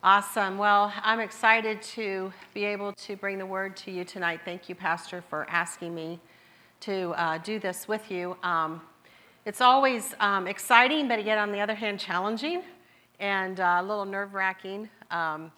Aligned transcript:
Awesome. 0.00 0.58
Well, 0.58 0.92
I'm 1.02 1.18
excited 1.18 1.82
to 1.82 2.32
be 2.54 2.64
able 2.64 2.92
to 2.92 3.16
bring 3.16 3.36
the 3.36 3.44
word 3.44 3.76
to 3.78 3.90
you 3.90 4.04
tonight. 4.04 4.42
Thank 4.44 4.68
you, 4.68 4.76
Pastor, 4.76 5.24
for 5.28 5.44
asking 5.50 5.92
me 5.92 6.20
to 6.82 7.10
uh, 7.16 7.38
do 7.38 7.58
this 7.58 7.88
with 7.88 8.08
you. 8.08 8.36
Um, 8.44 8.80
it's 9.44 9.60
always 9.60 10.14
um, 10.20 10.46
exciting, 10.46 11.08
but 11.08 11.24
yet 11.24 11.36
on 11.36 11.50
the 11.50 11.58
other 11.58 11.74
hand, 11.74 11.98
challenging 11.98 12.62
and 13.18 13.58
uh, 13.58 13.78
a 13.80 13.82
little 13.82 14.04
nerve 14.04 14.34
wracking 14.34 14.88
um, 15.10 15.50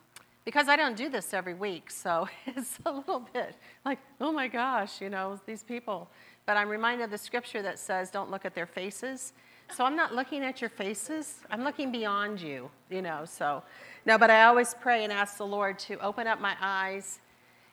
because 0.47 0.69
I 0.69 0.77
don't 0.77 0.97
do 0.97 1.11
this 1.11 1.35
every 1.35 1.53
week. 1.53 1.91
So 1.91 2.27
it's 2.47 2.79
a 2.87 2.93
little 2.93 3.21
bit 3.35 3.55
like, 3.85 3.99
oh 4.23 4.33
my 4.33 4.49
gosh, 4.49 5.03
you 5.03 5.11
know, 5.11 5.39
these 5.45 5.63
people. 5.63 6.09
But 6.47 6.57
I'm 6.57 6.71
reminded 6.71 7.05
of 7.05 7.11
the 7.11 7.19
scripture 7.19 7.61
that 7.61 7.79
says, 7.79 8.11
don't 8.11 8.31
look 8.31 8.47
at 8.47 8.55
their 8.55 8.67
faces. 8.67 9.35
So 9.75 9.85
I'm 9.85 9.97
not 9.97 10.15
looking 10.15 10.43
at 10.43 10.61
your 10.61 10.71
faces, 10.71 11.41
I'm 11.51 11.65
looking 11.65 11.93
beyond 11.93 12.41
you, 12.41 12.71
you 12.91 13.03
know. 13.03 13.25
So. 13.25 13.63
No, 14.07 14.17
but 14.17 14.31
I 14.31 14.45
always 14.45 14.75
pray 14.75 15.05
and 15.05 15.13
ask 15.13 15.37
the 15.37 15.47
Lord 15.47 15.79
to 15.81 15.99
open 15.99 16.27
up 16.27 16.41
my 16.41 16.57
eyes 16.61 17.21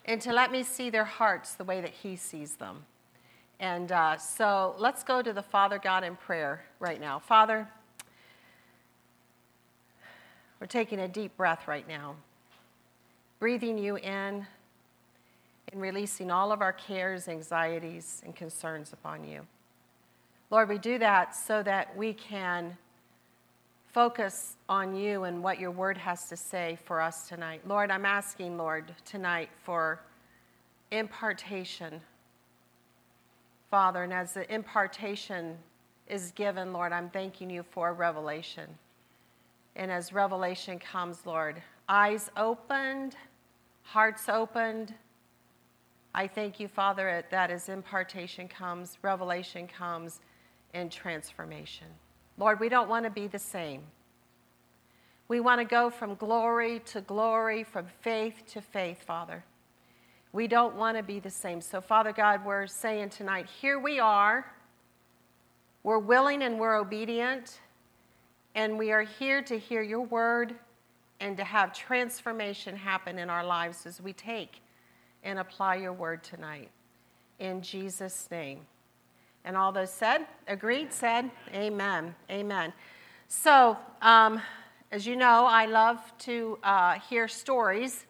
and 0.06 0.22
to 0.22 0.34
let 0.34 0.52
me 0.52 0.62
see 0.62 0.90
their 0.90 1.06
hearts 1.06 1.54
the 1.54 1.64
way 1.64 1.80
that 1.80 1.92
He 1.92 2.16
sees 2.16 2.56
them. 2.56 2.84
And 3.60 3.92
uh, 3.92 4.18
so 4.18 4.76
let's 4.78 5.04
go 5.04 5.22
to 5.22 5.32
the 5.32 5.42
Father 5.42 5.80
God 5.80 6.04
in 6.04 6.16
prayer 6.16 6.66
right 6.80 7.00
now. 7.00 7.18
Father, 7.18 7.68
we're 10.60 10.68
taking 10.68 11.00
a 11.00 11.08
deep 11.08 11.36
breath 11.38 11.68
right 11.68 11.88
now, 11.88 12.16
breathing 13.40 13.78
you 13.78 13.96
in 13.96 14.46
and 15.72 15.82
releasing 15.82 16.30
all 16.30 16.52
of 16.52 16.62
our 16.62 16.74
cares, 16.74 17.28
anxieties, 17.28 18.22
and 18.26 18.36
concerns 18.36 18.92
upon 18.92 19.24
you. 19.28 19.46
Lord, 20.50 20.70
we 20.70 20.78
do 20.78 20.98
that 21.00 21.36
so 21.36 21.62
that 21.64 21.96
we 21.98 22.14
can 22.14 22.78
focus 23.92 24.56
on 24.70 24.96
you 24.96 25.24
and 25.26 25.44
what 25.44 25.60
your 25.60 25.72
word 25.72 25.98
has 25.98 26.30
to 26.30 26.38
say 26.38 26.78
for 26.86 27.02
us 27.02 27.28
tonight. 27.28 27.62
Lord, 27.68 27.92
I'm 27.92 28.06
asking, 28.06 28.58
Lord, 28.58 28.94
tonight 29.04 29.50
for 29.64 30.00
impartation. 30.92 32.00
Father, 33.70 34.04
and 34.04 34.14
as 34.14 34.34
the 34.34 34.50
impartation 34.54 35.58
is 36.08 36.32
given, 36.32 36.72
Lord, 36.72 36.94
I'm 36.94 37.10
thanking 37.10 37.50
you 37.50 37.64
for 37.72 37.94
revelation. 37.94 38.70
And 39.76 39.92
as 39.92 40.14
revelation 40.14 40.80
comes, 40.80 41.26
Lord, 41.26 41.62
eyes 41.90 42.32
opened, 42.38 43.18
hearts 43.84 44.30
opened, 44.30 44.94
I 46.16 46.26
thank 46.28 46.60
you, 46.60 46.68
Father, 46.68 47.24
that 47.30 47.52
as 47.52 47.70
impartation 47.70 48.48
comes, 48.48 48.98
revelation 49.02 49.68
comes, 49.68 50.22
and 50.74 50.92
transformation. 50.92 51.88
Lord, 52.38 52.60
we 52.60 52.70
don't 52.70 52.90
want 52.90 53.06
to 53.06 53.10
be 53.10 53.28
the 53.28 53.40
same. 53.40 53.82
We 55.28 55.40
want 55.40 55.60
to 55.60 55.66
go 55.66 55.90
from 55.90 56.16
glory 56.16 56.80
to 56.86 57.02
glory, 57.02 57.64
from 57.64 57.88
faith 58.02 58.44
to 58.54 58.62
faith, 58.62 59.04
Father. 59.04 59.44
We 60.32 60.48
don't 60.48 60.76
want 60.76 60.98
to 60.98 61.04
be 61.04 61.20
the 61.20 61.30
same. 61.30 61.62
So, 61.62 61.82
Father 61.82 62.14
God, 62.14 62.46
we're 62.46 62.68
saying 62.68 63.10
tonight, 63.10 63.48
here 63.62 63.80
we 63.80 64.00
are. 64.00 64.46
We're 65.84 66.00
willing 66.00 66.44
and 66.44 66.60
we're 66.60 66.76
obedient, 66.76 67.60
and 68.56 68.78
we 68.78 68.92
are 68.92 69.04
here 69.04 69.42
to 69.44 69.58
hear 69.58 69.82
your 69.82 70.02
word 70.02 70.56
and 71.20 71.36
to 71.38 71.44
have 71.44 71.74
transformation 71.74 72.76
happen 72.76 73.18
in 73.18 73.30
our 73.30 73.46
lives 73.46 73.86
as 73.86 74.02
we 74.02 74.14
take 74.14 74.62
and 75.24 75.40
apply 75.40 75.76
your 75.76 75.94
word 75.94 76.24
tonight. 76.24 76.70
In 77.40 77.62
Jesus' 77.62 78.28
name. 78.30 78.62
And 79.48 79.56
all 79.56 79.72
those 79.72 79.90
said, 79.90 80.28
agreed, 80.50 80.92
said, 80.92 81.32
amen, 81.54 82.14
amen. 82.30 82.74
So, 83.30 83.78
um, 84.02 84.42
as 84.92 85.08
you 85.08 85.16
know, 85.16 85.46
I 85.46 85.68
love 85.68 86.00
to 86.20 86.60
uh, 86.64 87.00
hear 87.00 87.30
stories, 87.30 88.06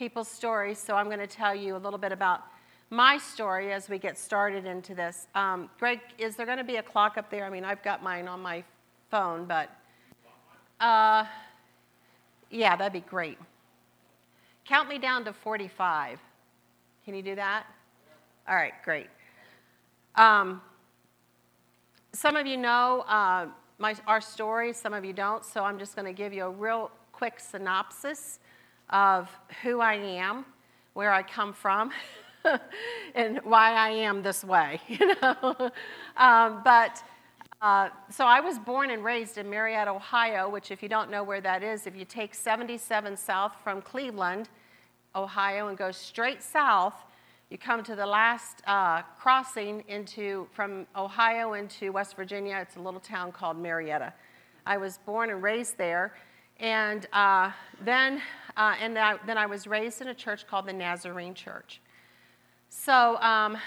people's 0.00 0.26
stories, 0.26 0.80
so 0.80 0.96
I'm 0.96 1.06
going 1.06 1.20
to 1.20 1.28
tell 1.28 1.54
you 1.54 1.76
a 1.76 1.78
little 1.78 1.96
bit 1.96 2.10
about 2.10 2.42
my 2.90 3.18
story 3.18 3.72
as 3.72 3.88
we 3.88 3.98
get 3.98 4.18
started 4.18 4.66
into 4.66 4.96
this. 4.96 5.28
Um, 5.36 5.70
Greg, 5.78 6.00
is 6.18 6.34
there 6.34 6.44
going 6.44 6.58
to 6.58 6.64
be 6.64 6.78
a 6.78 6.82
clock 6.82 7.16
up 7.16 7.30
there? 7.30 7.44
I 7.44 7.50
mean, 7.50 7.64
I've 7.64 7.84
got 7.84 8.02
mine 8.02 8.26
on 8.26 8.40
my 8.40 8.64
phone, 9.12 9.44
but 9.44 9.70
uh, 10.80 11.24
yeah, 12.50 12.74
that'd 12.74 12.92
be 12.92 13.08
great. 13.08 13.38
Count 14.64 14.88
me 14.88 14.98
down 14.98 15.24
to 15.26 15.32
45. 15.32 16.18
Can 17.04 17.14
you 17.14 17.22
do 17.22 17.36
that? 17.36 17.64
All 18.48 18.56
right, 18.56 18.74
great. 18.84 19.06
Um, 20.16 20.60
some 22.12 22.36
of 22.36 22.46
you 22.46 22.56
know 22.56 23.04
uh, 23.06 23.46
my, 23.78 23.94
our 24.06 24.20
story, 24.20 24.72
some 24.72 24.92
of 24.92 25.04
you 25.04 25.12
don't, 25.12 25.44
so 25.44 25.64
I'm 25.64 25.78
just 25.78 25.94
going 25.94 26.06
to 26.06 26.12
give 26.12 26.32
you 26.32 26.44
a 26.44 26.50
real 26.50 26.90
quick 27.12 27.38
synopsis 27.38 28.40
of 28.90 29.28
who 29.62 29.80
I 29.80 29.94
am, 29.94 30.44
where 30.94 31.12
I 31.12 31.22
come 31.22 31.52
from, 31.52 31.92
and 33.14 33.38
why 33.44 33.74
I 33.74 33.90
am 33.90 34.22
this 34.22 34.44
way, 34.44 34.80
you 34.88 35.14
know. 35.22 35.70
um, 36.16 36.62
but 36.64 37.02
uh, 37.62 37.90
so 38.10 38.24
I 38.24 38.40
was 38.40 38.58
born 38.58 38.90
and 38.90 39.04
raised 39.04 39.38
in 39.38 39.48
Marietta, 39.48 39.90
Ohio, 39.90 40.48
which, 40.48 40.70
if 40.70 40.82
you 40.82 40.88
don't 40.88 41.10
know 41.10 41.22
where 41.22 41.40
that 41.40 41.62
is, 41.62 41.86
if 41.86 41.94
you 41.94 42.04
take 42.04 42.34
77 42.34 43.16
south 43.16 43.52
from 43.62 43.82
Cleveland, 43.82 44.48
Ohio, 45.14 45.68
and 45.68 45.76
go 45.76 45.90
straight 45.90 46.42
south, 46.42 46.94
you 47.50 47.58
come 47.58 47.82
to 47.82 47.96
the 47.96 48.06
last 48.06 48.62
uh, 48.68 49.02
crossing 49.18 49.82
into 49.88 50.46
from 50.52 50.86
Ohio 50.94 51.54
into 51.54 51.90
West 51.90 52.14
Virginia. 52.14 52.56
It's 52.62 52.76
a 52.76 52.80
little 52.80 53.00
town 53.00 53.32
called 53.32 53.58
Marietta. 53.58 54.12
I 54.64 54.76
was 54.76 54.98
born 54.98 55.30
and 55.30 55.42
raised 55.42 55.76
there, 55.76 56.14
and 56.60 57.08
uh, 57.12 57.50
then 57.84 58.22
uh, 58.56 58.76
and 58.80 58.96
I, 58.96 59.16
then 59.26 59.36
I 59.36 59.46
was 59.46 59.66
raised 59.66 60.00
in 60.00 60.08
a 60.08 60.14
church 60.14 60.46
called 60.46 60.66
the 60.66 60.72
Nazarene 60.72 61.34
Church. 61.34 61.80
So 62.68 63.16
um, 63.16 63.58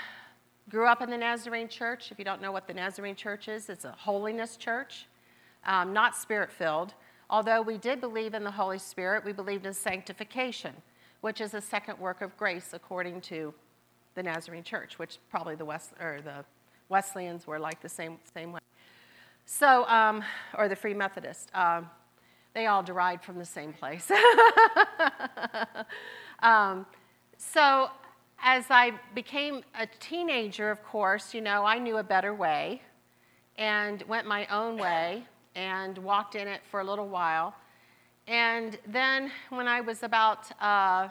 grew 0.70 0.88
up 0.88 1.02
in 1.02 1.10
the 1.10 1.18
Nazarene 1.18 1.68
Church. 1.68 2.10
If 2.10 2.18
you 2.18 2.24
don't 2.24 2.42
know 2.42 2.54
what 2.54 2.68
the 2.68 2.74
Nazarene 2.74 3.18
Church 3.18 3.50
is, 3.50 3.70
it's 3.70 3.84
a 3.84 3.92
holiness 3.92 4.56
church, 4.56 5.08
um, 5.66 5.92
not 5.92 6.16
spirit 6.16 6.54
filled. 6.54 6.94
Although 7.30 7.62
we 7.62 7.78
did 7.78 8.00
believe 8.00 8.34
in 8.34 8.46
the 8.46 8.52
Holy 8.52 8.80
Spirit, 8.80 9.26
we 9.26 9.34
believed 9.34 9.66
in 9.66 9.74
sanctification, 9.74 10.74
which 11.20 11.42
is 11.42 11.54
a 11.54 11.60
second 11.60 12.00
work 12.00 12.22
of 12.22 12.38
grace 12.38 12.70
according 12.72 13.20
to 13.22 13.54
the 14.16 14.24
Nazarene 14.24 14.63
Church, 14.63 15.00
which 15.00 15.18
probably 15.29 15.56
the 15.56 15.66
West 15.66 15.91
or 16.00 16.19
the 16.24 16.46
Wesleyans 16.90 17.47
were 17.47 17.59
like 17.59 17.81
the 17.81 17.90
same 17.90 18.18
same 18.34 18.51
way. 18.51 18.59
So, 19.46 19.85
um, 19.88 20.24
or 20.57 20.69
the 20.69 20.75
Free 20.75 20.94
Methodist, 20.94 21.50
um, 21.53 21.90
they 22.53 22.68
all 22.68 22.81
derived 22.81 23.25
from 23.25 23.38
the 23.38 23.46
same 23.46 23.74
place. 23.74 24.09
um, 26.40 26.85
so, 27.38 27.90
as 28.41 28.66
I 28.69 28.94
became 29.13 29.63
a 29.78 29.88
teenager, 30.00 30.72
of 30.72 30.81
course, 30.84 31.34
you 31.34 31.41
know, 31.41 31.66
I 31.66 31.78
knew 31.78 31.97
a 31.97 32.03
better 32.03 32.34
way, 32.34 32.81
and 33.57 34.01
went 34.03 34.28
my 34.28 34.45
own 34.47 34.78
way 34.78 35.24
and 35.56 35.97
walked 35.97 36.35
in 36.35 36.47
it 36.47 36.62
for 36.72 36.80
a 36.80 36.84
little 36.84 37.07
while. 37.07 37.53
And 38.28 38.78
then, 38.88 39.30
when 39.50 39.68
I 39.68 39.81
was 39.81 40.03
about 40.03 40.50
uh, 40.62 41.09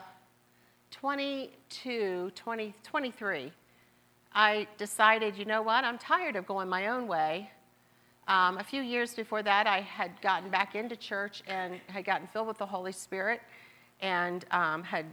22, 0.93 2.31
20, 2.35 2.73
23, 2.83 3.51
I 4.35 4.67
decided, 4.77 5.35
you 5.35 5.43
know 5.43 5.63
what, 5.63 5.83
I'm 5.83 5.97
tired 5.97 6.35
of 6.35 6.45
going 6.45 6.69
my 6.69 6.87
own 6.87 7.07
way. 7.07 7.49
Um, 8.27 8.57
a 8.57 8.63
few 8.63 8.81
years 8.81 9.15
before 9.15 9.41
that, 9.41 9.65
I 9.65 9.81
had 9.81 10.11
gotten 10.21 10.49
back 10.49 10.75
into 10.75 10.95
church 10.95 11.41
and 11.47 11.79
had 11.87 12.05
gotten 12.05 12.27
filled 12.27 12.47
with 12.47 12.59
the 12.59 12.65
Holy 12.65 12.91
Spirit 12.91 13.41
and 14.01 14.45
um, 14.51 14.83
had 14.83 15.07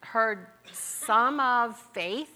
heard 0.00 0.46
some 0.72 1.38
of 1.38 1.78
faith, 1.92 2.32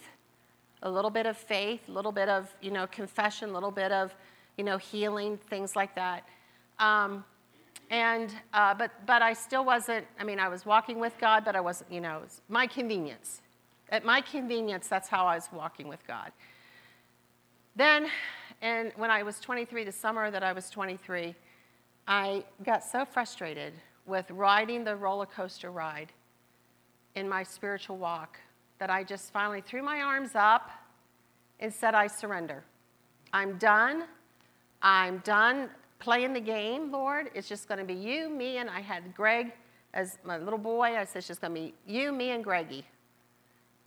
a 0.83 0.91
little 0.91 1.11
bit 1.11 1.25
of 1.25 1.39
faith, 1.39 1.89
a 1.89 1.93
little 1.93 2.13
bit 2.13 2.29
of, 2.29 2.55
you 2.61 2.71
know, 2.71 2.87
confession, 2.87 3.49
a 3.49 3.53
little 3.53 3.71
bit 3.71 3.93
of, 3.93 4.15
you 4.59 4.65
know, 4.65 4.77
healing, 4.77 5.39
things 5.49 5.75
like 5.75 5.95
that. 5.95 6.29
Um, 6.79 7.25
and, 7.91 8.33
uh, 8.55 8.73
but, 8.73 8.93
but 9.05 9.21
I 9.21 9.33
still 9.33 9.65
wasn't, 9.65 10.07
I 10.19 10.23
mean, 10.23 10.39
I 10.39 10.49
was 10.49 10.65
walking 10.65 11.01
with 11.01 11.19
God, 11.19 11.45
but 11.45 11.57
I 11.57 11.61
wasn't, 11.61 11.93
you 11.93 12.01
know, 12.01 12.21
was 12.23 12.41
my 12.49 12.69
convenience. 12.69 13.43
At 13.89 14.05
my 14.05 14.21
convenience, 14.21 14.87
that's 14.87 15.09
how 15.09 15.27
I 15.27 15.35
was 15.35 15.49
walking 15.53 15.89
with 15.89 16.07
God. 16.07 16.31
Then, 17.75 18.07
and 18.63 18.93
when 18.95 19.11
I 19.11 19.25
was 19.25 19.41
23, 19.41 19.85
the 19.85 19.93
summer 19.93 20.31
that 20.31 20.45
I 20.45 20.53
was 20.53 20.71
23, 20.71 21.35
I 22.07 22.45
got 22.65 22.85
so 22.85 23.05
frustrated 23.05 23.73
with 24.07 24.31
riding 24.31 24.85
the 24.85 24.95
roller 24.95 25.27
coaster 25.27 25.73
ride 25.73 26.13
in 27.17 27.29
my 27.29 27.43
spiritual 27.43 27.97
walk 27.97 28.39
that 28.79 28.89
I 28.89 29.03
just 29.03 29.33
finally 29.33 29.61
threw 29.61 29.83
my 29.83 30.01
arms 30.01 30.31
up 30.35 30.71
and 31.59 31.75
said, 31.75 31.95
I 31.97 32.07
surrender. 32.07 32.63
I'm 33.33 33.59
done. 33.59 34.05
I'm 34.81 35.19
done 35.19 35.71
playing 36.01 36.33
the 36.33 36.41
game, 36.41 36.91
Lord. 36.91 37.31
It's 37.35 37.49
just 37.49 37.69
going 37.69 37.79
to 37.79 37.85
be 37.85 37.95
you, 37.95 38.29
me, 38.29 38.57
and 38.57 38.69
I 38.69 38.81
had 38.81 39.15
Greg 39.15 39.53
as 39.95 40.19
my 40.25 40.39
little 40.39 40.59
boy. 40.59 40.97
I 40.97 41.05
said, 41.05 41.19
it's 41.19 41.29
just 41.29 41.41
going 41.41 41.55
to 41.55 41.61
be 41.61 41.75
you, 41.87 42.11
me, 42.11 42.31
and 42.31 42.43
Greggy. 42.43 42.85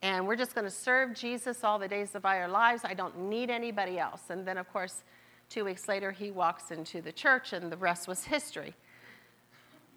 And 0.01 0.27
we're 0.27 0.35
just 0.35 0.53
going 0.53 0.65
to 0.65 0.71
serve 0.71 1.13
Jesus 1.13 1.63
all 1.63 1.79
the 1.79 1.87
days 1.87 2.13
of 2.13 2.25
our 2.25 2.47
lives. 2.47 2.83
I 2.85 2.93
don't 2.93 3.29
need 3.29 3.49
anybody 3.49 3.99
else. 3.99 4.21
And 4.29 4.45
then, 4.45 4.57
of 4.57 4.71
course, 4.71 5.03
two 5.49 5.65
weeks 5.65 5.87
later, 5.87 6.11
he 6.11 6.29
walks 6.29 6.71
into 6.71 7.01
the 7.01 7.11
church, 7.11 7.53
and 7.53 7.71
the 7.71 7.77
rest 7.77 8.07
was 8.07 8.25
history. 8.25 8.75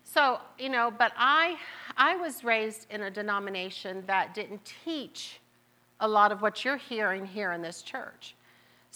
So, 0.04 0.38
you 0.58 0.68
know, 0.68 0.92
but 0.96 1.12
I, 1.16 1.56
I 1.96 2.16
was 2.16 2.44
raised 2.44 2.86
in 2.90 3.02
a 3.02 3.10
denomination 3.10 4.04
that 4.06 4.32
didn't 4.32 4.64
teach 4.84 5.40
a 5.98 6.06
lot 6.06 6.30
of 6.30 6.40
what 6.40 6.64
you're 6.64 6.76
hearing 6.76 7.26
here 7.26 7.50
in 7.52 7.60
this 7.60 7.82
church. 7.82 8.35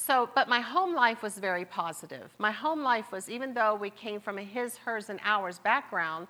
So, 0.02 0.30
but 0.34 0.48
my 0.48 0.60
home 0.60 0.94
life 0.94 1.22
was 1.22 1.36
very 1.36 1.66
positive. 1.66 2.32
My 2.38 2.50
home 2.50 2.82
life 2.82 3.12
was, 3.12 3.28
even 3.28 3.52
though 3.52 3.74
we 3.74 3.90
came 3.90 4.18
from 4.18 4.38
a 4.38 4.42
his, 4.42 4.78
hers, 4.78 5.10
and 5.10 5.20
ours 5.22 5.58
background, 5.58 6.26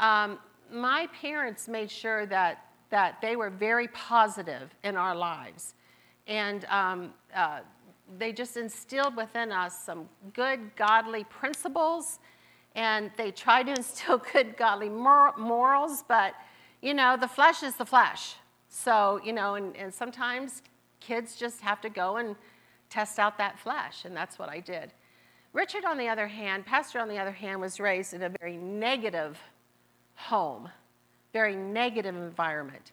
um, 0.00 0.40
my 0.68 1.06
parents 1.22 1.68
made 1.68 1.92
sure 1.92 2.26
that, 2.26 2.66
that 2.90 3.20
they 3.22 3.36
were 3.36 3.50
very 3.50 3.86
positive 3.88 4.74
in 4.82 4.96
our 4.96 5.14
lives. 5.14 5.74
And 6.26 6.64
um, 6.64 7.14
uh, 7.32 7.60
they 8.18 8.32
just 8.32 8.56
instilled 8.56 9.14
within 9.14 9.52
us 9.52 9.78
some 9.78 10.08
good, 10.32 10.74
godly 10.74 11.22
principles 11.22 12.18
and 12.74 13.12
they 13.16 13.30
tried 13.30 13.66
to 13.66 13.74
instill 13.76 14.20
good 14.32 14.56
godly 14.56 14.88
mor- 14.88 15.36
morals, 15.38 16.02
but 16.08 16.34
you 16.82 16.94
know, 16.94 17.16
the 17.16 17.28
flesh 17.28 17.62
is 17.62 17.76
the 17.76 17.86
flesh. 17.86 18.34
So, 18.68 19.20
you 19.24 19.32
know, 19.32 19.54
and, 19.54 19.76
and 19.76 19.94
sometimes 19.94 20.62
kids 20.98 21.36
just 21.36 21.60
have 21.60 21.80
to 21.82 21.88
go 21.88 22.16
and 22.16 22.34
test 22.90 23.18
out 23.18 23.38
that 23.38 23.58
flesh, 23.58 24.04
and 24.04 24.16
that's 24.16 24.38
what 24.38 24.48
I 24.48 24.60
did. 24.60 24.92
Richard, 25.52 25.84
on 25.84 25.98
the 25.98 26.08
other 26.08 26.28
hand, 26.28 26.66
Pastor, 26.66 27.00
on 27.00 27.08
the 27.08 27.18
other 27.18 27.32
hand, 27.32 27.60
was 27.60 27.80
raised 27.80 28.14
in 28.14 28.22
a 28.22 28.28
very 28.40 28.56
negative 28.56 29.38
home, 30.14 30.68
very 31.32 31.56
negative 31.56 32.14
environment. 32.14 32.92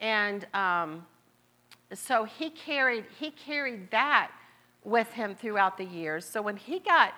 And 0.00 0.46
um, 0.52 1.06
so 1.94 2.24
he 2.24 2.50
carried, 2.50 3.04
he 3.18 3.30
carried 3.30 3.90
that 3.90 4.30
with 4.84 5.12
him 5.12 5.34
throughout 5.34 5.78
the 5.78 5.84
years. 5.84 6.24
So 6.24 6.42
when 6.42 6.56
he 6.56 6.80
got 6.80 7.14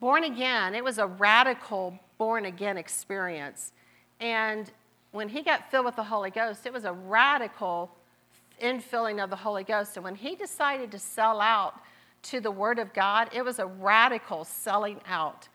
born 0.00 0.24
again, 0.24 0.74
it 0.74 0.82
was 0.82 0.98
a 0.98 1.06
radical 1.06 1.98
born 2.18 2.46
again 2.46 2.76
experience. 2.76 3.72
And 4.18 4.70
when 5.12 5.28
he 5.28 5.42
got 5.42 5.70
filled 5.70 5.84
with 5.84 5.96
the 5.96 6.04
Holy 6.04 6.30
Ghost, 6.30 6.66
it 6.66 6.72
was 6.72 6.84
a 6.84 6.92
radical 6.92 7.96
infilling 8.60 9.22
of 9.22 9.30
the 9.30 9.36
Holy 9.36 9.64
Ghost. 9.64 9.96
And 9.96 10.04
when 10.04 10.14
he 10.14 10.34
decided 10.34 10.90
to 10.92 10.98
sell 10.98 11.40
out 11.40 11.80
to 12.22 12.40
the 12.40 12.50
Word 12.50 12.78
of 12.78 12.92
God, 12.92 13.30
it 13.32 13.44
was 13.44 13.58
a 13.58 13.66
radical 13.66 14.44
selling 14.44 15.00
out 15.08 15.48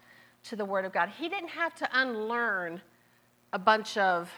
to 0.45 0.55
the 0.55 0.65
Word 0.65 0.85
of 0.85 0.93
God. 0.93 1.09
He 1.09 1.29
didn't 1.29 1.49
have 1.49 1.75
to 1.75 1.89
unlearn 1.93 2.81
a 3.53 3.59
bunch 3.59 3.97
of 3.97 4.31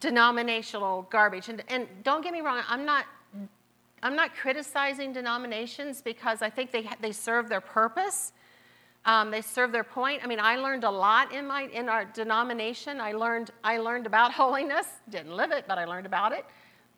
denominational 0.00 1.06
garbage. 1.10 1.48
And, 1.48 1.62
and 1.68 1.86
don't 2.02 2.22
get 2.22 2.32
me 2.32 2.40
wrong, 2.40 2.62
I'm 2.68 2.84
not, 2.84 3.06
I'm 4.02 4.16
not 4.16 4.34
criticizing 4.34 5.12
denominations 5.12 6.02
because 6.02 6.42
I 6.42 6.50
think 6.50 6.72
they, 6.72 6.88
they 7.00 7.12
serve 7.12 7.48
their 7.48 7.60
purpose. 7.60 8.32
Um, 9.04 9.30
they 9.30 9.40
serve 9.40 9.72
their 9.72 9.84
point. 9.84 10.22
I 10.22 10.26
mean, 10.28 10.38
I 10.38 10.56
learned 10.56 10.84
a 10.84 10.90
lot 10.90 11.32
in 11.32 11.46
my 11.46 11.62
in 11.62 11.88
our 11.88 12.04
denomination. 12.04 13.00
I 13.00 13.12
learned 13.12 13.50
I 13.64 13.78
learned 13.78 14.06
about 14.06 14.32
holiness. 14.42 14.86
Didn't 15.08 15.34
live 15.34 15.50
it, 15.50 15.64
but 15.66 15.76
I 15.76 15.84
learned 15.86 16.06
about 16.06 16.32
it. 16.32 16.44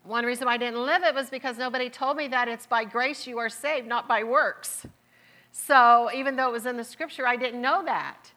One 0.05 0.25
reason 0.25 0.45
why 0.45 0.53
I 0.53 0.57
didn't 0.57 0.85
live 0.85 1.03
it 1.03 1.13
was 1.13 1.29
because 1.29 1.57
nobody 1.57 1.89
told 1.89 2.17
me 2.17 2.27
that 2.29 2.47
it's 2.47 2.65
by 2.65 2.83
grace 2.83 3.25
you 3.25 3.37
are 3.39 3.49
saved, 3.49 3.87
not 3.87 4.07
by 4.07 4.23
works. 4.23 4.85
So 5.51 6.09
even 6.13 6.35
though 6.35 6.49
it 6.49 6.51
was 6.51 6.65
in 6.65 6.77
the 6.77 6.83
scripture, 6.83 7.27
I 7.27 7.35
didn't 7.35 7.61
know 7.61 7.83
that. 7.85 8.31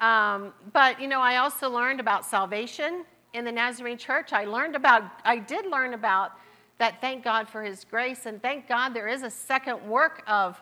Um, 0.00 0.52
but 0.72 1.00
you 1.00 1.08
know, 1.08 1.20
I 1.20 1.36
also 1.36 1.70
learned 1.70 2.00
about 2.00 2.24
salvation 2.24 3.04
in 3.32 3.44
the 3.44 3.52
Nazarene 3.52 3.98
Church. 3.98 4.32
I 4.32 4.44
learned 4.44 4.74
about. 4.74 5.04
I 5.24 5.38
did 5.38 5.66
learn 5.66 5.94
about 5.94 6.32
that. 6.78 7.00
Thank 7.00 7.22
God 7.22 7.48
for 7.48 7.62
His 7.62 7.84
grace, 7.84 8.26
and 8.26 8.42
thank 8.42 8.68
God 8.68 8.92
there 8.92 9.08
is 9.08 9.22
a 9.22 9.30
second 9.30 9.86
work 9.88 10.22
of 10.26 10.60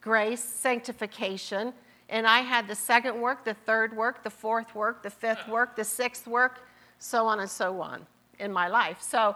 grace, 0.00 0.42
sanctification 0.42 1.72
and 2.12 2.26
I 2.26 2.40
had 2.40 2.68
the 2.68 2.74
second 2.74 3.18
work, 3.18 3.42
the 3.42 3.54
third 3.54 3.96
work, 3.96 4.22
the 4.22 4.30
fourth 4.30 4.74
work, 4.74 5.02
the 5.02 5.08
fifth 5.08 5.48
work, 5.48 5.74
the 5.76 5.82
sixth 5.82 6.26
work, 6.26 6.60
so 6.98 7.26
on 7.26 7.40
and 7.40 7.48
so 7.48 7.80
on 7.80 8.06
in 8.38 8.52
my 8.52 8.68
life. 8.68 9.00
So, 9.00 9.34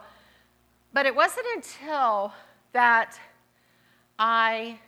but 0.96 1.04
it 1.04 1.14
wasn't 1.14 1.44
until 1.54 2.32
that 2.72 3.20
I 4.18 4.78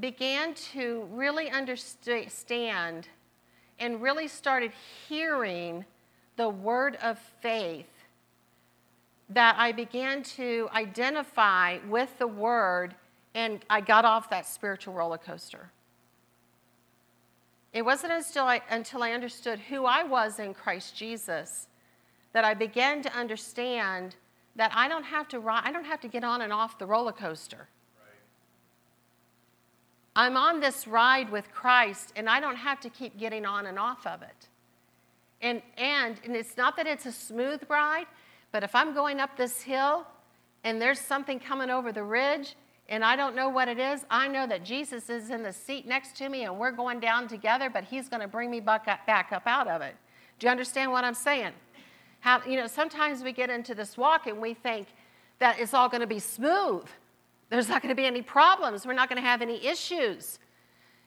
began 0.00 0.54
to 0.72 1.06
really 1.12 1.48
understand 1.48 3.06
and 3.78 4.02
really 4.02 4.26
started 4.26 4.72
hearing 5.08 5.84
the 6.34 6.48
word 6.48 6.96
of 7.00 7.16
faith 7.40 7.86
that 9.28 9.54
I 9.56 9.70
began 9.70 10.24
to 10.34 10.68
identify 10.74 11.78
with 11.88 12.18
the 12.18 12.26
word 12.26 12.96
and 13.36 13.64
I 13.70 13.80
got 13.80 14.04
off 14.04 14.28
that 14.30 14.48
spiritual 14.48 14.94
roller 14.94 15.18
coaster. 15.18 15.70
It 17.72 17.82
wasn't 17.82 18.14
until 18.14 18.46
I, 18.46 18.62
until 18.68 19.04
I 19.04 19.12
understood 19.12 19.60
who 19.60 19.84
I 19.84 20.02
was 20.02 20.40
in 20.40 20.54
Christ 20.54 20.96
Jesus 20.96 21.68
that 22.32 22.44
I 22.44 22.54
began 22.54 23.00
to 23.02 23.16
understand 23.16 24.16
that 24.58 24.72
I 24.74 24.88
don't 24.88 25.04
have 25.04 25.28
to, 25.28 25.38
ride, 25.38 25.62
I 25.64 25.72
don't 25.72 25.84
have 25.84 26.00
to 26.00 26.08
get 26.08 26.24
on 26.24 26.42
and 26.42 26.52
off 26.52 26.78
the 26.78 26.86
roller 26.86 27.12
coaster. 27.12 27.68
I'm 30.16 30.36
on 30.36 30.58
this 30.58 30.88
ride 30.88 31.30
with 31.30 31.52
Christ, 31.52 32.12
and 32.16 32.28
I 32.28 32.40
don't 32.40 32.56
have 32.56 32.80
to 32.80 32.90
keep 32.90 33.16
getting 33.16 33.46
on 33.46 33.66
and 33.66 33.78
off 33.78 34.04
of 34.04 34.20
it. 34.20 34.48
And, 35.40 35.62
and, 35.76 36.20
and 36.24 36.34
it's 36.34 36.56
not 36.56 36.76
that 36.76 36.88
it's 36.88 37.06
a 37.06 37.12
smooth 37.12 37.62
ride, 37.68 38.06
but 38.50 38.64
if 38.64 38.74
I'm 38.74 38.94
going 38.94 39.20
up 39.20 39.36
this 39.36 39.62
hill 39.62 40.04
and 40.64 40.82
there's 40.82 40.98
something 40.98 41.38
coming 41.38 41.70
over 41.70 41.92
the 41.92 42.02
ridge 42.02 42.56
and 42.88 43.04
I 43.04 43.14
don't 43.14 43.36
know 43.36 43.48
what 43.48 43.68
it 43.68 43.78
is, 43.78 44.04
I 44.10 44.26
know 44.26 44.44
that 44.48 44.64
Jesus 44.64 45.08
is 45.08 45.30
in 45.30 45.44
the 45.44 45.52
seat 45.52 45.86
next 45.86 46.16
to 46.16 46.28
me 46.28 46.42
and 46.46 46.58
we're 46.58 46.72
going 46.72 46.98
down 46.98 47.28
together, 47.28 47.70
but 47.70 47.84
He's 47.84 48.08
going 48.08 48.22
to 48.22 48.28
bring 48.28 48.50
me 48.50 48.58
back 48.58 48.88
up, 48.88 49.06
back 49.06 49.30
up 49.30 49.46
out 49.46 49.68
of 49.68 49.82
it. 49.82 49.94
Do 50.40 50.48
you 50.48 50.50
understand 50.50 50.90
what 50.90 51.04
I'm 51.04 51.14
saying? 51.14 51.52
You 52.46 52.56
know, 52.56 52.66
sometimes 52.66 53.22
we 53.22 53.32
get 53.32 53.50
into 53.50 53.74
this 53.74 53.96
walk 53.96 54.26
and 54.26 54.40
we 54.40 54.54
think 54.54 54.88
that 55.38 55.58
it's 55.58 55.72
all 55.72 55.88
going 55.88 56.00
to 56.00 56.06
be 56.06 56.18
smooth. 56.18 56.84
There's 57.48 57.68
not 57.68 57.80
going 57.80 57.94
to 57.94 58.00
be 58.00 58.04
any 58.04 58.22
problems. 58.22 58.86
We're 58.86 58.92
not 58.92 59.08
going 59.08 59.20
to 59.20 59.26
have 59.26 59.40
any 59.40 59.64
issues. 59.66 60.38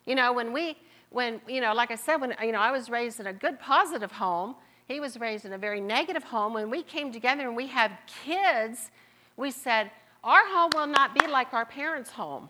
You 0.05 0.15
know, 0.15 0.33
when 0.33 0.51
we, 0.51 0.77
when, 1.09 1.41
you 1.47 1.61
know, 1.61 1.73
like 1.73 1.91
I 1.91 1.95
said, 1.95 2.17
when, 2.17 2.33
you 2.41 2.51
know, 2.51 2.59
I 2.59 2.71
was 2.71 2.89
raised 2.89 3.19
in 3.19 3.27
a 3.27 3.33
good 3.33 3.59
positive 3.59 4.11
home, 4.11 4.55
he 4.87 4.99
was 4.99 5.19
raised 5.19 5.45
in 5.45 5.53
a 5.53 5.57
very 5.57 5.79
negative 5.79 6.23
home. 6.23 6.53
When 6.53 6.69
we 6.69 6.81
came 6.81 7.11
together 7.11 7.47
and 7.47 7.55
we 7.55 7.67
had 7.67 7.91
kids, 8.25 8.89
we 9.37 9.51
said, 9.51 9.91
our 10.23 10.45
home 10.47 10.71
will 10.73 10.87
not 10.87 11.17
be 11.17 11.27
like 11.27 11.53
our 11.53 11.65
parents' 11.65 12.11
home. 12.11 12.49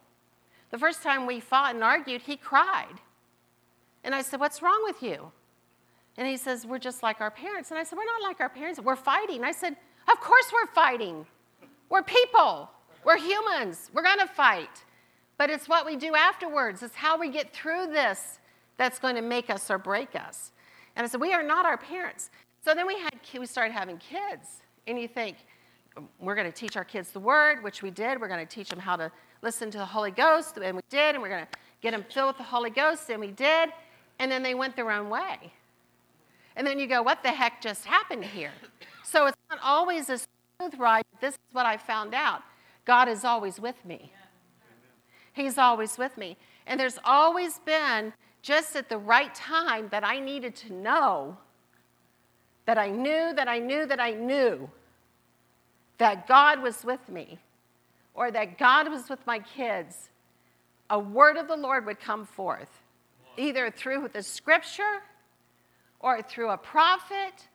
The 0.72 0.78
first 0.78 1.04
time 1.04 1.26
we 1.26 1.40
fought 1.40 1.76
and 1.76 1.84
argued, 1.84 2.22
he 2.22 2.38
cried. 2.38 2.96
And 4.04 4.16
I 4.16 4.22
said, 4.22 4.40
What's 4.40 4.62
wrong 4.62 4.82
with 4.84 5.04
you? 5.04 5.32
And 6.22 6.30
he 6.30 6.38
says, 6.38 6.68
We're 6.68 6.78
just 6.78 7.02
like 7.02 7.20
our 7.20 7.32
parents. 7.32 7.72
And 7.72 7.80
I 7.80 7.84
said, 7.84 7.98
We're 7.98 8.06
not 8.06 8.22
like 8.22 8.40
our 8.42 8.48
parents. 8.48 8.80
We're 8.80 8.96
fighting. 8.96 9.44
I 9.44 9.52
said, 9.52 9.76
Of 10.08 10.20
course 10.20 10.52
we're 10.54 10.68
fighting. 10.68 11.26
We're 11.90 12.04
people. 12.04 12.70
We're 13.04 13.18
humans. 13.18 13.90
We're 13.92 14.04
going 14.04 14.20
to 14.20 14.28
fight. 14.28 14.84
But 15.40 15.50
it's 15.50 15.68
what 15.68 15.84
we 15.84 15.96
do 15.96 16.16
afterwards, 16.16 16.84
it's 16.84 16.94
how 16.94 17.18
we 17.18 17.30
get 17.30 17.52
through 17.52 17.88
this 17.88 18.38
that's 18.78 19.00
going 19.00 19.16
to 19.16 19.24
make 19.24 19.50
us 19.50 19.72
or 19.72 19.80
break 19.80 20.16
us. 20.16 20.52
And 20.96 21.04
I 21.04 21.10
said, 21.10 21.20
We 21.20 21.34
are 21.34 21.42
not 21.42 21.66
our 21.66 21.76
parents. 21.76 22.30
So 22.64 22.76
then 22.76 22.86
we, 22.86 23.00
had, 23.00 23.14
we 23.40 23.48
started 23.48 23.74
having 23.74 23.98
kids. 23.98 24.62
And 24.86 25.00
you 25.00 25.08
think, 25.08 25.38
we're 26.20 26.36
going 26.36 26.46
to 26.46 26.56
teach 26.56 26.78
our 26.78 26.86
kids 26.86 27.10
the 27.10 27.20
word, 27.20 27.64
which 27.64 27.82
we 27.82 27.90
did. 27.90 28.22
We're 28.22 28.28
going 28.28 28.46
to 28.46 28.56
teach 28.56 28.70
them 28.70 28.78
how 28.78 28.96
to 28.96 29.12
listen 29.42 29.72
to 29.72 29.80
the 29.80 29.86
Holy 29.86 30.12
Ghost, 30.12 30.60
and 30.60 30.76
we 30.76 30.84
did. 30.92 31.16
And 31.16 31.24
we're 31.24 31.30
going 31.30 31.46
to 31.46 31.58
get 31.82 31.94
them 31.94 32.06
filled 32.14 32.28
with 32.28 32.38
the 32.38 32.44
Holy 32.44 32.70
Ghost, 32.70 33.10
and 33.10 33.20
we 33.20 33.32
did. 33.32 33.70
And 34.20 34.32
then 34.32 34.44
they 34.44 34.54
went 34.54 34.76
their 34.76 34.92
own 34.92 35.10
way. 35.10 35.52
And 36.62 36.68
then 36.68 36.78
you 36.78 36.86
go, 36.86 37.02
what 37.02 37.24
the 37.24 37.32
heck 37.32 37.60
just 37.60 37.86
happened 37.86 38.24
here? 38.24 38.52
So 39.04 39.26
it's 39.26 39.38
not 39.50 39.58
always 39.64 40.12
a 40.12 40.20
smooth 40.20 40.80
ride. 40.80 41.04
This 41.20 41.34
is 41.34 41.40
what 41.54 41.66
I 41.66 41.76
found 41.76 42.14
out 42.14 42.44
God 42.86 43.10
is 43.10 43.26
always 43.26 43.60
with 43.60 43.84
me. 43.84 44.14
He's 45.34 45.58
always 45.58 45.98
with 45.98 46.16
me. 46.20 46.38
And 46.68 46.80
there's 46.80 47.00
always 47.04 47.58
been 47.66 48.14
just 48.44 48.76
at 48.76 48.90
the 48.90 49.00
right 49.00 49.34
time 49.34 49.88
that 49.90 50.04
I 50.04 50.20
needed 50.20 50.56
to 50.58 50.74
know 50.74 51.36
that 52.68 52.78
I 52.78 52.92
knew 52.92 53.34
that 53.34 53.48
I 53.48 53.58
knew 53.58 53.88
that 53.88 54.00
I 54.00 54.12
knew 54.12 54.70
that 55.98 56.28
God 56.28 56.62
was 56.62 56.86
with 56.86 57.10
me 57.10 57.40
or 58.14 58.30
that 58.30 58.60
God 58.60 58.88
was 58.88 59.10
with 59.10 59.26
my 59.26 59.40
kids, 59.40 60.12
a 60.92 61.00
word 61.00 61.38
of 61.38 61.48
the 61.48 61.58
Lord 61.58 61.88
would 61.88 62.00
come 62.00 62.24
forth, 62.24 62.84
either 63.36 63.72
through 63.72 64.10
the 64.14 64.22
scripture 64.22 65.02
or 66.02 66.22
through 66.22 66.50
a 66.50 66.58
prophet 66.58 67.48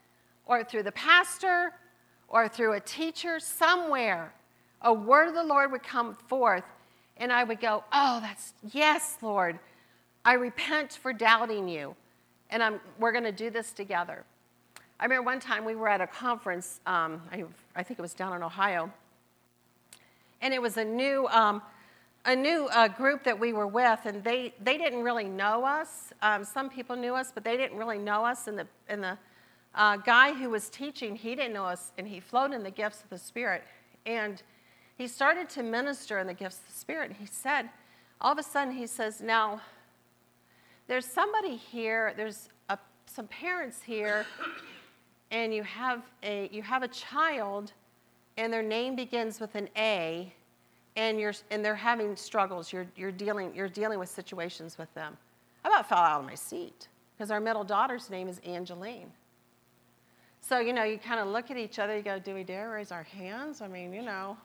or 0.47 0.65
through 0.65 0.85
the 0.85 0.93
pastor 0.93 1.73
or 2.29 2.49
through 2.49 2.73
a 2.73 2.81
teacher, 2.81 3.38
somewhere, 3.38 4.33
a 4.83 4.93
word 4.93 5.29
of 5.29 5.35
the 5.35 5.45
Lord 5.45 5.71
would 5.73 5.83
come 5.83 6.15
forth. 6.15 6.65
And 7.19 7.33
I 7.33 7.45
would 7.45 7.61
go, 7.61 7.85
Oh, 7.93 8.21
that's, 8.21 8.55
yes, 8.73 9.19
Lord. 9.23 9.59
I 10.25 10.35
repent 10.35 10.93
for 10.93 11.12
doubting 11.12 11.69
you. 11.69 11.95
And 12.50 12.62
I'm, 12.62 12.81
we're 12.99 13.12
going 13.12 13.25
to 13.25 13.33
do 13.33 13.50
this 13.50 13.73
together. 13.73 14.25
I 14.99 15.05
remember 15.05 15.26
one 15.26 15.41
time 15.41 15.65
we 15.65 15.75
were 15.75 15.88
at 15.88 16.00
a 16.00 16.07
conference, 16.07 16.81
um, 16.87 17.21
I, 17.31 17.45
I, 17.75 17.83
think 17.83 17.99
it 17.99 18.03
was 18.03 18.15
down 18.15 18.35
in 18.35 18.43
Ohio, 18.43 18.91
and 20.41 20.55
it 20.55 20.62
was 20.62 20.79
a 20.79 20.85
new, 20.85 21.26
um, 21.29 21.61
a 22.26 22.35
new 22.35 22.66
uh, 22.66 22.88
group 22.88 23.23
that 23.23 23.38
we 23.38 23.52
were 23.52 23.68
with, 23.68 24.00
and 24.04 24.23
they, 24.25 24.52
they 24.61 24.76
didn't 24.76 25.02
really 25.02 25.25
know 25.25 25.64
us. 25.64 26.12
Um, 26.21 26.42
some 26.42 26.68
people 26.68 26.97
knew 26.97 27.14
us, 27.14 27.30
but 27.33 27.45
they 27.45 27.56
didn't 27.56 27.78
really 27.78 27.99
know 27.99 28.25
us. 28.25 28.49
And 28.49 28.59
the, 28.59 28.66
and 28.88 29.02
the 29.02 29.16
uh, 29.76 29.97
guy 29.99 30.35
who 30.35 30.50
was 30.50 30.68
teaching, 30.68 31.14
he 31.14 31.37
didn't 31.37 31.52
know 31.52 31.64
us, 31.64 31.92
and 31.97 32.06
he 32.06 32.18
flowed 32.18 32.52
in 32.52 32.64
the 32.64 32.71
gifts 32.71 33.02
of 33.04 33.11
the 33.11 33.18
Spirit. 33.18 33.62
And 34.04 34.42
he 34.99 35.06
started 35.06 35.49
to 35.50 35.62
minister 35.62 36.18
in 36.18 36.26
the 36.26 36.35
gifts 36.35 36.59
of 36.59 36.66
the 36.66 36.78
Spirit. 36.78 37.11
And 37.11 37.16
he 37.16 37.26
said, 37.26 37.71
all 38.21 38.33
of 38.33 38.38
a 38.38 38.42
sudden, 38.42 38.75
he 38.75 38.88
says, 38.88 39.21
Now, 39.21 39.61
there's 40.88 41.06
somebody 41.06 41.54
here, 41.54 42.12
there's 42.16 42.49
a, 42.71 42.78
some 43.06 43.28
parents 43.28 43.83
here, 43.83 44.26
and 45.30 45.54
you 45.54 45.62
have, 45.62 46.02
a, 46.25 46.49
you 46.50 46.62
have 46.62 46.83
a 46.83 46.88
child, 46.88 47.73
and 48.37 48.52
their 48.52 48.62
name 48.62 48.97
begins 48.97 49.38
with 49.38 49.54
an 49.54 49.68
A 49.76 50.33
and, 50.97 51.21
you're, 51.21 51.35
and 51.50 51.65
they're 51.65 51.75
having 51.75 52.17
struggles. 52.17 52.73
You're, 52.73 52.87
you're, 52.97 53.12
dealing, 53.12 53.55
you're 53.55 53.69
dealing 53.69 53.99
with 53.99 54.09
situations 54.09 54.79
with 54.79 54.93
them. 54.95 55.17
I 55.65 55.69
about 55.69 55.88
fell 55.88 55.99
out 55.99 56.21
of 56.21 56.26
my 56.26 56.35
seat 56.35 56.88
because 57.17 57.31
our 57.31 57.41
middle 57.41 57.65
daughter's 57.65 58.11
name 58.11 58.29
is 58.29 58.41
Angeline. 58.45 59.11
So, 60.41 60.61
you 60.61 60.73
know, 60.73 60.85
you 60.85 60.99
kind 60.99 61.21
of 61.21 61.29
look 61.29 61.50
at 61.50 61.57
each 61.57 61.79
other, 61.79 61.97
you 61.97 62.03
go, 62.03 62.19
Do 62.19 62.35
we 62.35 62.45
dare 62.45 62.71
raise 62.71 62.93
our 62.93 63.03
hands? 63.03 63.61
I 63.61 63.69
mean, 63.69 63.93
you 63.93 64.03
know, 64.03 64.37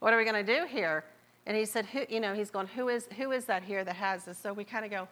what 0.00 0.12
are 0.12 0.16
we 0.16 0.24
going 0.24 0.44
to 0.44 0.60
do 0.60 0.66
here? 0.66 1.04
And 1.46 1.56
he 1.56 1.64
said, 1.64 1.86
who, 1.86 2.04
you 2.08 2.20
know, 2.20 2.34
he's 2.34 2.50
going, 2.50 2.66
who 2.68 2.88
is, 2.88 3.08
who 3.16 3.32
is 3.32 3.44
that 3.46 3.62
here 3.62 3.84
that 3.84 3.96
has 3.96 4.24
this? 4.24 4.38
So 4.38 4.52
we 4.52 4.64
kind 4.64 4.84
of 4.84 4.90
go, 4.90 5.08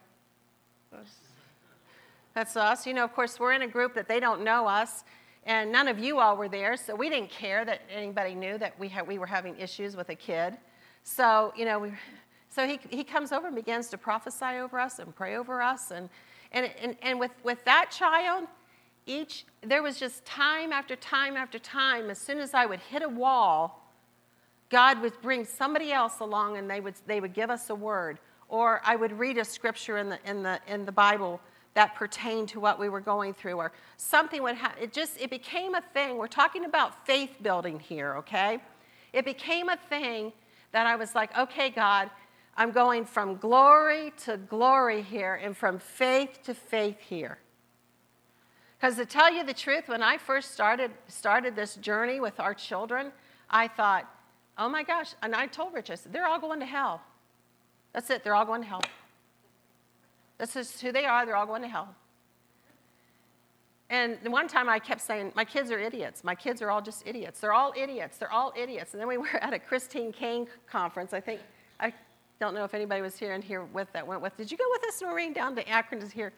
that's 2.34 2.56
us. 2.56 2.86
You 2.86 2.94
know, 2.94 3.04
of 3.04 3.12
course, 3.14 3.38
we're 3.40 3.52
in 3.52 3.62
a 3.62 3.68
group 3.68 3.94
that 3.94 4.08
they 4.08 4.20
don't 4.20 4.42
know 4.42 4.66
us. 4.66 5.04
And 5.44 5.72
none 5.72 5.88
of 5.88 5.98
you 5.98 6.18
all 6.18 6.36
were 6.36 6.48
there, 6.48 6.76
so 6.76 6.94
we 6.94 7.08
didn't 7.08 7.30
care 7.30 7.64
that 7.64 7.80
anybody 7.90 8.34
knew 8.34 8.58
that 8.58 8.78
we, 8.78 8.88
had, 8.88 9.06
we 9.06 9.18
were 9.18 9.26
having 9.26 9.58
issues 9.58 9.96
with 9.96 10.10
a 10.10 10.14
kid. 10.14 10.56
So, 11.02 11.52
you 11.56 11.64
know, 11.64 11.78
we, 11.78 11.92
so 12.50 12.66
he, 12.66 12.78
he 12.90 13.04
comes 13.04 13.32
over 13.32 13.46
and 13.46 13.56
begins 13.56 13.88
to 13.88 13.98
prophesy 13.98 14.58
over 14.60 14.78
us 14.78 14.98
and 14.98 15.14
pray 15.14 15.36
over 15.36 15.62
us. 15.62 15.90
And, 15.90 16.10
and, 16.52 16.70
and, 16.82 16.96
and 17.00 17.18
with, 17.18 17.30
with 17.42 17.64
that 17.64 17.90
child, 17.90 18.46
each, 19.06 19.44
there 19.62 19.82
was 19.82 19.98
just 19.98 20.24
time 20.24 20.72
after 20.72 20.94
time 20.94 21.36
after 21.36 21.58
time, 21.58 22.10
as 22.10 22.18
soon 22.18 22.38
as 22.38 22.52
I 22.52 22.66
would 22.66 22.80
hit 22.80 23.02
a 23.02 23.08
wall, 23.08 23.90
God 24.68 25.00
would 25.00 25.20
bring 25.22 25.44
somebody 25.44 25.90
else 25.90 26.20
along 26.20 26.56
and 26.56 26.70
they 26.70 26.80
would, 26.80 26.94
they 27.06 27.20
would 27.20 27.32
give 27.32 27.50
us 27.50 27.70
a 27.70 27.74
word. 27.74 28.18
Or 28.48 28.80
I 28.84 28.96
would 28.96 29.18
read 29.18 29.38
a 29.38 29.44
scripture 29.44 29.96
in 29.98 30.10
the, 30.10 30.18
in 30.24 30.42
the, 30.42 30.60
in 30.66 30.84
the 30.84 30.92
Bible 30.92 31.40
that 31.74 31.94
pertained 31.94 32.48
to 32.48 32.60
what 32.60 32.78
we 32.78 32.88
were 32.88 33.00
going 33.00 33.32
through 33.32 33.54
or 33.54 33.72
something 33.96 34.42
would 34.42 34.56
happen 34.56 34.82
it 34.82 34.92
just 34.92 35.20
it 35.20 35.30
became 35.30 35.74
a 35.74 35.82
thing. 35.94 36.16
We're 36.16 36.26
talking 36.26 36.64
about 36.64 37.06
faith 37.06 37.36
building 37.42 37.78
here 37.78 38.16
okay? 38.16 38.58
It 39.12 39.24
became 39.24 39.68
a 39.68 39.76
thing 39.76 40.32
that 40.72 40.86
i 40.86 40.96
was 40.96 41.14
like 41.14 41.36
okay 41.36 41.70
god 41.70 42.10
i'm 42.56 42.70
going 42.70 43.04
from 43.04 43.36
glory 43.36 44.12
to 44.24 44.36
glory 44.36 45.02
here 45.02 45.40
and 45.42 45.56
from 45.56 45.78
faith 45.78 46.40
to 46.44 46.54
faith 46.54 46.98
here. 47.00 47.38
Because 48.78 48.96
to 48.96 49.04
tell 49.04 49.32
you 49.32 49.44
the 49.44 49.54
truth 49.54 49.88
when 49.88 50.02
i 50.02 50.16
first 50.16 50.52
started 50.52 50.90
started 51.08 51.54
this 51.54 51.76
journey 51.76 52.20
with 52.20 52.40
our 52.40 52.54
children 52.54 53.12
i 53.48 53.68
thought 53.68 54.08
oh 54.58 54.68
my 54.68 54.82
gosh 54.82 55.14
and 55.22 55.34
i 55.34 55.46
told 55.46 55.72
rich 55.72 55.90
i 55.90 55.94
said 55.94 56.12
they're 56.12 56.26
all 56.26 56.40
going 56.40 56.60
to 56.60 56.66
hell. 56.66 57.00
That's 57.92 58.10
it 58.10 58.24
they're 58.24 58.34
all 58.34 58.46
going 58.46 58.62
to 58.62 58.68
hell 58.68 58.82
this 60.40 60.56
is 60.56 60.80
who 60.80 60.90
they 60.90 61.04
are. 61.04 61.26
They're 61.26 61.36
all 61.36 61.46
going 61.46 61.62
to 61.62 61.68
hell. 61.68 61.94
And 63.90 64.18
the 64.22 64.30
one 64.30 64.48
time 64.48 64.68
I 64.68 64.78
kept 64.78 65.00
saying, 65.00 65.32
My 65.34 65.44
kids 65.44 65.70
are 65.70 65.78
idiots. 65.78 66.24
My 66.24 66.34
kids 66.34 66.62
are 66.62 66.70
all 66.70 66.80
just 66.80 67.06
idiots. 67.06 67.40
They're 67.40 67.52
all 67.52 67.74
idiots. 67.76 68.16
They're 68.16 68.32
all 68.32 68.52
idiots. 68.56 68.94
And 68.94 69.00
then 69.00 69.08
we 69.08 69.18
were 69.18 69.36
at 69.40 69.52
a 69.52 69.58
Christine 69.58 70.12
Caine 70.12 70.46
conference. 70.66 71.12
I 71.12 71.20
think, 71.20 71.40
I 71.78 71.92
don't 72.40 72.54
know 72.54 72.64
if 72.64 72.72
anybody 72.72 73.02
was 73.02 73.18
here 73.18 73.34
and 73.34 73.44
here 73.44 73.64
with 73.64 73.92
that 73.92 74.06
went 74.06 74.22
with. 74.22 74.36
Did 74.36 74.50
you 74.50 74.56
go 74.56 74.64
with 74.70 74.84
us, 74.86 75.02
Noreen, 75.02 75.32
down 75.32 75.54
to 75.56 75.68
Akron 75.68 76.00
to 76.00 76.06
hear? 76.06 76.32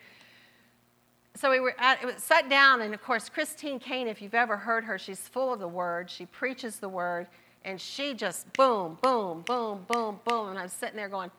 So 1.35 1.50
we 1.50 1.61
were 1.61 1.75
at, 1.78 2.02
it 2.02 2.06
was 2.06 2.23
sat 2.23 2.50
down, 2.50 2.82
and 2.82 2.92
of 2.92 3.02
course, 3.02 3.28
Christine 3.28 3.78
Caine, 3.78 4.09
if 4.09 4.21
you've 4.21 4.35
ever 4.35 4.56
heard 4.56 4.85
her, 4.85 4.99
she's 4.99 5.21
full 5.28 5.52
of 5.52 5.61
the 5.61 5.68
word. 5.68 6.11
She 6.11 6.26
preaches 6.26 6.78
the 6.78 6.88
word, 6.88 7.26
and 7.64 7.80
she 7.80 8.12
just 8.12 8.52
boom, 8.52 8.99
boom, 9.00 9.42
boom, 9.47 9.87
boom, 9.88 10.21
boom. 10.26 10.50
And 10.50 10.59
I'm 10.59 10.68
sitting 10.68 10.97
there 10.97 11.09
going, 11.09 11.30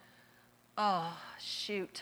Oh, 0.77 1.15
shoot. 1.39 2.01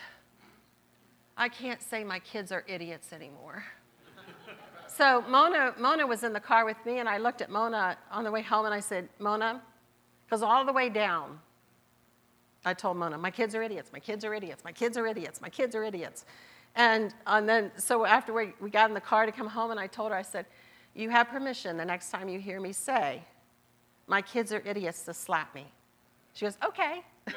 I 1.36 1.48
can't 1.48 1.82
say 1.82 2.04
my 2.04 2.18
kids 2.18 2.52
are 2.52 2.64
idiots 2.66 3.12
anymore. 3.12 3.64
so 4.86 5.24
Mona, 5.28 5.74
Mona 5.78 6.06
was 6.06 6.24
in 6.24 6.32
the 6.32 6.40
car 6.40 6.64
with 6.64 6.76
me, 6.84 6.98
and 6.98 7.08
I 7.08 7.18
looked 7.18 7.40
at 7.40 7.50
Mona 7.50 7.96
on 8.10 8.24
the 8.24 8.30
way 8.30 8.42
home 8.42 8.66
and 8.66 8.74
I 8.74 8.80
said, 8.80 9.08
Mona, 9.18 9.62
because 10.26 10.42
all 10.42 10.64
the 10.64 10.72
way 10.72 10.88
down, 10.88 11.38
I 12.64 12.74
told 12.74 12.96
Mona, 12.96 13.18
my 13.18 13.30
kids 13.30 13.54
are 13.54 13.62
idiots, 13.62 13.92
my 13.92 13.98
kids 13.98 14.24
are 14.24 14.34
idiots, 14.34 14.62
my 14.64 14.72
kids 14.72 14.96
are 14.96 15.06
idiots, 15.06 15.40
my 15.40 15.48
kids 15.48 15.74
are 15.74 15.84
idiots. 15.84 16.24
And, 16.76 17.14
and 17.26 17.48
then, 17.48 17.72
so 17.76 18.04
after 18.04 18.32
we, 18.32 18.52
we 18.60 18.70
got 18.70 18.88
in 18.88 18.94
the 18.94 19.00
car 19.00 19.26
to 19.26 19.32
come 19.32 19.48
home, 19.48 19.70
and 19.70 19.80
I 19.80 19.86
told 19.86 20.12
her, 20.12 20.16
I 20.16 20.22
said, 20.22 20.46
You 20.94 21.10
have 21.10 21.28
permission 21.28 21.76
the 21.76 21.84
next 21.84 22.10
time 22.10 22.28
you 22.28 22.38
hear 22.38 22.60
me 22.60 22.72
say, 22.72 23.22
My 24.06 24.22
kids 24.22 24.52
are 24.52 24.62
idiots 24.64 25.02
to 25.04 25.14
slap 25.14 25.54
me. 25.54 25.66
She 26.34 26.44
goes, 26.44 26.56
Okay. 26.64 27.02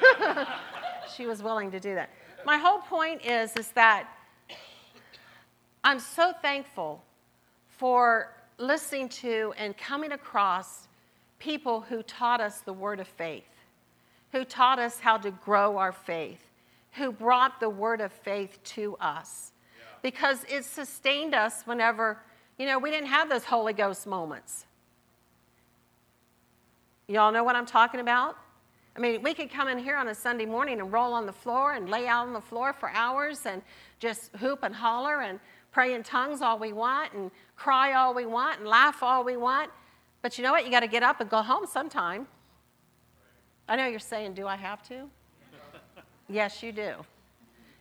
she 1.16 1.26
was 1.26 1.42
willing 1.42 1.70
to 1.70 1.80
do 1.80 1.94
that 1.94 2.10
my 2.46 2.58
whole 2.58 2.78
point 2.78 3.26
is, 3.26 3.52
is 3.56 3.72
that 3.72 4.08
I'm 5.82 5.98
so 5.98 6.32
thankful 6.40 7.02
for 7.70 8.32
listening 8.56 9.08
to 9.08 9.52
and 9.58 9.76
coming 9.76 10.12
across 10.12 10.86
people 11.40 11.80
who 11.80 12.04
taught 12.04 12.40
us 12.40 12.60
the 12.60 12.72
word 12.72 13.00
of 13.00 13.08
faith, 13.08 13.42
who 14.30 14.44
taught 14.44 14.78
us 14.78 15.00
how 15.00 15.18
to 15.18 15.32
grow 15.32 15.76
our 15.76 15.90
faith, 15.90 16.38
who 16.92 17.10
brought 17.10 17.58
the 17.58 17.68
word 17.68 18.00
of 18.00 18.12
faith 18.12 18.62
to 18.62 18.96
us. 19.00 19.50
Yeah. 19.76 19.84
Because 20.02 20.44
it 20.48 20.64
sustained 20.64 21.34
us 21.34 21.62
whenever, 21.64 22.16
you 22.60 22.66
know, 22.66 22.78
we 22.78 22.92
didn't 22.92 23.08
have 23.08 23.28
those 23.28 23.42
Holy 23.42 23.72
Ghost 23.72 24.06
moments. 24.06 24.66
Y'all 27.08 27.32
know 27.32 27.42
what 27.42 27.56
I'm 27.56 27.66
talking 27.66 27.98
about? 27.98 28.36
I 28.96 28.98
mean, 28.98 29.22
we 29.22 29.34
could 29.34 29.50
come 29.50 29.68
in 29.68 29.78
here 29.78 29.96
on 29.96 30.08
a 30.08 30.14
Sunday 30.14 30.46
morning 30.46 30.80
and 30.80 30.90
roll 30.90 31.12
on 31.12 31.26
the 31.26 31.32
floor 31.32 31.74
and 31.74 31.90
lay 31.90 32.06
out 32.06 32.26
on 32.26 32.32
the 32.32 32.40
floor 32.40 32.72
for 32.72 32.88
hours 32.90 33.44
and 33.44 33.60
just 33.98 34.34
hoop 34.36 34.62
and 34.62 34.74
holler 34.74 35.20
and 35.20 35.38
pray 35.70 35.92
in 35.92 36.02
tongues 36.02 36.40
all 36.40 36.58
we 36.58 36.72
want 36.72 37.12
and 37.12 37.30
cry 37.56 37.92
all 37.92 38.14
we 38.14 38.24
want 38.24 38.60
and 38.60 38.68
laugh 38.68 39.02
all 39.02 39.22
we 39.22 39.36
want. 39.36 39.70
But 40.22 40.38
you 40.38 40.44
know 40.44 40.50
what? 40.50 40.64
You 40.64 40.70
got 40.70 40.80
to 40.80 40.88
get 40.88 41.02
up 41.02 41.20
and 41.20 41.28
go 41.28 41.42
home 41.42 41.66
sometime. 41.66 42.26
I 43.68 43.76
know 43.76 43.86
you're 43.86 43.98
saying, 43.98 44.32
Do 44.32 44.46
I 44.46 44.56
have 44.56 44.82
to? 44.84 45.10
yes, 46.30 46.62
you 46.62 46.72
do. 46.72 46.94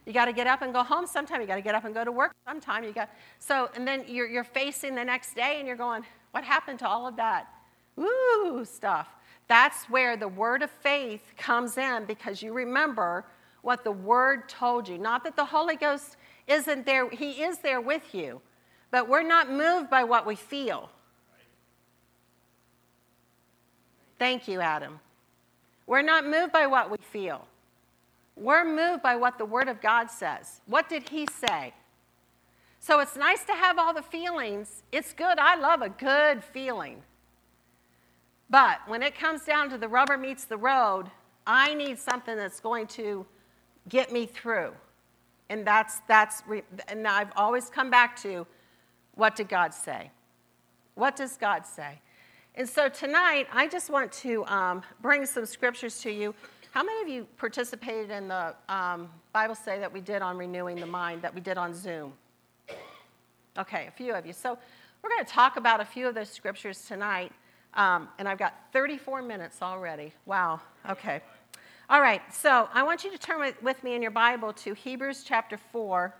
You 0.05 0.11
got 0.11 0.25
to 0.25 0.33
get 0.33 0.47
up 0.47 0.61
and 0.63 0.73
go 0.73 0.83
home 0.83 1.07
sometime. 1.07 1.39
You 1.39 1.47
got 1.47 1.55
to 1.55 1.61
get 1.61 1.75
up 1.75 1.85
and 1.85 1.93
go 1.93 2.03
to 2.03 2.11
work 2.11 2.33
sometime. 2.45 2.83
You 2.83 2.91
got 2.91 3.09
so, 3.39 3.69
and 3.73 3.87
then 3.87 4.03
you're, 4.05 4.27
you're 4.27 4.43
facing 4.43 4.95
the 4.95 5.05
next 5.05 5.33
day 5.33 5.55
and 5.59 5.67
you're 5.67 5.77
going, 5.77 6.03
What 6.31 6.43
happened 6.43 6.79
to 6.79 6.87
all 6.87 7.07
of 7.07 7.15
that? 7.15 7.47
Ooh, 7.97 8.65
stuff. 8.65 9.07
That's 9.47 9.85
where 9.85 10.17
the 10.17 10.27
word 10.27 10.61
of 10.63 10.71
faith 10.71 11.21
comes 11.37 11.77
in 11.77 12.05
because 12.05 12.41
you 12.41 12.53
remember 12.53 13.25
what 13.61 13.83
the 13.83 13.91
word 13.91 14.49
told 14.49 14.87
you. 14.87 14.97
Not 14.97 15.23
that 15.23 15.35
the 15.35 15.45
Holy 15.45 15.75
Ghost 15.75 16.17
isn't 16.47 16.85
there, 16.85 17.09
he 17.09 17.43
is 17.43 17.59
there 17.59 17.81
with 17.81 18.13
you, 18.13 18.41
but 18.91 19.07
we're 19.09 19.23
not 19.23 19.51
moved 19.51 19.89
by 19.89 20.03
what 20.03 20.25
we 20.25 20.35
feel. 20.35 20.89
Thank 24.17 24.47
you, 24.47 24.61
Adam. 24.61 24.99
We're 25.87 26.01
not 26.01 26.25
moved 26.25 26.51
by 26.51 26.67
what 26.67 26.89
we 26.89 26.97
feel. 26.97 27.45
We're 28.35 28.65
moved 28.65 29.03
by 29.03 29.15
what 29.15 29.37
the 29.37 29.45
Word 29.45 29.67
of 29.67 29.81
God 29.81 30.09
says. 30.09 30.61
What 30.65 30.89
did 30.89 31.09
He 31.09 31.27
say? 31.27 31.73
So 32.79 32.99
it's 32.99 33.15
nice 33.15 33.43
to 33.45 33.53
have 33.53 33.77
all 33.79 33.93
the 33.93 34.01
feelings. 34.01 34.83
It's 34.91 35.13
good. 35.13 35.39
I 35.39 35.55
love 35.55 35.81
a 35.81 35.89
good 35.89 36.43
feeling. 36.43 37.01
But 38.49 38.79
when 38.87 39.01
it 39.01 39.17
comes 39.17 39.43
down 39.43 39.69
to 39.71 39.77
the 39.77 39.87
rubber 39.87 40.17
meets 40.17 40.45
the 40.45 40.57
road, 40.57 41.05
I 41.47 41.73
need 41.73 41.97
something 41.97 42.35
that's 42.35 42.59
going 42.59 42.87
to 42.87 43.25
get 43.89 44.11
me 44.11 44.25
through. 44.25 44.71
And 45.49 45.65
that's, 45.65 46.01
that's, 46.07 46.43
and 46.87 47.07
I've 47.07 47.31
always 47.35 47.69
come 47.69 47.89
back 47.89 48.19
to 48.21 48.47
what 49.13 49.35
did 49.35 49.49
God 49.49 49.73
say? 49.73 50.11
What 50.95 51.15
does 51.15 51.37
God 51.37 51.65
say? 51.65 51.99
And 52.55 52.67
so 52.67 52.87
tonight, 52.87 53.47
I 53.51 53.67
just 53.67 53.89
want 53.89 54.11
to 54.13 54.45
um, 54.45 54.81
bring 55.01 55.25
some 55.25 55.45
scriptures 55.45 55.99
to 56.01 56.11
you. 56.11 56.33
How 56.71 56.83
many 56.83 57.01
of 57.01 57.07
you 57.07 57.27
participated 57.37 58.11
in 58.11 58.27
the 58.27 58.55
um, 58.69 59.09
Bible 59.33 59.55
study 59.55 59.79
that 59.79 59.91
we 59.91 60.01
did 60.01 60.21
on 60.21 60.37
renewing 60.37 60.77
the 60.77 60.85
mind 60.85 61.21
that 61.21 61.33
we 61.33 61.41
did 61.41 61.57
on 61.57 61.73
Zoom? 61.73 62.13
Okay, 63.57 63.87
a 63.87 63.91
few 63.91 64.13
of 64.13 64.25
you. 64.25 64.33
So 64.33 64.57
we're 65.01 65.09
going 65.09 65.23
to 65.23 65.31
talk 65.31 65.57
about 65.57 65.79
a 65.79 65.85
few 65.85 66.07
of 66.07 66.15
those 66.15 66.29
scriptures 66.29 66.85
tonight. 66.85 67.31
Um, 67.75 68.07
and 68.17 68.27
I've 68.27 68.37
got 68.37 68.55
34 68.71 69.21
minutes 69.21 69.61
already. 69.61 70.13
Wow. 70.25 70.61
Okay. 70.89 71.21
All 71.89 72.01
right. 72.01 72.21
So 72.33 72.69
I 72.73 72.83
want 72.83 73.03
you 73.03 73.11
to 73.11 73.17
turn 73.17 73.53
with, 73.61 73.83
me 73.83 73.95
in 73.95 74.01
your 74.01 74.11
Bible 74.11 74.53
to 74.53 74.73
Hebrews 74.73 75.23
chapter 75.25 75.57
4. 75.71 76.15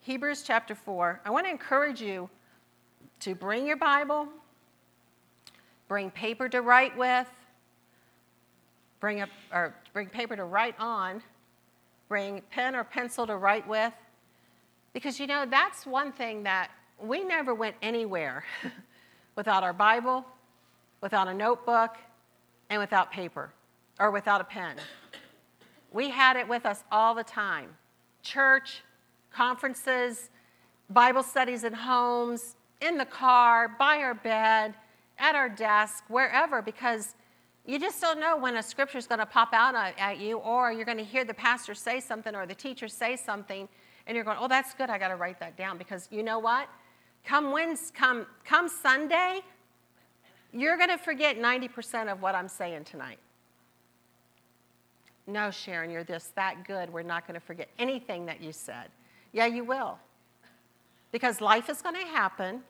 Hebrews 0.00 0.42
chapter 0.42 0.74
4. 0.74 1.20
I 1.24 1.30
want 1.30 1.46
to 1.46 1.50
encourage 1.50 2.02
you 2.02 2.28
to 3.20 3.36
bring 3.36 3.66
your 3.66 3.76
Bible, 3.76 4.26
bring 5.86 6.10
paper 6.10 6.48
to 6.48 6.60
write 6.60 6.96
with, 6.98 7.28
bring, 8.98 9.22
a, 9.22 9.28
or 9.52 9.74
bring 9.92 10.08
paper 10.08 10.34
to 10.34 10.44
write 10.44 10.74
on, 10.80 11.22
bring 12.08 12.42
pen 12.50 12.74
or 12.74 12.82
pencil 12.82 13.26
to 13.28 13.36
write 13.36 13.66
with. 13.68 13.92
Because 14.92 15.20
you 15.20 15.28
know, 15.28 15.46
that's 15.48 15.86
one 15.86 16.10
thing 16.10 16.42
that 16.42 16.72
we 17.00 17.22
never 17.22 17.54
went 17.54 17.76
anywhere 17.80 18.44
without 19.36 19.62
our 19.62 19.72
Bible, 19.72 20.24
without 21.00 21.28
a 21.28 21.34
notebook, 21.34 21.96
and 22.70 22.80
without 22.80 23.10
paper 23.12 23.52
or 23.98 24.10
without 24.10 24.40
a 24.40 24.44
pen. 24.44 24.76
We 25.92 26.10
had 26.10 26.36
it 26.36 26.48
with 26.48 26.64
us 26.64 26.84
all 26.90 27.14
the 27.14 27.24
time 27.24 27.76
church, 28.22 28.82
conferences, 29.32 30.30
Bible 30.88 31.22
studies 31.22 31.64
in 31.64 31.72
homes, 31.72 32.56
in 32.80 32.98
the 32.98 33.04
car, 33.04 33.68
by 33.78 33.98
our 33.98 34.14
bed, 34.14 34.74
at 35.18 35.34
our 35.34 35.48
desk, 35.48 36.04
wherever, 36.08 36.62
because 36.62 37.14
you 37.66 37.78
just 37.78 38.00
don't 38.00 38.18
know 38.18 38.36
when 38.36 38.56
a 38.56 38.62
scripture 38.62 38.98
is 38.98 39.06
going 39.06 39.20
to 39.20 39.26
pop 39.26 39.52
out 39.52 39.74
at 39.76 40.18
you, 40.18 40.38
or 40.38 40.72
you're 40.72 40.84
going 40.84 40.98
to 40.98 41.04
hear 41.04 41.24
the 41.24 41.34
pastor 41.34 41.74
say 41.74 42.00
something 42.00 42.34
or 42.34 42.44
the 42.46 42.54
teacher 42.54 42.88
say 42.88 43.16
something, 43.16 43.68
and 44.06 44.16
you're 44.16 44.24
going, 44.24 44.38
"Oh, 44.40 44.48
that's 44.48 44.74
good. 44.74 44.90
I 44.90 44.98
got 44.98 45.08
to 45.08 45.16
write 45.16 45.38
that 45.38 45.56
down." 45.56 45.78
Because 45.78 46.08
you 46.10 46.24
know 46.24 46.40
what? 46.40 46.68
Come 47.24 47.52
Wednesday, 47.52 47.94
come 47.96 48.26
come 48.44 48.68
Sunday, 48.68 49.40
you're 50.52 50.76
going 50.76 50.90
to 50.90 50.98
forget 50.98 51.38
90% 51.38 52.12
of 52.12 52.20
what 52.20 52.34
I'm 52.34 52.48
saying 52.48 52.84
tonight. 52.84 53.18
No, 55.26 55.50
Sharon, 55.50 55.90
you're 55.90 56.04
this 56.04 56.32
that 56.34 56.66
good. 56.66 56.92
We're 56.92 57.02
not 57.02 57.26
going 57.26 57.38
to 57.38 57.44
forget 57.44 57.68
anything 57.78 58.26
that 58.26 58.42
you 58.42 58.52
said. 58.52 58.88
Yeah, 59.32 59.46
you 59.46 59.64
will. 59.64 59.98
Because 61.10 61.40
life 61.40 61.68
is 61.68 61.80
going 61.80 61.94
to 61.94 62.06
happen. 62.06 62.62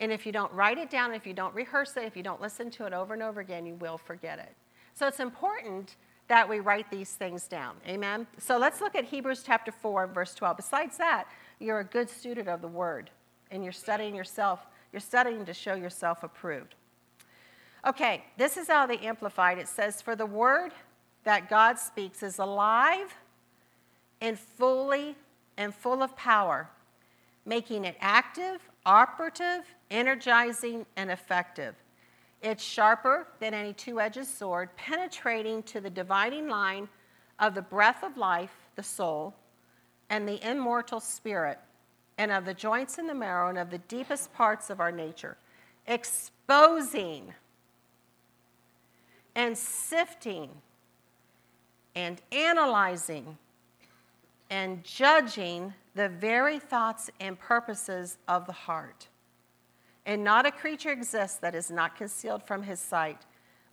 And 0.00 0.12
if 0.12 0.26
you 0.26 0.32
don't 0.32 0.52
write 0.52 0.78
it 0.78 0.90
down, 0.90 1.12
if 1.14 1.26
you 1.26 1.32
don't 1.32 1.54
rehearse 1.54 1.96
it, 1.96 2.04
if 2.04 2.16
you 2.16 2.22
don't 2.22 2.40
listen 2.40 2.70
to 2.72 2.86
it 2.86 2.92
over 2.92 3.14
and 3.14 3.22
over 3.22 3.40
again, 3.40 3.66
you 3.66 3.74
will 3.74 3.98
forget 3.98 4.38
it. 4.38 4.54
So 4.94 5.06
it's 5.06 5.20
important 5.20 5.96
that 6.28 6.48
we 6.48 6.60
write 6.60 6.90
these 6.90 7.12
things 7.12 7.48
down. 7.48 7.76
Amen? 7.86 8.26
So 8.38 8.58
let's 8.58 8.80
look 8.80 8.94
at 8.94 9.04
Hebrews 9.04 9.42
chapter 9.44 9.72
4, 9.72 10.08
verse 10.08 10.34
12. 10.34 10.56
Besides 10.56 10.98
that, 10.98 11.24
you're 11.58 11.80
a 11.80 11.84
good 11.84 12.10
student 12.10 12.48
of 12.48 12.60
the 12.60 12.68
word, 12.68 13.10
and 13.50 13.62
you're 13.62 13.72
studying 13.72 14.14
yourself, 14.14 14.66
you're 14.92 15.00
studying 15.00 15.44
to 15.44 15.54
show 15.54 15.74
yourself 15.74 16.22
approved. 16.22 16.74
Okay, 17.86 18.24
this 18.36 18.56
is 18.56 18.68
how 18.68 18.86
they 18.86 18.98
amplified. 18.98 19.58
It 19.58 19.68
says, 19.68 20.02
For 20.02 20.16
the 20.16 20.26
word 20.26 20.72
that 21.24 21.48
God 21.48 21.78
speaks 21.78 22.22
is 22.22 22.38
alive 22.38 23.14
and 24.20 24.38
fully 24.38 25.14
and 25.56 25.74
full 25.74 26.02
of 26.02 26.16
power, 26.16 26.68
making 27.44 27.84
it 27.84 27.96
active, 28.00 28.60
operative, 28.84 29.62
energizing, 29.90 30.86
and 30.96 31.10
effective. 31.10 31.74
It's 32.42 32.62
sharper 32.62 33.26
than 33.40 33.54
any 33.54 33.72
two 33.72 34.00
edged 34.00 34.26
sword, 34.26 34.74
penetrating 34.76 35.62
to 35.64 35.80
the 35.80 35.90
dividing 35.90 36.48
line 36.48 36.88
of 37.38 37.54
the 37.54 37.62
breath 37.62 38.02
of 38.02 38.16
life, 38.16 38.54
the 38.76 38.82
soul, 38.82 39.34
and 40.10 40.28
the 40.28 40.48
immortal 40.48 41.00
spirit, 41.00 41.58
and 42.18 42.30
of 42.32 42.44
the 42.44 42.54
joints 42.54 42.98
and 42.98 43.08
the 43.08 43.14
marrow, 43.14 43.48
and 43.48 43.56
of 43.58 43.70
the 43.70 43.78
deepest 43.78 44.34
parts 44.34 44.68
of 44.68 44.80
our 44.80 44.92
nature, 44.92 45.38
exposing 45.86 47.32
and 49.34 49.56
sifting 49.56 50.50
and 51.94 52.20
analyzing 52.32 53.38
and 54.50 54.82
judging 54.82 55.72
the 55.94 56.08
very 56.08 56.58
thoughts 56.58 57.10
and 57.20 57.38
purposes 57.38 58.18
of 58.26 58.46
the 58.46 58.52
heart. 58.52 59.08
And 60.06 60.24
not 60.24 60.46
a 60.46 60.50
creature 60.50 60.90
exists 60.90 61.36
that 61.38 61.54
is 61.54 61.70
not 61.70 61.96
concealed 61.96 62.42
from 62.42 62.62
his 62.62 62.80
sight, 62.80 63.26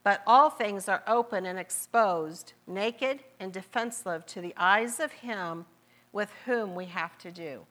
but 0.03 0.21
all 0.27 0.49
things 0.49 0.89
are 0.89 1.01
open 1.07 1.45
and 1.45 1.57
exposed, 1.57 2.53
naked 2.67 3.23
and 3.39 3.53
defenseless 3.53 4.23
to 4.27 4.41
the 4.41 4.53
eyes 4.57 4.99
of 4.99 5.11
him 5.11 5.65
with 6.11 6.29
whom 6.45 6.75
we 6.75 6.85
have 6.85 7.17
to 7.19 7.31
do. 7.31 7.65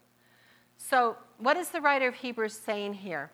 So, 0.76 1.16
what 1.38 1.56
is 1.56 1.70
the 1.70 1.80
writer 1.80 2.08
of 2.08 2.14
Hebrews 2.14 2.54
saying 2.54 2.94
here? 2.94 3.30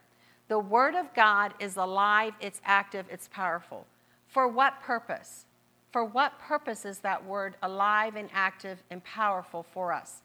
The 0.49 0.59
Word 0.59 0.95
of 0.95 1.13
God 1.15 1.55
is 1.61 1.77
alive, 1.77 2.35
it's 2.41 2.61
active, 2.65 3.07
it's 3.11 3.29
powerful. 3.29 3.87
For 4.27 4.49
what 4.49 4.81
purpose? 4.83 5.47
For 5.93 6.05
what 6.05 6.39
purpose 6.39 6.85
is 6.85 6.99
that 7.01 7.25
word 7.25 7.57
alive 7.63 8.15
and 8.15 8.29
active 8.33 8.83
and 8.91 9.03
powerful 9.03 9.65
for 9.73 9.93
us? 9.93 10.23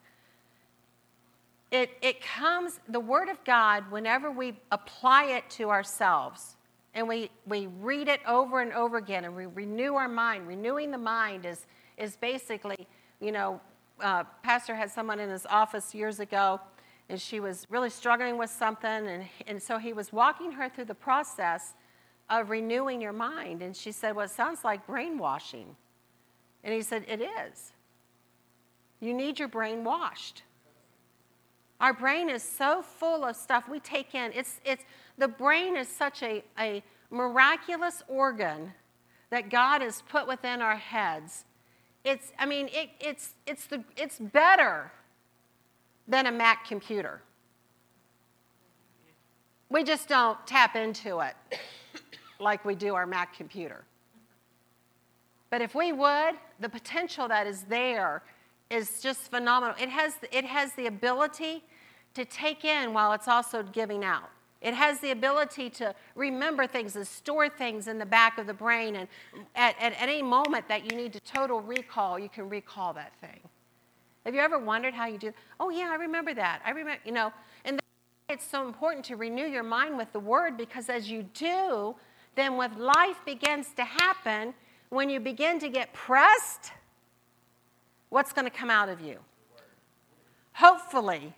It, 1.72 1.90
it 2.00 2.22
comes, 2.22 2.78
the 2.88 3.00
Word 3.00 3.28
of 3.28 3.42
God, 3.44 3.90
whenever 3.90 4.30
we 4.30 4.54
apply 4.70 5.24
it 5.24 5.50
to 5.50 5.70
ourselves 5.70 6.56
and 6.94 7.08
we, 7.08 7.30
we 7.46 7.66
read 7.80 8.06
it 8.08 8.20
over 8.26 8.60
and 8.60 8.72
over 8.72 8.96
again 8.96 9.24
and 9.24 9.34
we 9.34 9.46
renew 9.46 9.94
our 9.94 10.08
mind, 10.08 10.46
renewing 10.46 10.92
the 10.92 10.98
mind 10.98 11.44
is, 11.44 11.66
is 11.98 12.16
basically, 12.16 12.86
you 13.20 13.32
know, 13.32 13.60
uh, 14.00 14.22
Pastor 14.42 14.76
had 14.76 14.90
someone 14.90 15.18
in 15.18 15.28
his 15.28 15.46
office 15.46 15.94
years 15.94 16.20
ago 16.20 16.60
and 17.08 17.20
she 17.20 17.38
was 17.40 17.66
really 17.70 17.90
struggling 17.90 18.36
with 18.36 18.50
something, 18.50 18.90
and, 19.06 19.24
and 19.46 19.62
so 19.62 19.78
he 19.78 19.92
was 19.92 20.12
walking 20.12 20.52
her 20.52 20.68
through 20.68 20.86
the 20.86 20.94
process 20.94 21.74
of 22.28 22.50
renewing 22.50 23.00
your 23.00 23.12
mind. 23.12 23.62
And 23.62 23.76
she 23.76 23.92
said, 23.92 24.16
Well, 24.16 24.24
it 24.24 24.30
sounds 24.30 24.64
like 24.64 24.86
brainwashing. 24.86 25.76
And 26.64 26.74
he 26.74 26.82
said, 26.82 27.04
It 27.06 27.20
is. 27.20 27.72
You 29.00 29.14
need 29.14 29.38
your 29.38 29.48
brain 29.48 29.84
washed. 29.84 30.42
Our 31.80 31.92
brain 31.92 32.30
is 32.30 32.42
so 32.42 32.82
full 32.82 33.24
of 33.24 33.36
stuff 33.36 33.68
we 33.68 33.80
take 33.80 34.14
in. 34.14 34.32
It's, 34.34 34.60
it's, 34.64 34.82
the 35.18 35.28
brain 35.28 35.76
is 35.76 35.88
such 35.88 36.22
a, 36.22 36.42
a 36.58 36.82
miraculous 37.10 38.02
organ 38.08 38.72
that 39.30 39.50
God 39.50 39.82
has 39.82 40.02
put 40.08 40.26
within 40.26 40.62
our 40.62 40.76
heads. 40.76 41.44
It's, 42.02 42.32
I 42.38 42.46
mean, 42.46 42.68
it, 42.72 42.90
it's, 42.98 43.34
it's, 43.46 43.66
the, 43.66 43.84
it's 43.96 44.18
better 44.18 44.90
than 46.08 46.26
a 46.26 46.32
Mac 46.32 46.66
computer. 46.66 47.20
We 49.68 49.82
just 49.82 50.08
don't 50.08 50.38
tap 50.46 50.76
into 50.76 51.20
it 51.20 51.34
like 52.38 52.64
we 52.64 52.74
do 52.74 52.94
our 52.94 53.06
Mac 53.06 53.36
computer. 53.36 53.84
But 55.50 55.60
if 55.60 55.74
we 55.74 55.92
would, 55.92 56.34
the 56.60 56.68
potential 56.68 57.28
that 57.28 57.46
is 57.46 57.62
there 57.62 58.22
is 58.70 59.00
just 59.00 59.30
phenomenal. 59.30 59.74
It 59.80 59.88
has, 59.88 60.14
it 60.32 60.44
has 60.44 60.72
the 60.74 60.86
ability 60.86 61.64
to 62.14 62.24
take 62.24 62.64
in 62.64 62.92
while 62.92 63.12
it's 63.12 63.28
also 63.28 63.62
giving 63.62 64.04
out. 64.04 64.30
It 64.60 64.74
has 64.74 65.00
the 65.00 65.10
ability 65.10 65.70
to 65.70 65.94
remember 66.14 66.66
things 66.66 66.96
and 66.96 67.06
store 67.06 67.48
things 67.48 67.88
in 67.88 67.98
the 67.98 68.06
back 68.06 68.38
of 68.38 68.46
the 68.46 68.54
brain. 68.54 68.96
And 68.96 69.08
at, 69.54 69.76
at 69.80 69.94
any 70.00 70.22
moment 70.22 70.66
that 70.68 70.90
you 70.90 70.96
need 70.96 71.12
to 71.12 71.20
total 71.20 71.60
recall, 71.60 72.18
you 72.18 72.28
can 72.28 72.48
recall 72.48 72.92
that 72.94 73.12
thing. 73.20 73.40
Have 74.26 74.34
you 74.34 74.40
ever 74.40 74.58
wondered 74.58 74.92
how 74.92 75.06
you 75.06 75.18
do? 75.18 75.32
Oh, 75.60 75.70
yeah, 75.70 75.88
I 75.92 75.94
remember 75.94 76.34
that. 76.34 76.60
I 76.64 76.70
remember, 76.70 77.00
you 77.04 77.12
know, 77.12 77.32
and 77.64 77.78
it's 78.28 78.44
so 78.44 78.66
important 78.66 79.04
to 79.04 79.14
renew 79.14 79.46
your 79.46 79.62
mind 79.62 79.96
with 79.96 80.12
the 80.12 80.18
word 80.18 80.56
because 80.56 80.88
as 80.88 81.08
you 81.08 81.22
do, 81.32 81.94
then 82.34 82.56
when 82.56 82.76
life 82.76 83.24
begins 83.24 83.68
to 83.76 83.84
happen, 83.84 84.52
when 84.88 85.08
you 85.08 85.20
begin 85.20 85.60
to 85.60 85.68
get 85.68 85.92
pressed, 85.92 86.72
what's 88.08 88.32
going 88.32 88.44
to 88.44 88.50
come 88.50 88.68
out 88.68 88.88
of 88.88 89.00
you? 89.00 89.20
Hopefully, 90.54 91.32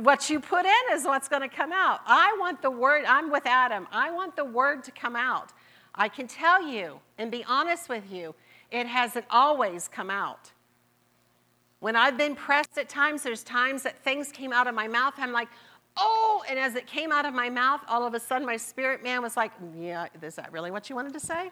what 0.00 0.30
you 0.30 0.40
put 0.40 0.64
in 0.64 0.82
is 0.92 1.04
what's 1.04 1.28
going 1.28 1.42
to 1.42 1.54
come 1.54 1.70
out. 1.70 2.00
I 2.06 2.34
want 2.40 2.62
the 2.62 2.70
word, 2.70 3.04
I'm 3.06 3.30
with 3.30 3.44
Adam, 3.44 3.86
I 3.92 4.10
want 4.10 4.36
the 4.36 4.44
word 4.46 4.84
to 4.84 4.90
come 4.90 5.16
out. 5.16 5.52
I 5.94 6.08
can 6.08 6.26
tell 6.26 6.66
you 6.66 6.98
and 7.18 7.30
be 7.30 7.44
honest 7.44 7.90
with 7.90 8.10
you, 8.10 8.34
it 8.70 8.86
hasn't 8.86 9.26
always 9.28 9.86
come 9.86 10.08
out. 10.08 10.52
When 11.80 11.96
I've 11.96 12.18
been 12.18 12.34
pressed 12.34 12.76
at 12.78 12.88
times, 12.88 13.22
there's 13.22 13.42
times 13.42 13.82
that 13.82 13.98
things 14.04 14.30
came 14.30 14.52
out 14.52 14.66
of 14.66 14.74
my 14.74 14.86
mouth. 14.86 15.14
I'm 15.16 15.32
like, 15.32 15.48
oh, 15.96 16.42
and 16.48 16.58
as 16.58 16.74
it 16.74 16.86
came 16.86 17.10
out 17.10 17.24
of 17.24 17.34
my 17.34 17.48
mouth, 17.48 17.80
all 17.88 18.06
of 18.06 18.14
a 18.14 18.20
sudden 18.20 18.46
my 18.46 18.56
spirit 18.56 19.02
man 19.02 19.22
was 19.22 19.36
like, 19.36 19.50
yeah, 19.78 20.06
is 20.22 20.34
that 20.36 20.52
really 20.52 20.70
what 20.70 20.88
you 20.90 20.96
wanted 20.96 21.14
to 21.14 21.20
say? 21.20 21.50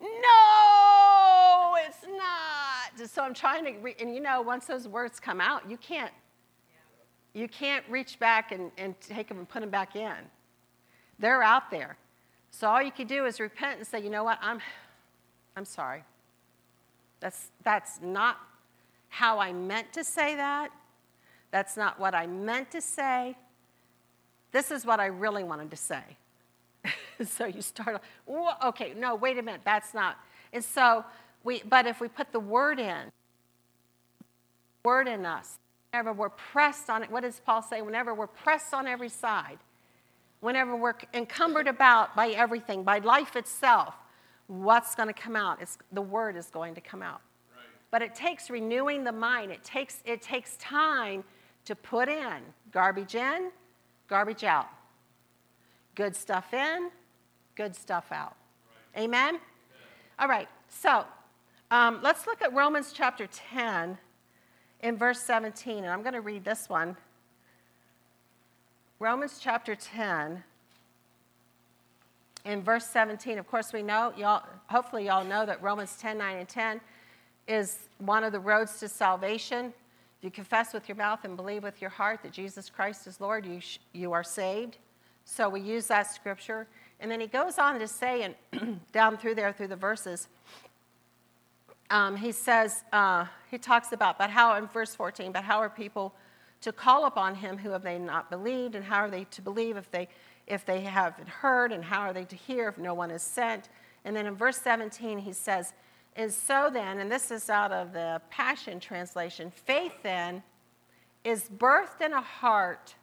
No, 0.00 1.74
it's 1.86 2.04
not. 2.06 3.08
So 3.08 3.22
I'm 3.22 3.34
trying 3.34 3.64
to, 3.64 3.72
re- 3.80 3.96
and 4.00 4.14
you 4.14 4.20
know, 4.20 4.42
once 4.42 4.66
those 4.66 4.86
words 4.86 5.18
come 5.20 5.40
out, 5.40 5.68
you 5.68 5.76
can't, 5.76 6.12
you 7.34 7.48
can't 7.48 7.84
reach 7.88 8.18
back 8.18 8.52
and, 8.52 8.70
and 8.78 9.00
take 9.00 9.28
them 9.28 9.38
and 9.38 9.48
put 9.48 9.60
them 9.60 9.70
back 9.70 9.96
in. 9.96 10.14
They're 11.18 11.42
out 11.42 11.70
there. 11.70 11.96
So 12.50 12.68
all 12.68 12.82
you 12.82 12.92
can 12.92 13.06
do 13.06 13.26
is 13.26 13.40
repent 13.40 13.78
and 13.78 13.86
say, 13.86 14.00
you 14.00 14.10
know 14.10 14.24
what, 14.24 14.38
I'm, 14.40 14.60
I'm 15.56 15.64
sorry. 15.64 16.04
That's, 17.20 17.50
that's 17.62 18.00
not 18.02 18.38
how 19.12 19.38
I 19.38 19.52
meant 19.52 19.92
to 19.92 20.04
say 20.04 20.36
that. 20.36 20.70
That's 21.50 21.76
not 21.76 22.00
what 22.00 22.14
I 22.14 22.26
meant 22.26 22.70
to 22.70 22.80
say. 22.80 23.36
This 24.52 24.70
is 24.70 24.86
what 24.86 25.00
I 25.00 25.06
really 25.06 25.44
wanted 25.44 25.70
to 25.70 25.76
say. 25.76 26.02
so 27.26 27.44
you 27.44 27.60
start, 27.60 28.00
okay, 28.64 28.94
no, 28.96 29.14
wait 29.14 29.36
a 29.36 29.42
minute, 29.42 29.60
that's 29.66 29.92
not. 29.92 30.16
And 30.54 30.64
so 30.64 31.04
we, 31.44 31.62
but 31.68 31.86
if 31.86 32.00
we 32.00 32.08
put 32.08 32.32
the 32.32 32.40
word 32.40 32.80
in, 32.80 33.12
word 34.82 35.08
in 35.08 35.26
us, 35.26 35.58
whenever 35.90 36.14
we're 36.14 36.30
pressed 36.30 36.88
on 36.88 37.02
it, 37.02 37.10
what 37.10 37.22
does 37.22 37.38
Paul 37.44 37.60
say? 37.60 37.82
Whenever 37.82 38.14
we're 38.14 38.26
pressed 38.26 38.72
on 38.72 38.86
every 38.86 39.10
side, 39.10 39.58
whenever 40.40 40.74
we're 40.74 40.94
encumbered 41.12 41.68
about 41.68 42.16
by 42.16 42.30
everything, 42.30 42.82
by 42.82 42.98
life 43.00 43.36
itself, 43.36 43.94
what's 44.46 44.94
going 44.94 45.08
to 45.08 45.14
come 45.14 45.36
out? 45.36 45.60
It's, 45.60 45.76
the 45.92 46.00
word 46.00 46.34
is 46.34 46.46
going 46.46 46.74
to 46.76 46.80
come 46.80 47.02
out. 47.02 47.20
But 47.92 48.02
it 48.02 48.16
takes 48.16 48.50
renewing 48.50 49.04
the 49.04 49.12
mind. 49.12 49.52
It 49.52 49.62
takes, 49.62 50.02
it 50.04 50.20
takes 50.20 50.56
time 50.56 51.22
to 51.66 51.76
put 51.76 52.08
in 52.08 52.38
garbage 52.72 53.14
in, 53.14 53.50
garbage 54.08 54.42
out. 54.42 54.66
Good 55.94 56.16
stuff 56.16 56.52
in, 56.52 56.90
good 57.54 57.76
stuff 57.76 58.06
out. 58.10 58.34
Amen? 58.96 59.38
All 60.18 60.26
right, 60.26 60.48
so 60.68 61.04
um, 61.70 62.00
let's 62.02 62.26
look 62.26 62.42
at 62.42 62.52
Romans 62.54 62.92
chapter 62.94 63.26
10 63.26 63.98
in 64.80 64.96
verse 64.96 65.20
17, 65.20 65.78
and 65.78 65.86
I'm 65.86 66.02
going 66.02 66.14
to 66.14 66.20
read 66.20 66.44
this 66.44 66.68
one. 66.68 66.96
Romans 68.98 69.38
chapter 69.40 69.74
10 69.74 70.42
in 72.44 72.62
verse 72.62 72.86
17. 72.86 73.38
Of 73.38 73.46
course, 73.46 73.72
we 73.72 73.82
know, 73.82 74.12
y'all, 74.16 74.44
hopefully, 74.66 75.06
y'all 75.06 75.24
know 75.24 75.44
that 75.44 75.62
Romans 75.62 75.96
10 76.00 76.18
9 76.18 76.36
and 76.38 76.48
10 76.48 76.80
is 77.48 77.88
one 77.98 78.24
of 78.24 78.32
the 78.32 78.40
roads 78.40 78.78
to 78.80 78.88
salvation. 78.88 79.66
If 80.18 80.24
you 80.24 80.30
confess 80.30 80.72
with 80.72 80.88
your 80.88 80.96
mouth 80.96 81.24
and 81.24 81.36
believe 81.36 81.62
with 81.62 81.80
your 81.80 81.90
heart 81.90 82.22
that 82.22 82.32
Jesus 82.32 82.70
Christ 82.70 83.06
is 83.06 83.20
Lord, 83.20 83.44
you, 83.44 83.60
sh- 83.60 83.78
you 83.92 84.12
are 84.12 84.24
saved. 84.24 84.78
So 85.24 85.48
we 85.48 85.60
use 85.60 85.86
that 85.86 86.12
scripture. 86.12 86.66
And 87.00 87.10
then 87.10 87.20
he 87.20 87.26
goes 87.26 87.58
on 87.58 87.78
to 87.78 87.88
say, 87.88 88.34
and 88.52 88.80
down 88.92 89.16
through 89.16 89.34
there, 89.34 89.52
through 89.52 89.68
the 89.68 89.76
verses, 89.76 90.28
um, 91.90 92.16
he 92.16 92.32
says, 92.32 92.84
uh, 92.92 93.26
he 93.50 93.58
talks 93.58 93.92
about, 93.92 94.18
but 94.18 94.30
how, 94.30 94.56
in 94.56 94.66
verse 94.66 94.94
14, 94.94 95.32
but 95.32 95.44
how 95.44 95.58
are 95.58 95.68
people 95.68 96.14
to 96.62 96.72
call 96.72 97.06
upon 97.06 97.34
him 97.34 97.58
who 97.58 97.70
have 97.70 97.82
they 97.82 97.98
not 97.98 98.30
believed, 98.30 98.74
and 98.74 98.84
how 98.84 98.98
are 98.98 99.10
they 99.10 99.24
to 99.24 99.42
believe 99.42 99.76
if 99.76 99.90
they, 99.90 100.08
if 100.46 100.64
they 100.64 100.80
haven't 100.80 101.28
heard, 101.28 101.72
and 101.72 101.84
how 101.84 102.00
are 102.00 102.12
they 102.12 102.24
to 102.24 102.36
hear 102.36 102.68
if 102.68 102.78
no 102.78 102.94
one 102.94 103.10
is 103.10 103.22
sent? 103.22 103.68
And 104.04 104.16
then 104.16 104.26
in 104.26 104.34
verse 104.34 104.56
17, 104.58 105.18
he 105.18 105.32
says, 105.32 105.72
is 106.16 106.36
so 106.36 106.70
then, 106.72 106.98
and 106.98 107.10
this 107.10 107.30
is 107.30 107.48
out 107.48 107.72
of 107.72 107.92
the 107.92 108.20
Passion 108.30 108.78
Translation, 108.80 109.50
faith 109.50 109.94
then 110.02 110.42
is 111.24 111.48
birthed 111.58 112.00
in 112.04 112.12
a 112.12 112.20
heart 112.20 112.94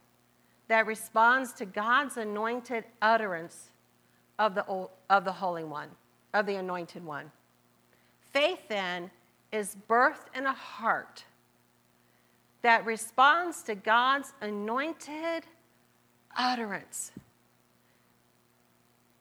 that 0.67 0.85
responds 0.85 1.53
to 1.53 1.65
God's 1.65 2.17
anointed 2.17 2.83
utterance 3.01 3.71
of 4.37 4.55
the, 4.55 4.87
of 5.09 5.25
the 5.25 5.31
Holy 5.31 5.63
One, 5.63 5.89
of 6.33 6.45
the 6.45 6.55
Anointed 6.55 7.03
One. 7.03 7.31
Faith, 8.31 8.59
then, 8.69 9.09
is 9.51 9.75
birthed 9.89 10.27
in 10.35 10.45
a 10.45 10.53
heart 10.53 11.23
that 12.61 12.85
responds 12.85 13.63
to 13.63 13.73
God's 13.73 14.33
anointed 14.41 15.43
utterance. 16.37 17.11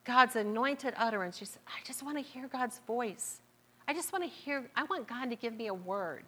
God's 0.04 0.36
anointed 0.36 0.94
utterance. 0.96 1.40
You 1.40 1.46
say, 1.46 1.60
I 1.66 1.84
just 1.86 2.02
want 2.02 2.18
to 2.18 2.22
hear 2.22 2.48
God's 2.48 2.80
voice. 2.86 3.40
I 3.88 3.94
just 3.94 4.12
want 4.12 4.22
to 4.22 4.30
hear, 4.30 4.70
I 4.76 4.84
want 4.84 5.08
God 5.08 5.30
to 5.30 5.36
give 5.36 5.54
me 5.56 5.68
a 5.68 5.74
word. 5.74 6.24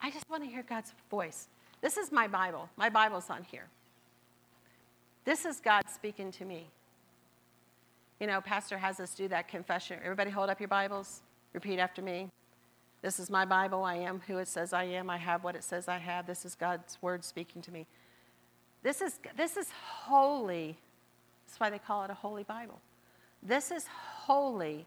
I 0.00 0.10
just 0.10 0.28
want 0.28 0.42
to 0.42 0.50
hear 0.50 0.64
God's 0.68 0.92
voice. 1.08 1.48
This 1.80 1.96
is 1.96 2.10
my 2.10 2.26
Bible. 2.26 2.68
My 2.76 2.88
Bible's 2.88 3.30
on 3.30 3.44
here. 3.44 3.68
This 5.24 5.44
is 5.44 5.60
God 5.60 5.84
speaking 5.88 6.32
to 6.32 6.44
me. 6.44 6.66
You 8.20 8.26
know, 8.26 8.40
Pastor 8.40 8.78
has 8.78 8.98
us 8.98 9.14
do 9.14 9.28
that 9.28 9.46
confession. 9.46 9.98
Everybody 10.02 10.30
hold 10.30 10.50
up 10.50 10.58
your 10.58 10.68
Bibles. 10.68 11.22
Repeat 11.52 11.78
after 11.78 12.02
me. 12.02 12.28
This 13.00 13.20
is 13.20 13.30
my 13.30 13.44
Bible. 13.44 13.84
I 13.84 13.96
am 13.96 14.20
who 14.26 14.38
it 14.38 14.48
says 14.48 14.72
I 14.72 14.84
am. 14.84 15.08
I 15.08 15.18
have 15.18 15.44
what 15.44 15.54
it 15.54 15.62
says 15.62 15.86
I 15.86 15.98
have. 15.98 16.26
This 16.26 16.44
is 16.44 16.56
God's 16.56 16.98
word 17.00 17.24
speaking 17.24 17.62
to 17.62 17.70
me. 17.70 17.86
This 18.82 19.00
is, 19.00 19.20
this 19.36 19.56
is 19.56 19.68
holy. 20.02 20.76
That's 21.46 21.60
why 21.60 21.70
they 21.70 21.78
call 21.78 22.04
it 22.04 22.10
a 22.10 22.14
holy 22.14 22.42
Bible. 22.42 22.80
This 23.42 23.70
is 23.70 23.86
holy, 23.88 24.86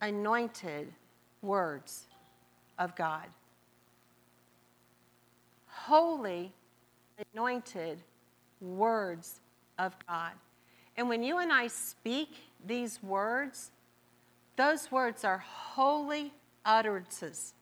anointed 0.00 0.92
words 1.42 2.06
of 2.78 2.96
God. 2.96 3.26
Holy, 5.66 6.52
anointed 7.34 7.98
words 8.60 9.40
of 9.78 9.94
God. 10.06 10.32
And 10.96 11.08
when 11.08 11.22
you 11.22 11.38
and 11.38 11.52
I 11.52 11.68
speak 11.68 12.28
these 12.66 13.02
words, 13.02 13.70
those 14.56 14.90
words 14.92 15.24
are 15.24 15.38
holy 15.38 16.32
utterances. 16.64 17.54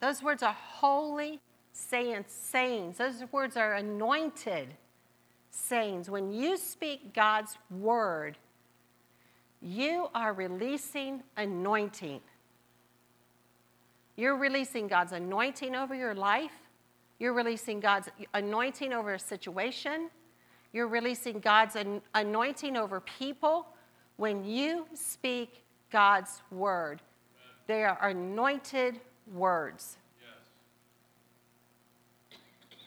Those 0.00 0.22
words 0.22 0.42
are 0.42 0.52
holy 0.52 1.40
sayings. 1.72 2.98
Those 2.98 3.24
words 3.32 3.56
are 3.56 3.74
anointed 3.74 4.74
sayings. 5.50 6.10
When 6.10 6.32
you 6.32 6.56
speak 6.56 7.14
God's 7.14 7.56
word, 7.70 8.36
you 9.62 10.08
are 10.14 10.32
releasing 10.32 11.22
anointing. 11.36 12.20
You're 14.16 14.36
releasing 14.36 14.88
God's 14.88 15.12
anointing 15.12 15.74
over 15.74 15.94
your 15.94 16.14
life. 16.14 16.52
You're 17.18 17.32
releasing 17.32 17.80
God's 17.80 18.08
anointing 18.34 18.92
over 18.92 19.14
a 19.14 19.18
situation. 19.18 20.10
You're 20.72 20.88
releasing 20.88 21.38
God's 21.38 21.76
anointing 22.14 22.76
over 22.76 23.00
people 23.00 23.66
when 24.16 24.44
you 24.44 24.86
speak 24.94 25.62
God's 25.90 26.42
word. 26.50 27.00
They 27.66 27.84
are 27.84 27.98
anointed 28.02 29.00
words. 29.32 29.98
Yes. 32.30 32.38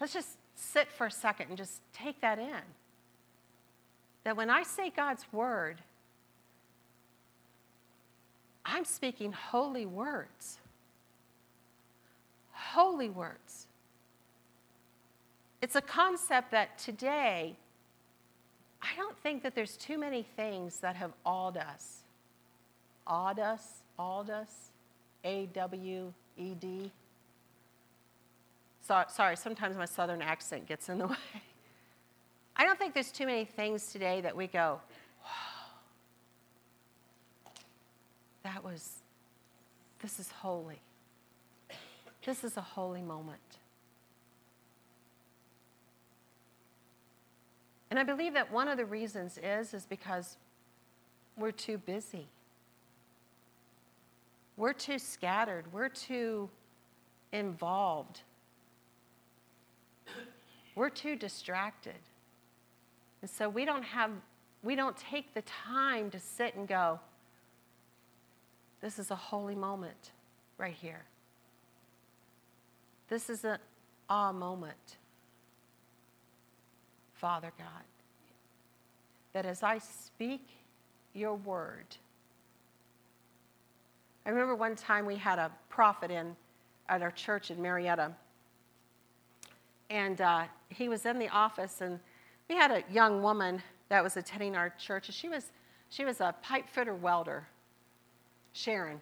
Let's 0.02 0.14
just 0.14 0.38
sit 0.56 0.92
for 0.92 1.08
a 1.08 1.12
second 1.12 1.50
and 1.50 1.58
just 1.58 1.82
take 1.94 2.20
that 2.22 2.38
in. 2.38 2.62
That 4.26 4.36
when 4.36 4.50
I 4.50 4.64
say 4.64 4.90
God's 4.90 5.26
word, 5.32 5.82
I'm 8.66 8.86
speaking 8.86 9.32
holy 9.32 9.86
words. 9.86 10.60
Holy 12.52 13.10
words. 13.10 13.68
It's 15.62 15.76
a 15.76 15.82
concept 15.82 16.52
that 16.52 16.78
today 16.78 17.56
I 18.82 18.96
don't 18.96 19.18
think 19.18 19.44
that 19.44 19.56
there's 19.56 19.78
too 19.78 19.98
many 19.98 20.24
things 20.36 20.80
that 20.80 20.96
have 20.96 21.12
awed 21.26 21.58
us. 21.58 22.04
Awed 23.08 23.40
us, 23.40 23.82
awed 23.98 24.30
us, 24.30 24.72
A 25.24 25.48
W 25.54 26.14
E 26.38 26.54
D. 26.56 26.92
So, 28.82 29.04
sorry, 29.08 29.36
sometimes 29.36 29.78
my 29.78 29.86
southern 29.86 30.22
accent 30.22 30.68
gets 30.68 30.90
in 30.90 31.00
the 31.00 31.08
way. 31.08 31.16
I 32.56 32.64
don't 32.64 32.78
think 32.78 32.94
there's 32.94 33.12
too 33.12 33.26
many 33.26 33.46
things 33.46 33.92
today 33.92 34.22
that 34.22 34.36
we 34.36 34.48
go, 34.48 34.80
wow, 35.24 35.66
that 38.46 38.64
was, 38.64 39.02
this 40.02 40.20
is 40.20 40.30
holy. 40.30 40.80
This 42.24 42.44
is 42.44 42.58
a 42.58 42.62
holy 42.62 43.02
moment. 43.02 43.40
And 47.90 47.98
I 47.98 48.04
believe 48.04 48.34
that 48.36 48.52
one 48.52 48.68
of 48.68 48.78
the 48.78 48.86
reasons 48.86 49.40
is 49.42 49.74
is 49.74 49.86
because 49.86 50.38
we're 51.38 51.52
too 51.52 51.80
busy. 51.80 52.28
We're 54.58 54.74
too 54.74 55.00
scattered. 55.00 55.66
We're 55.74 55.90
too 55.90 56.50
involved. 57.32 58.22
We're 60.76 60.90
too 60.90 61.16
distracted. 61.16 62.00
And 63.22 63.30
so 63.30 63.50
we 63.50 63.66
don't 63.66 63.84
have 63.84 64.12
we 64.62 64.76
don't 64.76 64.98
take 64.98 65.34
the 65.34 65.44
time 65.44 66.12
to 66.12 66.20
sit 66.20 66.56
and 66.56 66.68
go 66.68 67.00
this 68.86 69.00
is 69.00 69.10
a 69.10 69.16
holy 69.16 69.56
moment 69.56 70.12
right 70.60 70.76
here. 70.80 71.06
This 73.10 73.32
is 73.32 73.44
an 73.44 73.58
awe 74.08 74.32
moment. 74.32 74.98
Father 77.16 77.52
God, 77.58 77.84
that 79.34 79.44
as 79.44 79.64
I 79.64 79.80
speak 79.80 80.48
your 81.16 81.34
word, 81.34 81.98
I 84.24 84.30
remember 84.30 84.54
one 84.54 84.76
time 84.76 85.08
we 85.08 85.16
had 85.16 85.40
a 85.40 85.50
prophet 85.68 86.12
in 86.12 86.36
at 86.88 87.02
our 87.02 87.10
church 87.10 87.50
in 87.50 87.60
Marietta, 87.60 88.12
and 89.90 90.22
uh, 90.22 90.44
he 90.70 90.90
was 90.90 91.08
in 91.08 91.18
the 91.18 91.30
office, 91.30 91.82
and 91.82 92.00
we 92.48 92.54
had 92.54 92.70
a 92.70 92.84
young 92.94 93.24
woman 93.24 93.64
that 93.90 94.04
was 94.04 94.16
attending 94.16 94.56
our 94.56 94.70
church, 94.78 95.08
and 95.08 95.16
she 95.16 95.28
was 95.28 95.50
she 95.90 96.06
was 96.06 96.22
a 96.22 96.36
pipe 96.44 96.70
fitter 96.70 96.94
welder, 96.94 97.48
Sharon, 98.56 99.02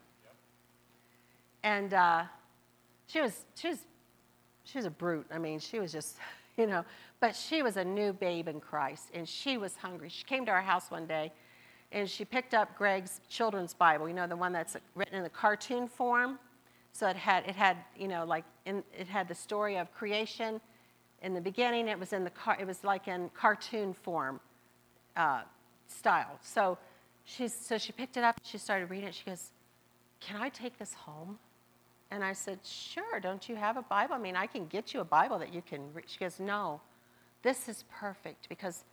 and 1.61 1.93
uh, 1.93 2.23
she 3.05 3.21
was 3.21 3.45
she 3.53 3.69
was 3.69 3.85
she 4.63 4.79
was 4.79 4.85
a 4.85 4.89
brute. 4.89 5.27
I 5.31 5.37
mean, 5.37 5.59
she 5.59 5.79
was 5.79 5.91
just 5.91 6.17
you 6.57 6.65
know, 6.65 6.83
but 7.19 7.35
she 7.35 7.61
was 7.61 7.77
a 7.77 7.83
new 7.85 8.13
babe 8.13 8.47
in 8.47 8.59
Christ 8.59 9.09
and 9.13 9.29
she 9.29 9.57
was 9.57 9.75
hungry. 9.75 10.09
She 10.09 10.23
came 10.23 10.45
to 10.45 10.51
our 10.51 10.61
house 10.61 10.89
one 10.89 11.05
day 11.05 11.31
and 11.91 12.09
she 12.09 12.25
picked 12.25 12.53
up 12.53 12.75
Greg's 12.77 13.21
children's 13.29 13.73
Bible, 13.73 14.07
you 14.07 14.13
know, 14.13 14.27
the 14.27 14.35
one 14.35 14.51
that's 14.51 14.75
written 14.95 15.15
in 15.15 15.23
the 15.23 15.29
cartoon 15.29 15.87
form. 15.87 16.39
So 16.91 17.07
it 17.07 17.15
had, 17.15 17.45
it 17.47 17.55
had, 17.55 17.77
you 17.97 18.07
know, 18.07 18.23
like 18.25 18.43
in, 18.65 18.83
it 18.97 19.07
had 19.07 19.27
the 19.27 19.35
story 19.35 19.77
of 19.77 19.91
creation. 19.93 20.59
In 21.21 21.33
the 21.33 21.41
beginning, 21.41 21.87
it 21.87 21.99
was 21.99 22.13
in 22.13 22.23
the 22.23 22.29
car, 22.29 22.57
it 22.59 22.67
was 22.67 22.83
like 22.83 23.07
in 23.07 23.29
cartoon 23.29 23.93
form 23.93 24.39
uh, 25.15 25.41
style. 25.87 26.39
So 26.41 26.77
she's, 27.23 27.53
so 27.53 27.77
she 27.77 27.91
picked 27.91 28.17
it 28.17 28.23
up, 28.23 28.39
she 28.43 28.57
started 28.57 28.89
reading 28.89 29.09
it. 29.09 29.15
She 29.15 29.25
goes, 29.25 29.51
Can 30.19 30.41
I 30.41 30.49
take 30.49 30.77
this 30.77 30.93
home? 30.93 31.37
And 32.11 32.23
I 32.23 32.33
said, 32.33 32.59
Sure, 32.63 33.19
don't 33.19 33.47
you 33.49 33.55
have 33.55 33.77
a 33.77 33.81
Bible? 33.81 34.15
I 34.15 34.19
mean, 34.19 34.35
I 34.35 34.45
can 34.45 34.67
get 34.67 34.93
you 34.93 34.99
a 34.99 35.05
Bible 35.05 35.39
that 35.39 35.53
you 35.53 35.61
can 35.61 35.93
read. 35.93 36.05
She 36.07 36.19
goes, 36.19 36.39
No, 36.39 36.81
this 37.41 37.67
is 37.67 37.85
perfect 37.91 38.47
because 38.49 38.83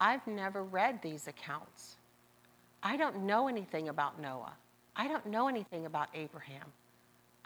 I've 0.00 0.26
never 0.26 0.62
read 0.62 1.00
these 1.02 1.28
accounts. 1.28 1.96
I 2.82 2.96
don't 2.96 3.24
know 3.24 3.48
anything 3.48 3.88
about 3.88 4.20
Noah. 4.20 4.54
I 4.96 5.08
don't 5.08 5.26
know 5.26 5.48
anything 5.48 5.86
about 5.86 6.08
Abraham. 6.14 6.66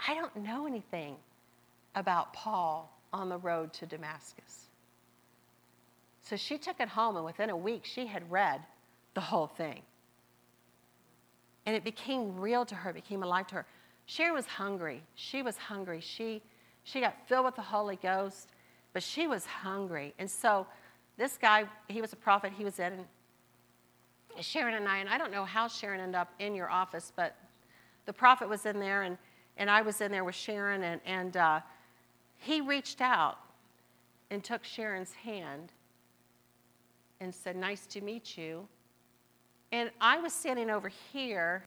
I 0.06 0.14
don't 0.14 0.34
know 0.37 0.66
anything 0.66 1.16
about 1.94 2.32
Paul 2.32 2.90
on 3.12 3.28
the 3.28 3.38
road 3.38 3.72
to 3.74 3.87
Damascus. 3.87 4.66
So 6.22 6.37
she 6.37 6.58
took 6.58 6.80
it 6.80 6.88
home, 6.88 7.16
and 7.16 7.24
within 7.24 7.50
a 7.50 7.56
week, 7.56 7.84
she 7.84 8.06
had 8.06 8.30
read 8.30 8.60
the 9.14 9.20
whole 9.20 9.46
thing. 9.46 9.82
And 11.66 11.74
it 11.74 11.85
became 11.85 12.38
real 12.38 12.64
to 12.66 12.74
her, 12.74 12.90
it 12.90 12.94
became 12.94 13.22
alive 13.22 13.46
to 13.48 13.57
her. 13.57 13.66
Sharon 14.07 14.35
was 14.35 14.46
hungry. 14.46 15.03
She 15.14 15.42
was 15.42 15.57
hungry. 15.57 16.00
She, 16.00 16.42
she 16.83 17.00
got 17.00 17.16
filled 17.27 17.46
with 17.46 17.57
the 17.57 17.62
Holy 17.62 17.96
Ghost, 17.96 18.50
but 18.92 19.03
she 19.03 19.27
was 19.27 19.46
hungry. 19.46 20.14
And 20.18 20.31
so 20.31 20.66
this 21.16 21.38
guy, 21.38 21.64
he 21.88 22.00
was 22.00 22.12
a 22.12 22.16
prophet, 22.16 22.53
he 22.57 22.64
was 22.64 22.79
in, 22.79 22.92
and 24.37 24.44
Sharon 24.44 24.74
and 24.74 24.88
I, 24.88 24.98
and 24.98 25.09
I 25.09 25.16
don't 25.16 25.31
know 25.31 25.44
how 25.44 25.68
Sharon 25.68 26.00
ended 26.00 26.16
up 26.16 26.33
in 26.38 26.55
your 26.55 26.68
office, 26.68 27.12
but 27.14 27.37
the 28.07 28.12
prophet 28.12 28.48
was 28.48 28.66
in 28.66 28.81
there, 28.81 29.03
and, 29.03 29.16
and 29.57 29.70
I 29.70 29.83
was 29.83 30.00
in 30.00 30.11
there 30.11 30.24
with 30.24 30.35
Sharon, 30.35 30.83
and, 30.83 31.00
and 31.07 31.37
uh, 31.37 31.61
he 32.37 32.61
reached 32.61 33.00
out 33.00 33.38
and 34.31 34.42
took 34.42 34.64
Sharon's 34.64 35.12
hand 35.12 35.72
and 37.20 37.35
said, 37.35 37.57
Nice 37.57 37.87
to 37.87 38.00
meet 38.00 38.37
you. 38.37 38.66
And 39.72 39.90
I 40.00 40.18
was 40.18 40.33
standing 40.33 40.70
over 40.70 40.90
here, 41.12 41.64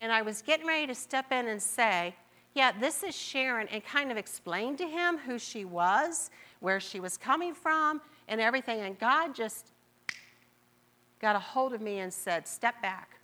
and 0.00 0.12
I 0.12 0.22
was 0.22 0.42
getting 0.42 0.66
ready 0.66 0.86
to 0.86 0.94
step 0.94 1.32
in 1.32 1.48
and 1.48 1.60
say, 1.60 2.14
Yeah, 2.54 2.72
this 2.78 3.02
is 3.02 3.16
Sharon, 3.16 3.68
and 3.68 3.84
kind 3.84 4.10
of 4.10 4.16
explain 4.16 4.76
to 4.76 4.86
him 4.86 5.18
who 5.18 5.38
she 5.38 5.64
was, 5.64 6.30
where 6.60 6.80
she 6.80 7.00
was 7.00 7.16
coming 7.16 7.54
from, 7.54 8.00
and 8.28 8.40
everything. 8.40 8.80
And 8.80 8.98
God 8.98 9.34
just 9.34 9.72
got 11.20 11.36
a 11.36 11.40
hold 11.40 11.74
of 11.74 11.80
me 11.80 11.98
and 11.98 12.12
said, 12.12 12.46
Step 12.46 12.80
back. 12.82 13.18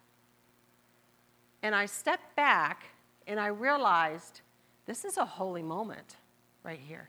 And 1.63 1.75
I 1.75 1.87
stepped 1.87 2.37
back, 2.37 2.85
and 3.27 3.41
I 3.41 3.49
realized 3.49 4.41
this 4.87 5.05
is 5.05 5.17
a 5.17 5.25
holy 5.25 5.63
moment 5.63 6.17
right 6.63 6.81
here. 6.81 7.09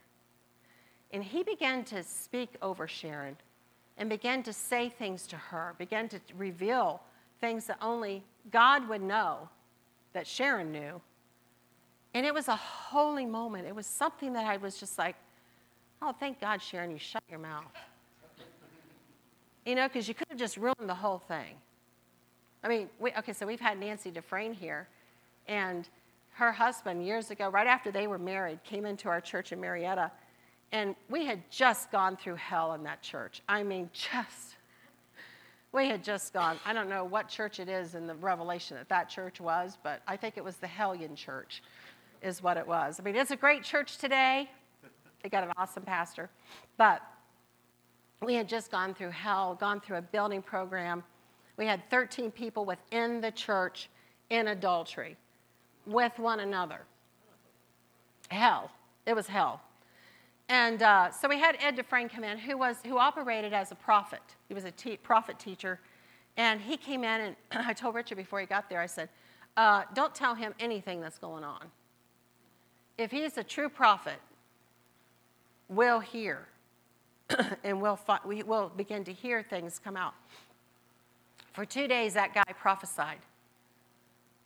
And 1.12 1.24
he 1.24 1.42
began 1.42 1.84
to 1.84 2.02
speak 2.02 2.50
over 2.60 2.86
Sharon 2.86 3.36
and 3.98 4.08
began 4.08 4.42
to 4.44 4.52
say 4.52 4.88
things 4.88 5.26
to 5.26 5.36
her, 5.36 5.74
began 5.76 6.08
to 6.08 6.20
reveal 6.36 7.02
things 7.40 7.66
that 7.66 7.76
only 7.82 8.22
God 8.50 8.88
would 8.88 9.02
know 9.02 9.48
that 10.12 10.26
Sharon 10.26 10.72
knew. 10.72 11.00
And 12.14 12.24
it 12.24 12.32
was 12.32 12.48
a 12.48 12.56
holy 12.56 13.26
moment. 13.26 13.66
It 13.66 13.74
was 13.74 13.86
something 13.86 14.32
that 14.32 14.46
I 14.46 14.56
was 14.56 14.78
just 14.78 14.98
like, 14.98 15.16
oh, 16.00 16.14
thank 16.18 16.40
God, 16.40 16.62
Sharon, 16.62 16.90
you 16.90 16.98
shut 16.98 17.22
your 17.28 17.40
mouth. 17.40 17.64
You 19.66 19.74
know, 19.74 19.86
because 19.88 20.08
you 20.08 20.14
could 20.14 20.28
have 20.30 20.38
just 20.38 20.56
ruined 20.56 20.88
the 20.88 20.94
whole 20.94 21.18
thing. 21.18 21.54
I 22.64 22.68
mean, 22.68 22.88
we, 22.98 23.12
okay, 23.18 23.32
so 23.32 23.46
we've 23.46 23.60
had 23.60 23.78
Nancy 23.78 24.10
Dufresne 24.10 24.52
here, 24.52 24.88
and 25.46 25.88
her 26.32 26.52
husband, 26.52 27.04
years 27.04 27.30
ago, 27.30 27.50
right 27.50 27.66
after 27.66 27.90
they 27.90 28.06
were 28.06 28.18
married, 28.18 28.62
came 28.64 28.86
into 28.86 29.08
our 29.08 29.20
church 29.20 29.52
in 29.52 29.60
Marietta 29.60 30.10
and 30.72 30.94
we 31.08 31.24
had 31.24 31.50
just 31.50 31.90
gone 31.90 32.16
through 32.16 32.36
hell 32.36 32.74
in 32.74 32.82
that 32.84 33.02
church. 33.02 33.42
I 33.48 33.62
mean, 33.62 33.88
just, 33.92 34.56
we 35.72 35.88
had 35.88 36.04
just 36.04 36.32
gone. 36.32 36.58
I 36.66 36.72
don't 36.72 36.88
know 36.88 37.04
what 37.04 37.28
church 37.28 37.58
it 37.60 37.68
is 37.68 37.94
in 37.94 38.06
the 38.06 38.14
Revelation 38.14 38.76
that 38.76 38.88
that 38.88 39.08
church 39.08 39.40
was, 39.40 39.78
but 39.82 40.02
I 40.06 40.16
think 40.16 40.36
it 40.36 40.44
was 40.44 40.56
the 40.56 40.66
Hellion 40.66 41.16
Church, 41.16 41.62
is 42.22 42.42
what 42.42 42.56
it 42.56 42.66
was. 42.66 43.00
I 43.00 43.02
mean, 43.02 43.16
it's 43.16 43.30
a 43.30 43.36
great 43.36 43.62
church 43.62 43.98
today. 43.98 44.50
They 45.22 45.28
got 45.28 45.44
an 45.44 45.52
awesome 45.56 45.82
pastor. 45.82 46.28
But 46.76 47.02
we 48.22 48.34
had 48.34 48.48
just 48.48 48.70
gone 48.70 48.94
through 48.94 49.10
hell, 49.10 49.54
gone 49.54 49.80
through 49.80 49.96
a 49.96 50.02
building 50.02 50.42
program. 50.42 51.02
We 51.56 51.66
had 51.66 51.88
13 51.90 52.30
people 52.30 52.64
within 52.64 53.20
the 53.20 53.30
church 53.30 53.88
in 54.30 54.48
adultery 54.48 55.16
with 55.86 56.18
one 56.18 56.40
another. 56.40 56.80
Hell. 58.28 58.70
It 59.06 59.14
was 59.14 59.26
hell. 59.26 59.62
And 60.48 60.82
uh, 60.82 61.10
so 61.10 61.28
we 61.28 61.38
had 61.38 61.56
Ed 61.60 61.76
Dufresne 61.76 62.08
come 62.08 62.24
in, 62.24 62.38
who, 62.38 62.56
was, 62.56 62.78
who 62.86 62.98
operated 62.98 63.52
as 63.52 63.70
a 63.70 63.74
prophet. 63.74 64.22
He 64.48 64.54
was 64.54 64.64
a 64.64 64.70
te- 64.70 64.96
prophet 64.96 65.38
teacher. 65.38 65.78
And 66.36 66.60
he 66.60 66.76
came 66.76 67.04
in, 67.04 67.20
and 67.20 67.36
I 67.52 67.72
told 67.74 67.94
Richard 67.94 68.16
before 68.16 68.40
he 68.40 68.46
got 68.46 68.70
there, 68.70 68.80
I 68.80 68.86
said, 68.86 69.08
uh, 69.56 69.82
Don't 69.94 70.14
tell 70.14 70.34
him 70.34 70.54
anything 70.58 71.00
that's 71.00 71.18
going 71.18 71.44
on. 71.44 71.66
If 72.96 73.10
he's 73.10 73.36
a 73.36 73.44
true 73.44 73.68
prophet, 73.68 74.20
we'll 75.68 76.00
hear, 76.00 76.48
and 77.64 77.80
we'll, 77.80 77.96
fi- 77.96 78.20
we 78.24 78.42
will 78.42 78.72
begin 78.74 79.04
to 79.04 79.12
hear 79.12 79.42
things 79.42 79.78
come 79.78 79.96
out. 79.96 80.14
For 81.52 81.64
two 81.64 81.88
days, 81.88 82.14
that 82.14 82.34
guy 82.34 82.44
prophesied 82.58 83.18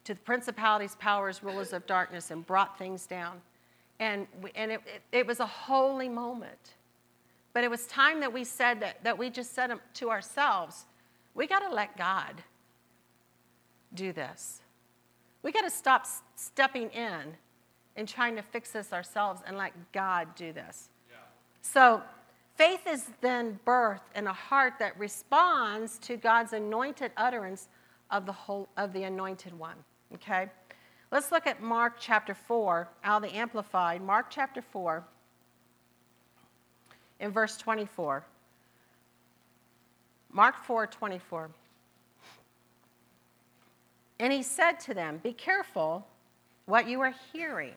to 0.04 0.14
the 0.14 0.20
principalities, 0.20 0.96
powers, 0.96 1.42
rulers 1.42 1.72
of 1.72 1.86
darkness, 1.86 2.30
and 2.30 2.44
brought 2.44 2.76
things 2.76 3.06
down. 3.06 3.40
And, 4.00 4.26
we, 4.42 4.50
and 4.54 4.72
it, 4.72 4.80
it, 4.86 5.02
it 5.12 5.26
was 5.26 5.40
a 5.40 5.46
holy 5.46 6.08
moment. 6.08 6.74
But 7.52 7.64
it 7.64 7.70
was 7.70 7.86
time 7.86 8.20
that 8.20 8.32
we 8.32 8.44
said 8.44 8.80
that, 8.80 9.04
that 9.04 9.16
we 9.16 9.30
just 9.30 9.54
said 9.54 9.72
to 9.94 10.10
ourselves, 10.10 10.86
we 11.34 11.46
got 11.46 11.60
to 11.60 11.72
let 11.72 11.96
God 11.96 12.42
do 13.94 14.12
this. 14.12 14.60
We 15.42 15.52
got 15.52 15.62
to 15.62 15.70
stop 15.70 16.06
stepping 16.36 16.88
in 16.90 17.34
and 17.96 18.08
trying 18.08 18.36
to 18.36 18.42
fix 18.42 18.70
this 18.70 18.92
ourselves 18.92 19.42
and 19.46 19.58
let 19.58 19.72
God 19.92 20.34
do 20.34 20.52
this. 20.52 20.88
Yeah. 21.10 21.16
So 21.60 22.02
faith 22.56 22.86
is 22.86 23.06
then 23.20 23.58
birthed 23.66 24.00
in 24.14 24.26
a 24.26 24.32
heart 24.32 24.74
that 24.78 24.98
responds 24.98 25.98
to 25.98 26.16
God's 26.16 26.52
anointed 26.52 27.12
utterance 27.16 27.68
of 28.10 28.24
the 28.24 28.32
whole 28.32 28.68
of 28.76 28.92
the 28.92 29.04
anointed 29.04 29.58
one. 29.58 29.76
Okay? 30.14 30.48
Let's 31.12 31.30
look 31.30 31.46
at 31.46 31.62
Mark 31.62 31.96
chapter 32.00 32.32
4, 32.32 32.88
out 33.04 33.22
of 33.22 33.30
the 33.30 33.36
Amplified. 33.36 34.00
Mark 34.00 34.28
chapter 34.30 34.62
4, 34.62 35.04
in 37.20 37.30
verse 37.30 37.58
24. 37.58 38.24
Mark 40.32 40.56
4, 40.64 40.86
24. 40.86 41.50
And 44.20 44.32
he 44.32 44.42
said 44.42 44.80
to 44.80 44.94
them, 44.94 45.20
Be 45.22 45.34
careful 45.34 46.06
what 46.64 46.88
you 46.88 47.02
are 47.02 47.14
hearing. 47.30 47.74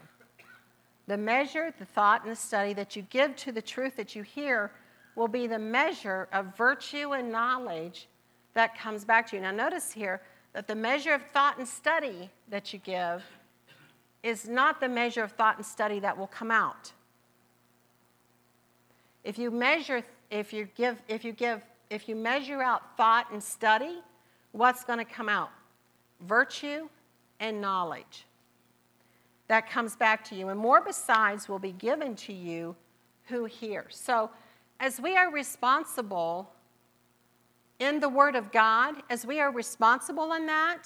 The 1.07 1.17
measure, 1.17 1.73
the 1.77 1.83
thought, 1.83 2.23
and 2.23 2.31
the 2.31 2.37
study 2.37 2.71
that 2.71 2.95
you 2.95 3.01
give 3.01 3.35
to 3.35 3.51
the 3.51 3.61
truth 3.61 3.97
that 3.97 4.15
you 4.15 4.23
hear 4.23 4.71
will 5.17 5.27
be 5.27 5.45
the 5.45 5.59
measure 5.59 6.29
of 6.31 6.55
virtue 6.55 7.11
and 7.11 7.33
knowledge 7.33 8.07
that 8.53 8.79
comes 8.79 9.03
back 9.03 9.29
to 9.31 9.35
you. 9.35 9.41
Now, 9.41 9.51
notice 9.51 9.91
here, 9.91 10.21
that 10.55 10.67
the 10.67 10.75
measure 10.75 11.13
of 11.13 11.21
thought 11.33 11.57
and 11.57 11.67
study 11.67 12.29
that 12.47 12.71
you 12.71 12.79
give 12.79 13.21
is 14.23 14.47
not 14.47 14.79
the 14.79 14.87
measure 14.87 15.21
of 15.21 15.33
thought 15.33 15.57
and 15.57 15.65
study 15.65 15.99
that 15.99 16.17
will 16.17 16.27
come 16.27 16.49
out. 16.49 16.93
If 19.25 19.37
you 19.37 19.51
measure, 19.51 20.01
if 20.31 20.53
you 20.53 20.69
give, 20.73 21.01
if 21.09 21.25
you 21.25 21.33
give, 21.33 21.61
if 21.89 22.07
you 22.07 22.15
measure 22.15 22.61
out 22.61 22.95
thought 22.95 23.27
and 23.33 23.43
study, 23.43 23.99
what's 24.53 24.85
going 24.85 24.99
to 24.99 25.05
come 25.05 25.27
out? 25.27 25.49
Virtue 26.21 26.87
and 27.41 27.59
knowledge. 27.59 28.25
That 29.49 29.69
comes 29.69 29.97
back 29.97 30.23
to 30.29 30.35
you. 30.35 30.47
And 30.47 30.57
more 30.57 30.79
besides 30.79 31.49
will 31.49 31.59
be 31.59 31.73
given 31.73 32.15
to 32.15 32.33
you 32.33 32.77
who 33.25 33.43
hear. 33.43 33.87
So, 33.89 34.31
as 34.79 35.01
we 35.01 35.17
are 35.17 35.29
responsible 35.29 36.49
in 37.79 37.99
the 37.99 38.09
Word 38.09 38.35
of 38.35 38.51
God, 38.51 38.95
as 39.09 39.25
we 39.25 39.39
are 39.39 39.51
responsible 39.51 40.33
in 40.33 40.45
that, 40.45 40.83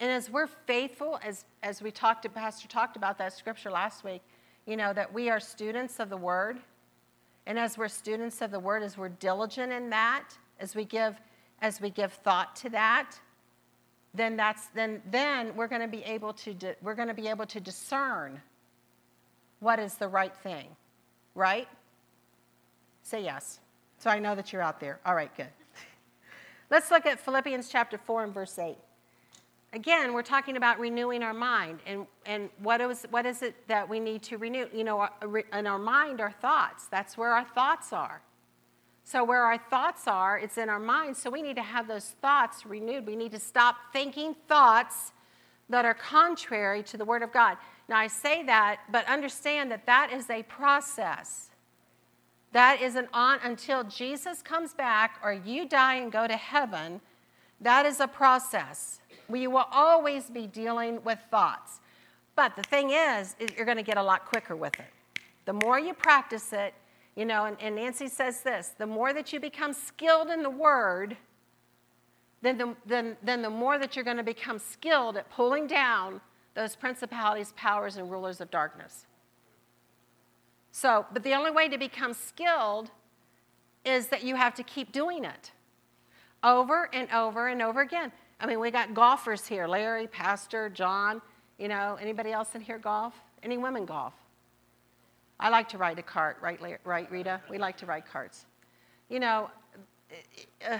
and 0.00 0.10
as 0.10 0.30
we're 0.30 0.48
faithful, 0.48 1.20
as, 1.22 1.44
as 1.62 1.80
we 1.80 1.90
talked 1.90 2.22
to 2.22 2.28
Pastor 2.28 2.66
talked 2.66 2.96
about 2.96 3.18
that 3.18 3.32
scripture 3.32 3.70
last 3.70 4.02
week, 4.02 4.22
you 4.66 4.76
know, 4.76 4.92
that 4.92 5.12
we 5.12 5.30
are 5.30 5.38
students 5.38 6.00
of 6.00 6.10
the 6.10 6.16
Word. 6.16 6.58
And 7.46 7.58
as 7.58 7.78
we're 7.78 7.88
students 7.88 8.40
of 8.42 8.50
the 8.50 8.58
Word, 8.58 8.82
as 8.82 8.96
we're 8.96 9.10
diligent 9.10 9.72
in 9.72 9.90
that, 9.90 10.30
as 10.58 10.74
we 10.74 10.84
give, 10.84 11.20
as 11.60 11.80
we 11.80 11.90
give 11.90 12.12
thought 12.12 12.56
to 12.56 12.70
that, 12.70 13.12
then 14.14 14.36
that's 14.36 14.66
then 14.68 15.00
then 15.10 15.54
we're 15.56 15.68
going 15.68 15.80
to 15.80 15.88
be 15.88 16.04
able 16.04 16.32
to 16.34 16.52
di- 16.52 16.74
we're 16.82 16.94
going 16.94 17.08
to 17.08 17.14
be 17.14 17.28
able 17.28 17.46
to 17.46 17.60
discern 17.60 18.40
what 19.60 19.78
is 19.78 19.94
the 19.94 20.08
right 20.08 20.36
thing, 20.36 20.66
right? 21.34 21.68
Say 23.02 23.24
yes. 23.24 23.60
So 23.98 24.10
I 24.10 24.18
know 24.18 24.34
that 24.34 24.52
you're 24.52 24.62
out 24.62 24.80
there. 24.80 25.00
All 25.06 25.14
right, 25.14 25.34
good. 25.36 25.48
Let's 26.72 26.90
look 26.90 27.04
at 27.04 27.20
Philippians 27.20 27.68
chapter 27.68 27.98
4 27.98 28.24
and 28.24 28.32
verse 28.32 28.58
8. 28.58 28.78
Again, 29.74 30.14
we're 30.14 30.22
talking 30.22 30.56
about 30.56 30.80
renewing 30.80 31.22
our 31.22 31.34
mind. 31.34 31.80
And, 31.86 32.06
and 32.24 32.48
what, 32.62 32.80
is, 32.80 33.06
what 33.10 33.26
is 33.26 33.42
it 33.42 33.68
that 33.68 33.86
we 33.86 34.00
need 34.00 34.22
to 34.22 34.38
renew? 34.38 34.66
You 34.72 34.84
know, 34.84 35.00
uh, 35.00 35.10
in 35.52 35.66
our 35.66 35.78
mind, 35.78 36.22
our 36.22 36.32
thoughts. 36.32 36.86
That's 36.86 37.18
where 37.18 37.34
our 37.34 37.44
thoughts 37.44 37.92
are. 37.92 38.22
So, 39.04 39.22
where 39.22 39.42
our 39.42 39.58
thoughts 39.58 40.08
are, 40.08 40.38
it's 40.38 40.56
in 40.56 40.70
our 40.70 40.78
mind. 40.78 41.14
So, 41.14 41.28
we 41.28 41.42
need 41.42 41.56
to 41.56 41.62
have 41.62 41.88
those 41.88 42.14
thoughts 42.22 42.64
renewed. 42.64 43.06
We 43.06 43.16
need 43.16 43.32
to 43.32 43.38
stop 43.38 43.76
thinking 43.92 44.34
thoughts 44.48 45.12
that 45.68 45.84
are 45.84 45.92
contrary 45.92 46.82
to 46.84 46.96
the 46.96 47.04
Word 47.04 47.22
of 47.22 47.34
God. 47.34 47.58
Now, 47.86 47.98
I 47.98 48.06
say 48.06 48.44
that, 48.44 48.80
but 48.90 49.06
understand 49.08 49.70
that 49.72 49.84
that 49.84 50.10
is 50.10 50.30
a 50.30 50.42
process. 50.44 51.50
That 52.52 52.82
is 52.82 52.96
an 52.96 53.08
on 53.12 53.38
until 53.42 53.84
Jesus 53.84 54.42
comes 54.42 54.74
back 54.74 55.18
or 55.24 55.32
you 55.32 55.66
die 55.66 55.96
and 55.96 56.12
go 56.12 56.26
to 56.26 56.36
heaven. 56.36 57.00
That 57.60 57.86
is 57.86 58.00
a 58.00 58.06
process. 58.06 59.00
We 59.28 59.46
will 59.46 59.66
always 59.72 60.28
be 60.28 60.46
dealing 60.46 61.02
with 61.02 61.18
thoughts. 61.30 61.80
But 62.36 62.56
the 62.56 62.62
thing 62.62 62.90
is, 62.90 63.36
is 63.38 63.50
you're 63.56 63.64
going 63.66 63.78
to 63.78 63.82
get 63.82 63.96
a 63.96 64.02
lot 64.02 64.26
quicker 64.26 64.56
with 64.56 64.78
it. 64.78 64.86
The 65.44 65.54
more 65.54 65.78
you 65.78 65.94
practice 65.94 66.52
it, 66.52 66.74
you 67.16 67.24
know, 67.24 67.44
and, 67.44 67.56
and 67.60 67.76
Nancy 67.76 68.08
says 68.08 68.42
this 68.42 68.72
the 68.78 68.86
more 68.86 69.12
that 69.12 69.32
you 69.32 69.40
become 69.40 69.72
skilled 69.72 70.28
in 70.28 70.42
the 70.42 70.50
word, 70.50 71.16
then 72.42 72.58
the, 72.58 72.74
then, 72.86 73.16
then 73.22 73.42
the 73.42 73.50
more 73.50 73.78
that 73.78 73.96
you're 73.96 74.04
going 74.04 74.16
to 74.16 74.22
become 74.22 74.58
skilled 74.58 75.16
at 75.16 75.30
pulling 75.30 75.66
down 75.66 76.20
those 76.54 76.76
principalities, 76.76 77.52
powers, 77.56 77.96
and 77.96 78.10
rulers 78.10 78.40
of 78.40 78.50
darkness. 78.50 79.06
So, 80.72 81.06
but 81.12 81.22
the 81.22 81.34
only 81.34 81.50
way 81.50 81.68
to 81.68 81.78
become 81.78 82.14
skilled 82.14 82.90
is 83.84 84.08
that 84.08 84.24
you 84.24 84.36
have 84.36 84.54
to 84.54 84.62
keep 84.62 84.90
doing 84.90 85.24
it 85.24 85.52
over 86.42 86.88
and 86.92 87.10
over 87.12 87.48
and 87.48 87.62
over 87.62 87.82
again. 87.82 88.10
I 88.40 88.46
mean, 88.46 88.58
we 88.58 88.70
got 88.70 88.94
golfers 88.94 89.46
here 89.46 89.68
Larry, 89.68 90.06
Pastor, 90.06 90.68
John. 90.68 91.20
You 91.58 91.68
know, 91.68 91.98
anybody 92.00 92.32
else 92.32 92.54
in 92.54 92.60
here 92.60 92.78
golf? 92.78 93.14
Any 93.42 93.58
women 93.58 93.84
golf? 93.84 94.14
I 95.38 95.50
like 95.50 95.68
to 95.70 95.78
ride 95.78 95.98
a 95.98 96.02
cart, 96.02 96.38
right, 96.40 96.58
right 96.84 97.10
Rita? 97.10 97.40
We 97.50 97.58
like 97.58 97.76
to 97.78 97.86
ride 97.86 98.04
carts. 98.10 98.46
You 99.08 99.20
know, 99.20 99.50
uh, 100.68 100.78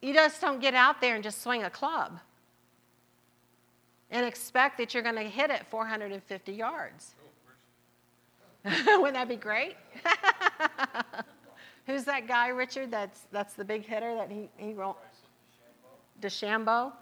you 0.00 0.14
just 0.14 0.40
don't 0.40 0.60
get 0.60 0.74
out 0.74 1.00
there 1.00 1.14
and 1.14 1.22
just 1.22 1.42
swing 1.42 1.64
a 1.64 1.70
club 1.70 2.18
and 4.10 4.24
expect 4.24 4.78
that 4.78 4.94
you're 4.94 5.02
going 5.02 5.16
to 5.16 5.22
hit 5.22 5.50
it 5.50 5.66
450 5.70 6.52
yards. 6.52 7.14
Wouldn't 8.86 9.14
that 9.14 9.28
be 9.28 9.36
great? 9.36 9.76
Who's 11.86 12.04
that 12.04 12.28
guy, 12.28 12.48
Richard? 12.48 12.90
That's 12.90 13.26
that's 13.32 13.54
the 13.54 13.64
big 13.64 13.84
hitter 13.84 14.14
that 14.14 14.30
he 14.30 14.48
he 14.56 14.72
wrote. 14.72 14.96
DeChambeau. 16.20 16.92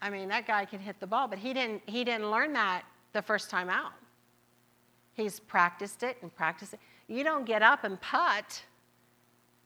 I 0.00 0.10
mean, 0.10 0.28
that 0.28 0.46
guy 0.46 0.64
can 0.64 0.80
hit 0.80 0.98
the 1.00 1.06
ball, 1.06 1.28
but 1.28 1.38
he 1.38 1.52
didn't 1.52 1.82
he 1.86 2.04
didn't 2.04 2.30
learn 2.30 2.52
that 2.54 2.84
the 3.12 3.20
first 3.20 3.50
time 3.50 3.68
out. 3.68 3.92
He's 5.12 5.40
practiced 5.40 6.02
it 6.02 6.16
and 6.22 6.34
practiced 6.34 6.74
it. 6.74 6.80
You 7.08 7.22
don't 7.22 7.44
get 7.44 7.62
up 7.62 7.84
and 7.84 8.00
putt 8.00 8.62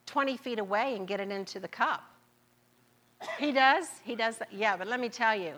20 0.07 0.37
feet 0.37 0.59
away 0.59 0.97
and 0.97 1.07
get 1.07 1.21
it 1.21 1.31
into 1.31 1.61
the 1.61 1.69
cup. 1.69 2.03
He 3.39 3.53
does. 3.53 3.87
He 4.03 4.17
does. 4.17 4.39
That. 4.39 4.53
Yeah, 4.53 4.77
but 4.77 4.89
let 4.89 4.99
me 4.99 5.09
tell 5.09 5.37
you, 5.37 5.55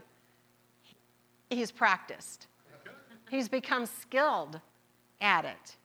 he's 1.48 1.70
practiced. 1.70 2.48
He's 3.30 3.48
become 3.48 3.86
skilled 3.86 4.60
at 5.22 5.44
it. 5.44 5.76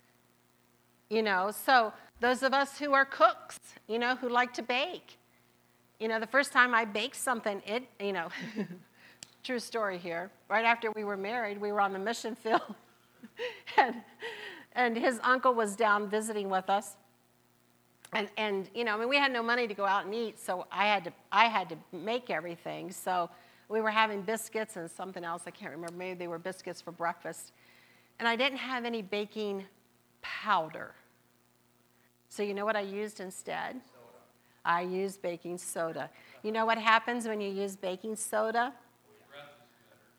You 1.10 1.22
know, 1.22 1.52
so 1.52 1.94
those 2.20 2.44
of 2.44 2.54
us 2.54 2.78
who 2.78 2.94
are 2.94 3.06
cooks, 3.06 3.58
you 3.88 4.00
know, 4.00 4.16
who 4.16 4.28
like 4.28 4.54
to 4.56 4.62
bake, 4.62 5.18
you 6.00 6.08
know, 6.08 6.20
the 6.20 6.28
first 6.28 6.52
time 6.52 6.76
I 6.76 6.84
baked 6.84 7.16
something, 7.16 7.62
it, 7.66 7.84
you 8.00 8.14
know, 8.14 8.28
true 9.44 9.60
story 9.60 9.98
here. 9.98 10.30
Right 10.50 10.66
after 10.66 10.92
we 10.92 11.04
were 11.04 11.18
married, 11.18 11.60
we 11.62 11.72
were 11.72 11.80
on 11.80 11.94
the 11.94 12.00
mission 12.00 12.36
field, 12.44 12.76
and, 13.78 13.96
and 14.74 14.98
his 14.98 15.20
uncle 15.24 15.54
was 15.54 15.76
down 15.76 16.10
visiting 16.10 16.50
with 16.50 16.70
us. 16.70 16.98
And, 18.14 18.30
and 18.38 18.70
you 18.74 18.84
know, 18.84 18.96
I 18.96 19.00
mean, 19.00 19.10
we 19.10 19.18
had 19.18 19.32
no 19.32 19.44
money 19.44 19.68
to 19.68 19.74
go 19.74 19.86
out 19.86 20.06
and 20.06 20.14
eat, 20.14 20.40
so 20.40 20.66
I 20.72 20.86
had 20.88 21.06
to, 21.06 21.14
I 21.32 21.46
had 21.46 21.70
to 21.70 21.78
make 21.92 22.30
everything. 22.30 22.92
So 22.92 23.30
we 23.70 23.82
were 23.82 23.92
having 23.92 24.22
biscuits 24.22 24.78
and 24.78 24.90
something 24.90 25.24
else, 25.24 25.44
I 25.46 25.52
can't 25.52 25.72
remember, 25.72 25.96
maybe 25.96 26.18
they 26.18 26.28
were 26.28 26.40
biscuits 26.40 26.82
for 26.82 26.92
breakfast. 26.92 27.52
And 28.20 28.28
I 28.28 28.36
didn't 28.36 28.58
have 28.58 28.86
any 28.86 29.02
baking 29.02 29.66
powder. 30.22 30.94
So, 32.30 32.44
you 32.44 32.54
know 32.54 32.66
what 32.66 32.76
I 32.76 32.82
used 32.82 33.20
instead? 33.20 33.74
Soda. 33.74 33.82
I 34.66 34.82
used 34.82 35.22
baking 35.22 35.58
soda. 35.58 36.10
You 36.44 36.52
know 36.52 36.66
what 36.66 36.78
happens 36.78 37.28
when 37.28 37.40
you 37.40 37.50
use 37.50 37.76
baking 37.76 38.16
soda? 38.16 38.74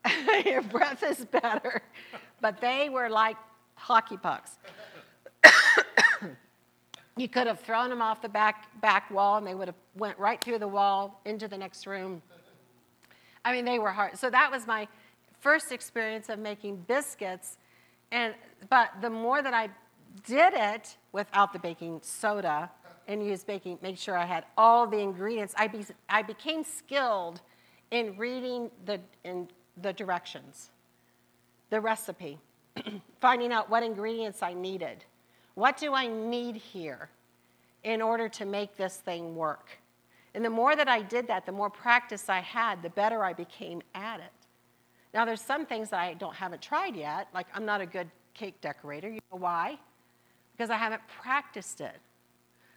Your 0.45 0.61
breath 0.61 1.03
is 1.03 1.25
better. 1.25 1.81
but 2.41 2.59
they 2.61 2.89
were 2.89 3.09
like 3.09 3.37
hockey 3.75 4.17
pucks. 4.17 4.57
you 7.17 7.27
could 7.27 7.47
have 7.47 7.59
thrown 7.59 7.89
them 7.89 8.01
off 8.01 8.21
the 8.21 8.29
back, 8.29 8.67
back 8.81 9.11
wall 9.11 9.37
and 9.37 9.45
they 9.45 9.55
would 9.55 9.67
have 9.67 9.75
went 9.95 10.17
right 10.17 10.41
through 10.41 10.59
the 10.59 10.67
wall 10.67 11.21
into 11.25 11.47
the 11.47 11.57
next 11.57 11.85
room. 11.85 12.21
I 13.43 13.53
mean, 13.53 13.65
they 13.65 13.79
were 13.79 13.91
hard. 13.91 14.17
So 14.17 14.29
that 14.29 14.51
was 14.51 14.67
my 14.67 14.87
first 15.39 15.71
experience 15.71 16.29
of 16.29 16.39
making 16.39 16.77
biscuits 16.87 17.57
and, 18.11 18.33
but 18.69 18.89
the 19.01 19.09
more 19.09 19.41
that 19.41 19.53
I 19.53 19.69
did 20.25 20.53
it 20.53 20.97
without 21.11 21.53
the 21.53 21.59
baking 21.59 21.99
soda 22.03 22.69
and 23.07 23.25
used 23.25 23.47
baking, 23.47 23.79
make 23.81 23.97
sure 23.97 24.17
I 24.17 24.25
had 24.25 24.45
all 24.57 24.87
the 24.87 24.99
ingredients, 24.99 25.53
I, 25.57 25.67
be, 25.67 25.85
I 26.07 26.21
became 26.21 26.63
skilled 26.63 27.41
in 27.91 28.15
reading 28.17 28.69
the, 28.85 28.99
in 29.23 29.47
the 29.81 29.93
directions, 29.93 30.69
the 31.69 31.81
recipe, 31.81 32.37
finding 33.21 33.51
out 33.51 33.69
what 33.69 33.83
ingredients 33.83 34.43
I 34.43 34.53
needed. 34.53 35.05
What 35.55 35.77
do 35.77 35.93
I 35.93 36.07
need 36.07 36.55
here 36.55 37.09
in 37.83 38.01
order 38.01 38.29
to 38.29 38.45
make 38.45 38.77
this 38.77 38.97
thing 38.97 39.35
work? 39.35 39.67
And 40.33 40.45
the 40.45 40.49
more 40.49 40.75
that 40.75 40.87
I 40.87 41.01
did 41.01 41.27
that, 41.27 41.45
the 41.45 41.51
more 41.51 41.69
practice 41.69 42.29
I 42.29 42.39
had, 42.39 42.83
the 42.83 42.89
better 42.91 43.23
I 43.23 43.33
became 43.33 43.81
at 43.95 44.19
it. 44.19 44.38
Now, 45.13 45.25
there's 45.25 45.41
some 45.41 45.65
things 45.65 45.89
that 45.89 45.99
I 45.99 46.13
don't 46.13 46.35
haven't 46.35 46.61
tried 46.61 46.95
yet. 46.95 47.27
Like 47.33 47.47
I'm 47.53 47.65
not 47.65 47.81
a 47.81 47.85
good 47.85 48.09
cake 48.33 48.61
decorator. 48.61 49.09
You 49.09 49.19
know 49.31 49.39
why? 49.39 49.77
Because 50.55 50.69
I 50.69 50.77
haven't 50.77 51.01
practiced 51.07 51.81
it. 51.81 51.95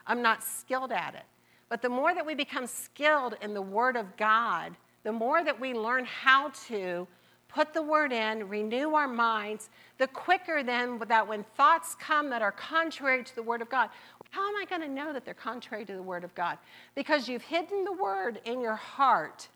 I'm 0.06 0.22
not 0.22 0.42
skilled 0.42 0.92
at 0.92 1.14
it. 1.14 1.24
But 1.68 1.82
the 1.82 1.88
more 1.88 2.14
that 2.14 2.24
we 2.24 2.34
become 2.34 2.66
skilled 2.66 3.36
in 3.40 3.54
the 3.54 3.62
Word 3.62 3.96
of 3.96 4.16
God, 4.16 4.76
the 5.04 5.12
more 5.12 5.42
that 5.42 5.58
we 5.58 5.72
learn 5.72 6.04
how 6.04 6.50
to 6.68 7.06
put 7.48 7.72
the 7.72 7.82
Word 7.82 8.12
in, 8.12 8.48
renew 8.48 8.94
our 8.94 9.08
minds, 9.08 9.70
the 9.98 10.06
quicker 10.06 10.62
then 10.62 11.00
that 11.08 11.26
when 11.26 11.44
thoughts 11.56 11.94
come 11.94 12.30
that 12.30 12.42
are 12.42 12.52
contrary 12.52 13.22
to 13.24 13.34
the 13.34 13.42
Word 13.42 13.62
of 13.62 13.68
God, 13.68 13.90
how 14.30 14.48
am 14.48 14.56
I 14.56 14.64
going 14.64 14.80
to 14.82 14.88
know 14.88 15.12
that 15.12 15.24
they're 15.24 15.34
contrary 15.34 15.84
to 15.84 15.94
the 15.94 16.02
Word 16.02 16.24
of 16.24 16.34
God? 16.34 16.58
Because 16.94 17.28
you've 17.28 17.42
hidden 17.42 17.84
the 17.84 17.92
Word 17.92 18.40
in 18.44 18.60
your 18.60 18.76
heart 18.76 19.48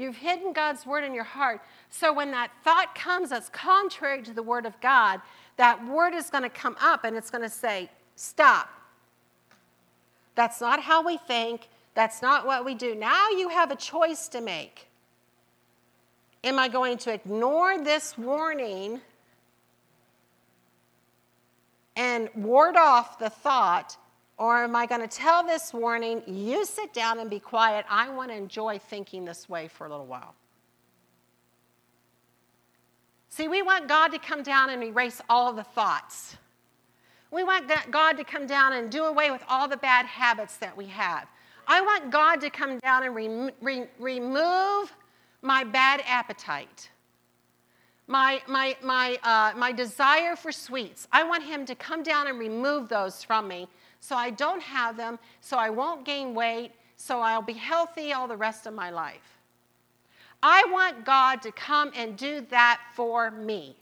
You've 0.00 0.16
hidden 0.16 0.54
God's 0.54 0.86
word 0.86 1.04
in 1.04 1.12
your 1.12 1.24
heart. 1.24 1.60
So 1.90 2.10
when 2.10 2.30
that 2.30 2.50
thought 2.64 2.94
comes 2.94 3.28
that's 3.28 3.50
contrary 3.50 4.22
to 4.22 4.32
the 4.32 4.42
word 4.42 4.64
of 4.64 4.80
God, 4.80 5.20
that 5.58 5.86
word 5.86 6.14
is 6.14 6.30
going 6.30 6.42
to 6.42 6.48
come 6.48 6.74
up 6.80 7.04
and 7.04 7.14
it's 7.14 7.28
going 7.30 7.42
to 7.42 7.50
say, 7.50 7.90
Stop. 8.16 8.70
That's 10.36 10.58
not 10.58 10.80
how 10.80 11.04
we 11.04 11.18
think. 11.18 11.68
That's 11.94 12.22
not 12.22 12.46
what 12.46 12.64
we 12.64 12.74
do. 12.74 12.94
Now 12.94 13.28
you 13.28 13.50
have 13.50 13.70
a 13.70 13.76
choice 13.76 14.26
to 14.28 14.40
make. 14.40 14.86
Am 16.44 16.58
I 16.58 16.68
going 16.68 16.96
to 16.98 17.12
ignore 17.12 17.82
this 17.84 18.16
warning 18.16 19.02
and 21.94 22.30
ward 22.34 22.76
off 22.76 23.18
the 23.18 23.28
thought 23.28 23.98
or 24.40 24.64
am 24.64 24.74
I 24.74 24.86
going 24.86 25.02
to 25.02 25.06
tell 25.06 25.44
this 25.44 25.74
warning, 25.74 26.22
you 26.26 26.64
sit 26.64 26.94
down 26.94 27.18
and 27.18 27.28
be 27.28 27.38
quiet? 27.38 27.84
I 27.90 28.08
want 28.08 28.30
to 28.30 28.36
enjoy 28.36 28.78
thinking 28.78 29.26
this 29.26 29.50
way 29.50 29.68
for 29.68 29.86
a 29.86 29.90
little 29.90 30.06
while. 30.06 30.34
See, 33.28 33.48
we 33.48 33.60
want 33.60 33.86
God 33.86 34.08
to 34.08 34.18
come 34.18 34.42
down 34.42 34.70
and 34.70 34.82
erase 34.82 35.20
all 35.28 35.52
the 35.52 35.62
thoughts. 35.62 36.38
We 37.30 37.44
want 37.44 37.70
God 37.90 38.16
to 38.16 38.24
come 38.24 38.46
down 38.46 38.72
and 38.72 38.90
do 38.90 39.04
away 39.04 39.30
with 39.30 39.44
all 39.46 39.68
the 39.68 39.76
bad 39.76 40.06
habits 40.06 40.56
that 40.56 40.74
we 40.74 40.86
have. 40.86 41.28
I 41.68 41.82
want 41.82 42.10
God 42.10 42.40
to 42.40 42.48
come 42.48 42.78
down 42.78 43.02
and 43.04 43.14
re- 43.14 43.50
re- 43.60 43.88
remove 43.98 44.90
my 45.42 45.64
bad 45.64 46.02
appetite, 46.06 46.88
my, 48.06 48.40
my, 48.48 48.74
my, 48.82 49.18
uh, 49.22 49.52
my 49.58 49.70
desire 49.70 50.34
for 50.34 50.50
sweets. 50.50 51.06
I 51.12 51.24
want 51.24 51.44
Him 51.44 51.66
to 51.66 51.74
come 51.74 52.02
down 52.02 52.26
and 52.26 52.38
remove 52.38 52.88
those 52.88 53.22
from 53.22 53.46
me 53.46 53.68
so 54.00 54.16
I 54.16 54.30
don't 54.30 54.62
have 54.62 54.96
them, 54.96 55.18
so 55.40 55.58
I 55.58 55.70
won't 55.70 56.04
gain 56.04 56.34
weight, 56.34 56.72
so 56.96 57.20
I'll 57.20 57.42
be 57.42 57.52
healthy 57.52 58.12
all 58.12 58.26
the 58.26 58.36
rest 58.36 58.66
of 58.66 58.74
my 58.74 58.90
life. 58.90 59.38
I 60.42 60.64
want 60.70 61.04
God 61.04 61.42
to 61.42 61.52
come 61.52 61.92
and 61.94 62.16
do 62.16 62.46
that 62.50 62.80
for 62.94 63.30
me. 63.30 63.76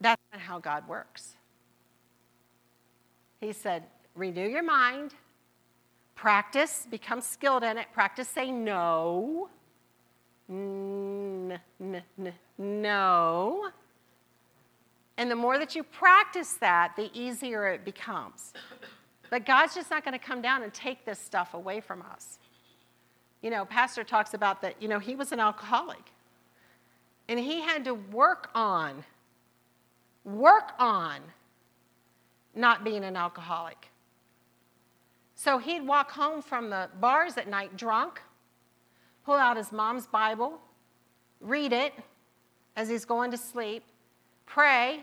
That's 0.00 0.20
not 0.32 0.40
how 0.40 0.58
God 0.58 0.88
works. 0.88 1.36
He 3.40 3.52
said, 3.52 3.84
renew 4.14 4.48
your 4.48 4.62
mind, 4.62 5.14
practice, 6.14 6.86
become 6.90 7.20
skilled 7.20 7.62
in 7.62 7.78
it, 7.78 7.86
practice 7.92 8.28
say 8.28 8.50
no. 8.50 9.48
N- 10.48 11.58
n- 11.80 12.02
n- 12.18 12.34
no 12.58 13.70
And 15.20 15.30
the 15.30 15.36
more 15.36 15.58
that 15.58 15.76
you 15.76 15.82
practice 15.82 16.54
that, 16.60 16.96
the 16.96 17.10
easier 17.12 17.68
it 17.68 17.84
becomes. 17.84 18.54
But 19.28 19.44
God's 19.44 19.74
just 19.74 19.90
not 19.90 20.02
going 20.02 20.18
to 20.18 20.24
come 20.24 20.40
down 20.40 20.62
and 20.62 20.72
take 20.72 21.04
this 21.04 21.18
stuff 21.18 21.52
away 21.52 21.80
from 21.80 22.02
us. 22.10 22.38
You 23.42 23.50
know, 23.50 23.66
Pastor 23.66 24.02
talks 24.02 24.32
about 24.32 24.62
that, 24.62 24.80
you 24.80 24.88
know, 24.88 24.98
he 24.98 25.14
was 25.14 25.30
an 25.30 25.38
alcoholic. 25.38 26.10
And 27.28 27.38
he 27.38 27.60
had 27.60 27.84
to 27.84 27.92
work 27.92 28.48
on, 28.54 29.04
work 30.24 30.72
on 30.78 31.20
not 32.54 32.82
being 32.82 33.04
an 33.04 33.14
alcoholic. 33.14 33.90
So 35.34 35.58
he'd 35.58 35.86
walk 35.86 36.10
home 36.10 36.40
from 36.40 36.70
the 36.70 36.88
bars 36.98 37.36
at 37.36 37.46
night 37.46 37.76
drunk, 37.76 38.22
pull 39.26 39.36
out 39.36 39.58
his 39.58 39.70
mom's 39.70 40.06
Bible, 40.06 40.62
read 41.42 41.74
it 41.74 41.92
as 42.74 42.88
he's 42.88 43.04
going 43.04 43.30
to 43.32 43.36
sleep, 43.36 43.82
pray, 44.50 45.00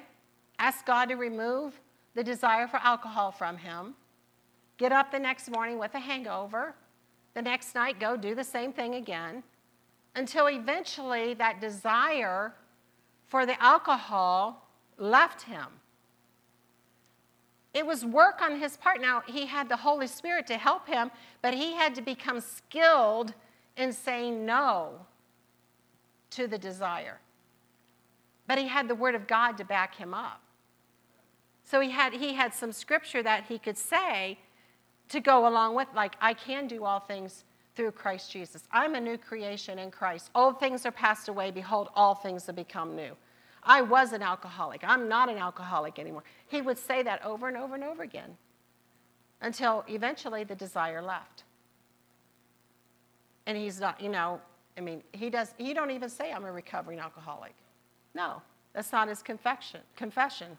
ask 0.59 0.85
God 0.85 1.05
to 1.05 1.15
remove 1.15 1.79
the 2.15 2.23
desire 2.23 2.67
for 2.67 2.77
alcohol 2.77 3.31
from 3.31 3.57
him, 3.57 3.95
get 4.77 4.91
up 4.91 5.09
the 5.09 5.19
next 5.19 5.49
morning 5.49 5.79
with 5.79 5.93
a 5.95 5.99
hangover, 5.99 6.75
the 7.33 7.41
next 7.41 7.73
night 7.73 7.99
go 7.99 8.17
do 8.17 8.35
the 8.35 8.43
same 8.43 8.73
thing 8.73 8.95
again, 8.95 9.41
until 10.15 10.47
eventually 10.47 11.33
that 11.33 11.61
desire 11.61 12.53
for 13.27 13.45
the 13.45 13.61
alcohol 13.63 14.67
left 14.97 15.43
him. 15.43 15.67
It 17.73 17.85
was 17.85 18.03
work 18.03 18.41
on 18.41 18.59
his 18.59 18.75
part. 18.75 18.99
Now, 18.99 19.21
he 19.27 19.45
had 19.45 19.69
the 19.69 19.77
Holy 19.77 20.07
Spirit 20.07 20.47
to 20.47 20.57
help 20.57 20.87
him, 20.87 21.11
but 21.41 21.53
he 21.53 21.73
had 21.73 21.93
to 21.95 22.01
become 22.01 22.41
skilled 22.41 23.33
in 23.77 23.93
saying 23.93 24.45
no 24.45 25.05
to 26.31 26.47
the 26.47 26.57
desire. 26.57 27.19
But 28.47 28.57
he 28.57 28.67
had 28.67 28.87
the 28.87 28.95
Word 28.95 29.15
of 29.15 29.27
God 29.27 29.57
to 29.57 29.65
back 29.65 29.95
him 29.95 30.13
up. 30.13 30.41
So 31.63 31.81
he 31.81 31.91
had, 31.91 32.13
he 32.13 32.33
had 32.33 32.53
some 32.53 32.71
scripture 32.71 33.21
that 33.23 33.45
he 33.49 33.59
could 33.59 33.77
say 33.77 34.39
to 35.09 35.19
go 35.19 35.47
along 35.47 35.75
with, 35.75 35.87
like, 35.93 36.15
I 36.21 36.33
can 36.33 36.67
do 36.67 36.85
all 36.85 36.99
things 36.99 37.43
through 37.75 37.91
Christ 37.91 38.31
Jesus. 38.31 38.63
I'm 38.71 38.95
a 38.95 39.01
new 39.01 39.17
creation 39.17 39.77
in 39.77 39.91
Christ. 39.91 40.31
Old 40.33 40.59
things 40.59 40.85
are 40.85 40.91
passed 40.91 41.27
away. 41.27 41.51
Behold, 41.51 41.89
all 41.95 42.15
things 42.15 42.45
have 42.47 42.55
become 42.55 42.95
new. 42.95 43.11
I 43.63 43.81
was 43.81 44.13
an 44.13 44.23
alcoholic. 44.23 44.81
I'm 44.83 45.09
not 45.09 45.29
an 45.29 45.37
alcoholic 45.37 45.99
anymore. 45.99 46.23
He 46.47 46.61
would 46.61 46.77
say 46.77 47.03
that 47.03 47.23
over 47.25 47.49
and 47.49 47.57
over 47.57 47.75
and 47.75 47.83
over 47.83 48.01
again 48.01 48.37
until 49.41 49.83
eventually 49.87 50.43
the 50.43 50.55
desire 50.55 51.01
left. 51.01 51.43
And 53.45 53.57
he's 53.57 53.79
not, 53.79 54.01
you 54.01 54.09
know, 54.09 54.41
I 54.77 54.81
mean, 54.81 55.03
he 55.11 55.29
does 55.29 55.53
he 55.57 55.73
don't 55.73 55.91
even 55.91 56.09
say 56.09 56.31
I'm 56.31 56.45
a 56.45 56.51
recovering 56.51 56.99
alcoholic. 56.99 57.53
No, 58.17 58.41
that's 58.73 58.91
not 58.91 59.07
his 59.07 59.21
confession. 59.21 59.79
Confession. 59.95 60.57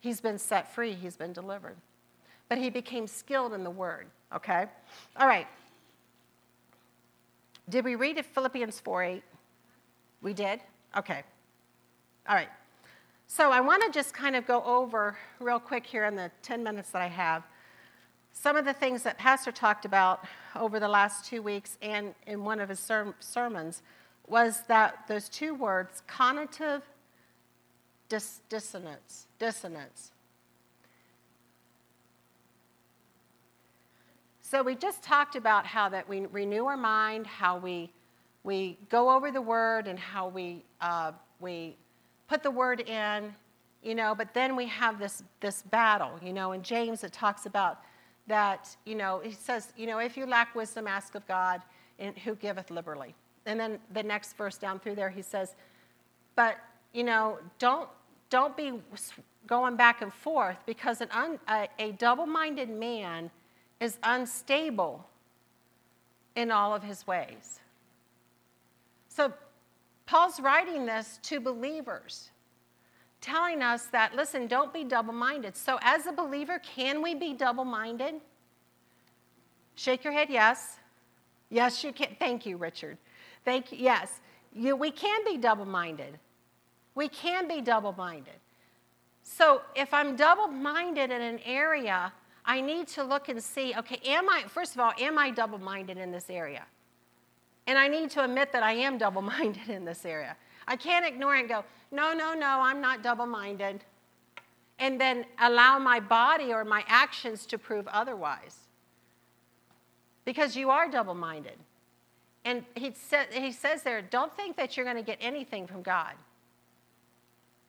He's 0.00 0.22
been 0.22 0.38
set 0.38 0.74
free, 0.74 0.94
he's 0.94 1.16
been 1.16 1.34
delivered. 1.34 1.76
But 2.48 2.56
he 2.56 2.70
became 2.70 3.06
skilled 3.06 3.52
in 3.52 3.62
the 3.62 3.70
word, 3.70 4.06
okay? 4.34 4.64
All 5.18 5.28
right. 5.28 5.46
Did 7.68 7.84
we 7.84 7.94
read 7.94 8.24
Philippians 8.24 8.80
4 8.80 9.02
8? 9.04 9.22
We 10.22 10.32
did? 10.32 10.60
Okay. 10.96 11.22
All 12.26 12.34
right. 12.34 12.48
So 13.26 13.50
I 13.52 13.60
want 13.60 13.84
to 13.84 13.90
just 13.92 14.14
kind 14.14 14.34
of 14.34 14.46
go 14.46 14.64
over 14.64 15.18
real 15.40 15.60
quick 15.60 15.84
here 15.86 16.06
in 16.06 16.16
the 16.16 16.30
10 16.42 16.64
minutes 16.64 16.90
that 16.90 17.02
I 17.02 17.08
have 17.08 17.44
some 18.32 18.56
of 18.56 18.64
the 18.64 18.72
things 18.72 19.02
that 19.02 19.18
Pastor 19.18 19.52
talked 19.52 19.84
about 19.84 20.24
over 20.56 20.80
the 20.80 20.88
last 20.88 21.26
two 21.26 21.42
weeks 21.42 21.76
and 21.82 22.14
in 22.26 22.44
one 22.44 22.60
of 22.60 22.70
his 22.70 22.80
ser- 22.80 23.14
sermons 23.20 23.82
was 24.30 24.62
that 24.68 25.06
those 25.08 25.28
two 25.28 25.54
words, 25.54 26.02
cognitive 26.06 26.82
dis- 28.08 28.40
dissonance, 28.48 29.26
dissonance. 29.38 30.12
So 34.40 34.62
we 34.62 34.74
just 34.74 35.02
talked 35.02 35.36
about 35.36 35.66
how 35.66 35.88
that 35.90 36.08
we 36.08 36.26
renew 36.26 36.64
our 36.66 36.76
mind, 36.76 37.26
how 37.26 37.58
we 37.58 37.90
we 38.42 38.78
go 38.88 39.10
over 39.10 39.30
the 39.30 39.42
word, 39.42 39.86
and 39.86 39.98
how 39.98 40.28
we 40.28 40.64
uh, 40.80 41.12
we 41.40 41.76
put 42.26 42.42
the 42.42 42.50
word 42.50 42.80
in, 42.88 43.34
you 43.82 43.94
know. 43.94 44.14
But 44.14 44.32
then 44.32 44.56
we 44.56 44.66
have 44.66 44.98
this 44.98 45.22
this 45.40 45.62
battle, 45.62 46.18
you 46.22 46.32
know. 46.32 46.52
In 46.52 46.62
James, 46.62 47.04
it 47.04 47.12
talks 47.12 47.46
about 47.46 47.80
that, 48.30 48.74
you 48.84 48.94
know, 48.94 49.20
he 49.22 49.32
says, 49.32 49.72
you 49.76 49.86
know, 49.86 49.98
if 49.98 50.16
you 50.16 50.24
lack 50.24 50.54
wisdom, 50.54 50.86
ask 50.86 51.14
of 51.14 51.26
God, 51.26 51.60
and 51.98 52.16
who 52.18 52.34
giveth 52.36 52.70
liberally. 52.70 53.14
And 53.46 53.58
then 53.58 53.78
the 53.92 54.02
next 54.02 54.36
verse 54.36 54.56
down 54.56 54.80
through 54.80 54.94
there, 54.94 55.10
he 55.10 55.22
says, 55.22 55.54
but, 56.36 56.56
you 56.92 57.04
know, 57.04 57.38
don't, 57.58 57.88
don't 58.28 58.56
be 58.56 58.74
going 59.46 59.76
back 59.76 60.02
and 60.02 60.12
forth 60.12 60.58
because 60.66 61.00
an 61.00 61.08
un, 61.12 61.38
a, 61.48 61.68
a 61.78 61.92
double 61.92 62.26
minded 62.26 62.70
man 62.70 63.30
is 63.80 63.98
unstable 64.02 65.06
in 66.36 66.50
all 66.50 66.74
of 66.74 66.82
his 66.82 67.06
ways. 67.06 67.60
So 69.08 69.32
Paul's 70.06 70.40
writing 70.40 70.86
this 70.86 71.18
to 71.24 71.40
believers, 71.40 72.30
telling 73.20 73.62
us 73.62 73.86
that, 73.86 74.14
listen, 74.14 74.46
don't 74.46 74.72
be 74.72 74.84
double 74.84 75.12
minded. 75.12 75.56
So, 75.56 75.78
as 75.82 76.06
a 76.06 76.12
believer, 76.12 76.58
can 76.58 77.02
we 77.02 77.14
be 77.14 77.32
double 77.32 77.64
minded? 77.64 78.14
Shake 79.74 80.04
your 80.04 80.12
head, 80.12 80.28
yes. 80.30 80.78
Yes, 81.48 81.82
you 81.84 81.92
can. 81.92 82.16
Thank 82.18 82.46
you, 82.46 82.56
Richard. 82.56 82.96
Thank 83.44 83.72
you. 83.72 83.78
Yes, 83.80 84.20
you, 84.52 84.76
we 84.76 84.90
can 84.90 85.24
be 85.24 85.36
double 85.36 85.64
minded. 85.64 86.18
We 86.94 87.08
can 87.08 87.48
be 87.48 87.60
double 87.60 87.94
minded. 87.96 88.34
So, 89.22 89.62
if 89.74 89.94
I'm 89.94 90.16
double 90.16 90.48
minded 90.48 91.10
in 91.10 91.22
an 91.22 91.38
area, 91.44 92.12
I 92.44 92.60
need 92.60 92.88
to 92.88 93.04
look 93.04 93.28
and 93.28 93.42
see 93.42 93.74
okay, 93.76 94.00
am 94.04 94.28
I, 94.28 94.44
first 94.48 94.74
of 94.74 94.80
all, 94.80 94.92
am 94.98 95.18
I 95.18 95.30
double 95.30 95.58
minded 95.58 95.98
in 95.98 96.10
this 96.10 96.28
area? 96.28 96.64
And 97.66 97.78
I 97.78 97.86
need 97.86 98.10
to 98.10 98.24
admit 98.24 98.52
that 98.52 98.62
I 98.62 98.72
am 98.72 98.98
double 99.06 99.22
minded 99.22 99.68
in 99.68 99.84
this 99.84 100.04
area. 100.04 100.36
I 100.66 100.76
can't 100.76 101.06
ignore 101.06 101.36
it 101.36 101.40
and 101.40 101.48
go, 101.48 101.64
no, 101.90 102.12
no, 102.12 102.34
no, 102.34 102.60
I'm 102.60 102.80
not 102.80 103.02
double 103.02 103.26
minded. 103.26 103.84
And 104.78 105.00
then 105.00 105.24
allow 105.38 105.78
my 105.78 106.00
body 106.00 106.52
or 106.52 106.64
my 106.64 106.84
actions 106.88 107.44
to 107.46 107.58
prove 107.58 107.86
otherwise. 107.88 108.56
Because 110.24 110.56
you 110.56 110.70
are 110.70 110.88
double 110.88 111.14
minded. 111.14 111.58
And 112.44 112.64
he, 112.74 112.92
sa- 112.94 113.30
he 113.30 113.52
says 113.52 113.82
there, 113.82 114.00
don't 114.02 114.34
think 114.34 114.56
that 114.56 114.76
you're 114.76 114.84
going 114.84 114.96
to 114.96 115.02
get 115.02 115.18
anything 115.20 115.66
from 115.66 115.82
God. 115.82 116.14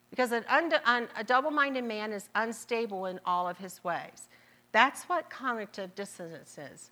Because 0.09 0.31
an 0.31 0.45
un- 0.49 0.73
un- 0.85 1.09
a 1.15 1.23
double 1.23 1.51
minded 1.51 1.83
man 1.83 2.11
is 2.11 2.29
unstable 2.35 3.05
in 3.05 3.19
all 3.25 3.47
of 3.47 3.57
his 3.57 3.83
ways. 3.83 4.29
That's 4.71 5.03
what 5.03 5.29
cognitive 5.29 5.93
dissonance 5.95 6.57
is. 6.57 6.91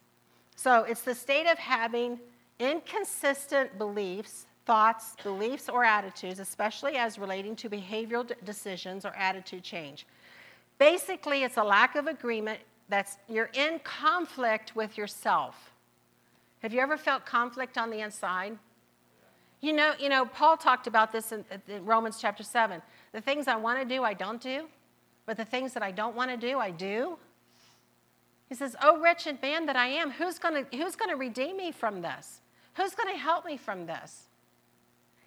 So 0.55 0.83
it's 0.83 1.01
the 1.01 1.15
state 1.15 1.47
of 1.47 1.57
having 1.57 2.19
inconsistent 2.59 3.77
beliefs 3.77 4.45
thoughts, 4.69 5.15
beliefs, 5.23 5.67
or 5.67 5.83
attitudes, 5.83 6.37
especially 6.37 6.95
as 6.95 7.17
relating 7.17 7.55
to 7.55 7.67
behavioral 7.67 8.27
d- 8.27 8.35
decisions 8.45 9.03
or 9.03 9.09
attitude 9.15 9.63
change. 9.63 10.05
Basically, 10.77 11.41
it's 11.41 11.57
a 11.57 11.63
lack 11.63 11.95
of 11.95 12.05
agreement 12.05 12.59
that's 12.87 13.17
you're 13.27 13.49
in 13.55 13.79
conflict 13.79 14.75
with 14.75 14.95
yourself. 14.95 15.68
Have 16.59 16.73
you 16.73 16.79
ever 16.81 16.97
felt 16.97 17.25
conflict 17.25 17.77
on 17.77 17.89
the 17.89 18.01
inside? 18.01 18.57
You 19.61 19.73
know, 19.73 19.93
you 19.99 20.09
know, 20.09 20.25
Paul 20.25 20.57
talked 20.57 20.87
about 20.87 21.11
this 21.11 21.31
in, 21.31 21.43
in 21.67 21.85
Romans 21.85 22.17
chapter 22.19 22.43
7. 22.43 22.81
The 23.11 23.21
things 23.21 23.47
I 23.47 23.55
want 23.55 23.79
to 23.79 23.85
do, 23.85 24.03
I 24.03 24.13
don't 24.13 24.41
do, 24.41 24.67
but 25.25 25.37
the 25.37 25.45
things 25.45 25.73
that 25.73 25.83
I 25.83 25.91
don't 25.91 26.15
want 26.15 26.31
to 26.31 26.37
do, 26.37 26.59
I 26.59 26.71
do. 26.71 27.17
He 28.47 28.55
says, 28.55 28.75
Oh, 28.81 28.99
wretched 28.99 29.41
man 29.41 29.65
that 29.65 29.75
I 29.75 29.87
am, 29.87 30.11
who's 30.11 30.39
going 30.39 30.65
to 30.65 30.77
who's 30.77 30.95
to 30.95 31.15
redeem 31.15 31.57
me 31.57 31.71
from 31.71 32.01
this? 32.01 32.41
Who's 32.75 32.95
going 32.95 33.13
to 33.13 33.19
help 33.19 33.45
me 33.45 33.57
from 33.57 33.85
this? 33.85 34.29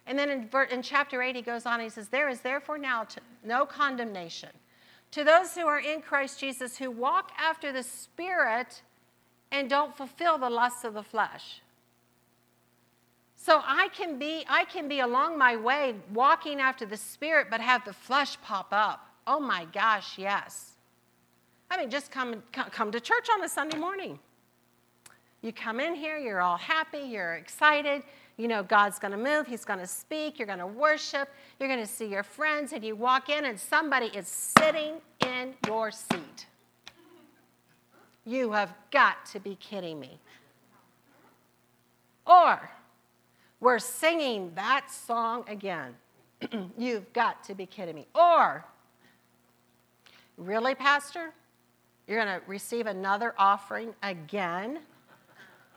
And 0.05 0.19
then 0.19 0.29
in, 0.29 0.49
in 0.71 0.81
chapter 0.81 1.21
8, 1.21 1.35
he 1.35 1.41
goes 1.41 1.65
on, 1.65 1.79
he 1.79 1.89
says, 1.89 2.09
There 2.09 2.27
is 2.27 2.41
therefore 2.41 2.77
now 2.77 3.07
no 3.43 3.65
condemnation 3.65 4.49
to 5.11 5.23
those 5.23 5.53
who 5.53 5.67
are 5.67 5.79
in 5.79 6.01
Christ 6.01 6.39
Jesus 6.39 6.77
who 6.77 6.89
walk 6.89 7.31
after 7.39 7.71
the 7.71 7.83
Spirit 7.83 8.81
and 9.53 9.69
don't 9.69 9.95
fulfill 9.95 10.37
the 10.37 10.49
lusts 10.49 10.83
of 10.83 10.95
the 10.95 11.03
flesh. 11.03 11.61
So 13.35 13.61
I 13.63 13.87
can 13.89 14.17
be 14.17 14.43
I 14.49 14.65
can 14.65 14.87
be 14.87 14.99
along 15.01 15.37
my 15.37 15.55
way 15.55 15.95
walking 16.13 16.59
after 16.59 16.85
the 16.85 16.97
spirit 16.97 17.47
but 17.49 17.61
have 17.61 17.85
the 17.85 17.93
flesh 17.93 18.41
pop 18.41 18.67
up. 18.71 19.07
Oh 19.27 19.39
my 19.39 19.65
gosh, 19.71 20.17
yes. 20.17 20.73
I 21.69 21.77
mean 21.77 21.89
just 21.89 22.09
come 22.09 22.41
come 22.53 22.91
to 22.91 22.99
church 22.99 23.27
on 23.33 23.43
a 23.43 23.49
Sunday 23.49 23.77
morning. 23.77 24.17
You 25.41 25.51
come 25.51 25.81
in 25.81 25.93
here, 25.93 26.17
you're 26.17 26.41
all 26.41 26.57
happy, 26.57 26.99
you're 26.99 27.33
excited, 27.33 28.03
you 28.37 28.47
know 28.47 28.63
God's 28.63 28.97
going 28.97 29.11
to 29.11 29.17
move, 29.17 29.45
He's 29.45 29.65
going 29.65 29.79
to 29.79 29.87
speak, 29.87 30.39
you're 30.39 30.47
going 30.47 30.59
to 30.59 30.65
worship, 30.65 31.27
you're 31.59 31.67
going 31.67 31.81
to 31.81 31.91
see 31.91 32.07
your 32.07 32.23
friends, 32.23 32.71
and 32.71 32.83
you 32.83 32.95
walk 32.95 33.27
in 33.27 33.43
and 33.43 33.59
somebody 33.59 34.05
is 34.15 34.27
sitting 34.27 34.93
in 35.19 35.53
your 35.67 35.91
seat. 35.91 36.47
You 38.25 38.51
have 38.51 38.73
got 38.91 39.25
to 39.27 39.39
be 39.39 39.55
kidding 39.55 39.99
me. 39.99 40.19
Or 42.25 42.69
we're 43.59 43.79
singing 43.79 44.51
that 44.55 44.91
song 44.91 45.43
again. 45.47 45.95
You've 46.77 47.11
got 47.13 47.43
to 47.45 47.55
be 47.55 47.65
kidding 47.65 47.95
me. 47.95 48.07
Or, 48.15 48.65
really, 50.37 50.75
Pastor? 50.75 51.33
You're 52.07 52.23
going 52.23 52.39
to 52.39 52.45
receive 52.47 52.87
another 52.87 53.33
offering 53.37 53.93
again? 54.03 54.79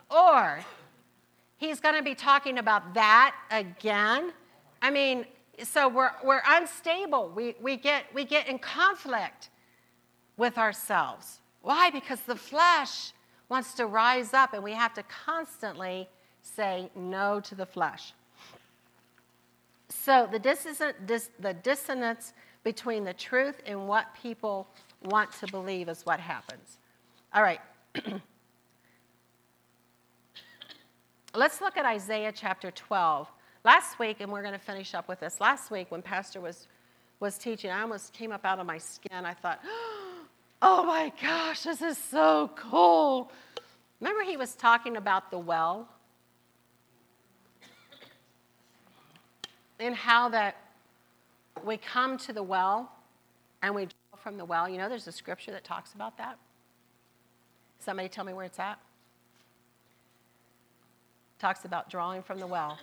Or, 0.09 0.59
he's 1.57 1.79
going 1.79 1.95
to 1.95 2.03
be 2.03 2.15
talking 2.15 2.57
about 2.59 2.93
that 2.93 3.35
again? 3.51 4.31
I 4.81 4.91
mean, 4.91 5.25
so 5.63 5.87
we're, 5.87 6.11
we're 6.23 6.43
unstable. 6.47 7.31
We, 7.35 7.55
we, 7.61 7.77
get, 7.77 8.05
we 8.13 8.25
get 8.25 8.47
in 8.47 8.59
conflict 8.59 9.49
with 10.37 10.57
ourselves. 10.57 11.39
Why? 11.67 11.89
Because 11.89 12.21
the 12.21 12.37
flesh 12.37 13.11
wants 13.49 13.73
to 13.73 13.87
rise 13.87 14.33
up, 14.33 14.53
and 14.53 14.63
we 14.63 14.71
have 14.71 14.93
to 14.93 15.03
constantly 15.03 16.07
say 16.41 16.89
no 16.95 17.41
to 17.41 17.55
the 17.55 17.65
flesh. 17.65 18.13
So 19.89 20.29
the, 20.31 20.39
dis- 20.39 21.29
the 21.41 21.53
dissonance 21.53 22.31
between 22.63 23.03
the 23.03 23.11
truth 23.13 23.61
and 23.65 23.85
what 23.85 24.05
people 24.15 24.69
want 25.03 25.33
to 25.41 25.47
believe 25.47 25.89
is 25.89 26.05
what 26.05 26.21
happens. 26.21 26.77
All 27.33 27.43
right. 27.43 27.59
Let's 31.35 31.59
look 31.59 31.75
at 31.75 31.83
Isaiah 31.83 32.31
chapter 32.33 32.71
12. 32.71 33.27
Last 33.65 33.99
week, 33.99 34.21
and 34.21 34.31
we're 34.31 34.41
going 34.41 34.53
to 34.53 34.65
finish 34.65 34.93
up 34.93 35.09
with 35.09 35.19
this. 35.19 35.41
Last 35.41 35.69
week, 35.69 35.91
when 35.91 36.01
Pastor 36.01 36.39
was, 36.39 36.69
was 37.19 37.37
teaching, 37.37 37.71
I 37.71 37.81
almost 37.81 38.13
came 38.13 38.31
up 38.31 38.45
out 38.45 38.59
of 38.59 38.65
my 38.65 38.77
skin. 38.77 39.25
I 39.25 39.33
thought, 39.33 39.59
oh 40.61 40.83
my 40.83 41.11
gosh, 41.21 41.61
this 41.63 41.81
is 41.81 41.97
so 41.97 42.51
cool. 42.55 43.31
Remember, 43.99 44.23
he 44.23 44.37
was 44.37 44.55
talking 44.55 44.97
about 44.97 45.31
the 45.31 45.39
well? 45.39 45.87
And 49.79 49.95
how 49.95 50.29
that 50.29 50.55
we 51.63 51.77
come 51.77 52.17
to 52.19 52.33
the 52.33 52.43
well 52.43 52.91
and 53.61 53.75
we 53.75 53.83
draw 53.85 54.19
from 54.21 54.37
the 54.37 54.45
well. 54.45 54.67
You 54.67 54.77
know, 54.77 54.89
there's 54.89 55.07
a 55.07 55.11
scripture 55.11 55.51
that 55.51 55.63
talks 55.63 55.93
about 55.93 56.17
that. 56.17 56.37
Somebody 57.79 58.09
tell 58.09 58.25
me 58.25 58.33
where 58.33 58.45
it's 58.45 58.59
at. 58.59 58.79
Talks 61.39 61.65
about 61.65 61.89
drawing 61.89 62.23
from 62.23 62.39
the 62.39 62.47
well. 62.47 62.79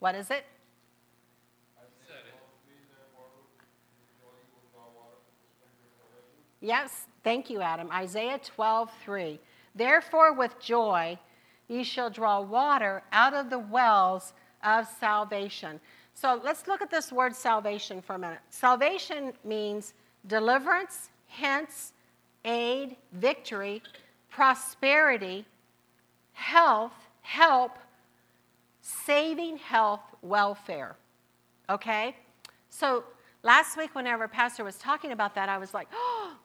What 0.00 0.14
is 0.14 0.30
it? 0.30 0.44
Yes, 6.64 7.08
thank 7.22 7.50
you, 7.50 7.60
Adam. 7.60 7.90
Isaiah 7.92 8.40
12, 8.42 8.90
3. 9.04 9.38
Therefore, 9.74 10.32
with 10.32 10.58
joy, 10.58 11.18
ye 11.68 11.84
shall 11.84 12.08
draw 12.08 12.40
water 12.40 13.02
out 13.12 13.34
of 13.34 13.50
the 13.50 13.58
wells 13.58 14.32
of 14.62 14.88
salvation. 14.98 15.78
So 16.14 16.40
let's 16.42 16.66
look 16.66 16.80
at 16.80 16.90
this 16.90 17.12
word 17.12 17.36
salvation 17.36 18.00
for 18.00 18.14
a 18.14 18.18
minute. 18.18 18.38
Salvation 18.48 19.34
means 19.44 19.92
deliverance, 20.26 21.10
hence, 21.26 21.92
aid, 22.46 22.96
victory, 23.12 23.82
prosperity, 24.30 25.44
health, 26.32 26.94
help, 27.20 27.72
saving 28.80 29.58
health 29.58 30.00
welfare. 30.22 30.96
Okay? 31.68 32.16
So 32.70 33.04
last 33.42 33.76
week, 33.76 33.94
whenever 33.94 34.28
Pastor 34.28 34.64
was 34.64 34.76
talking 34.76 35.12
about 35.12 35.34
that, 35.34 35.50
I 35.50 35.58
was 35.58 35.74
like, 35.74 35.88
oh, 35.92 36.38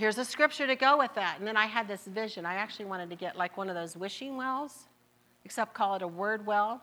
here's 0.00 0.16
a 0.16 0.24
scripture 0.24 0.66
to 0.66 0.76
go 0.76 0.96
with 0.96 1.14
that. 1.14 1.36
And 1.38 1.46
then 1.46 1.58
I 1.58 1.66
had 1.66 1.86
this 1.86 2.06
vision. 2.06 2.46
I 2.46 2.54
actually 2.54 2.86
wanted 2.86 3.10
to 3.10 3.16
get 3.16 3.36
like 3.36 3.58
one 3.58 3.68
of 3.68 3.74
those 3.74 3.98
wishing 3.98 4.34
wells, 4.34 4.88
except 5.44 5.74
call 5.74 5.94
it 5.94 6.00
a 6.00 6.08
word 6.08 6.46
well. 6.46 6.80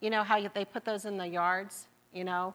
You 0.00 0.08
know 0.08 0.22
how 0.22 0.40
they 0.48 0.64
put 0.64 0.82
those 0.86 1.04
in 1.04 1.18
the 1.18 1.26
yards, 1.26 1.88
you 2.14 2.24
know? 2.24 2.54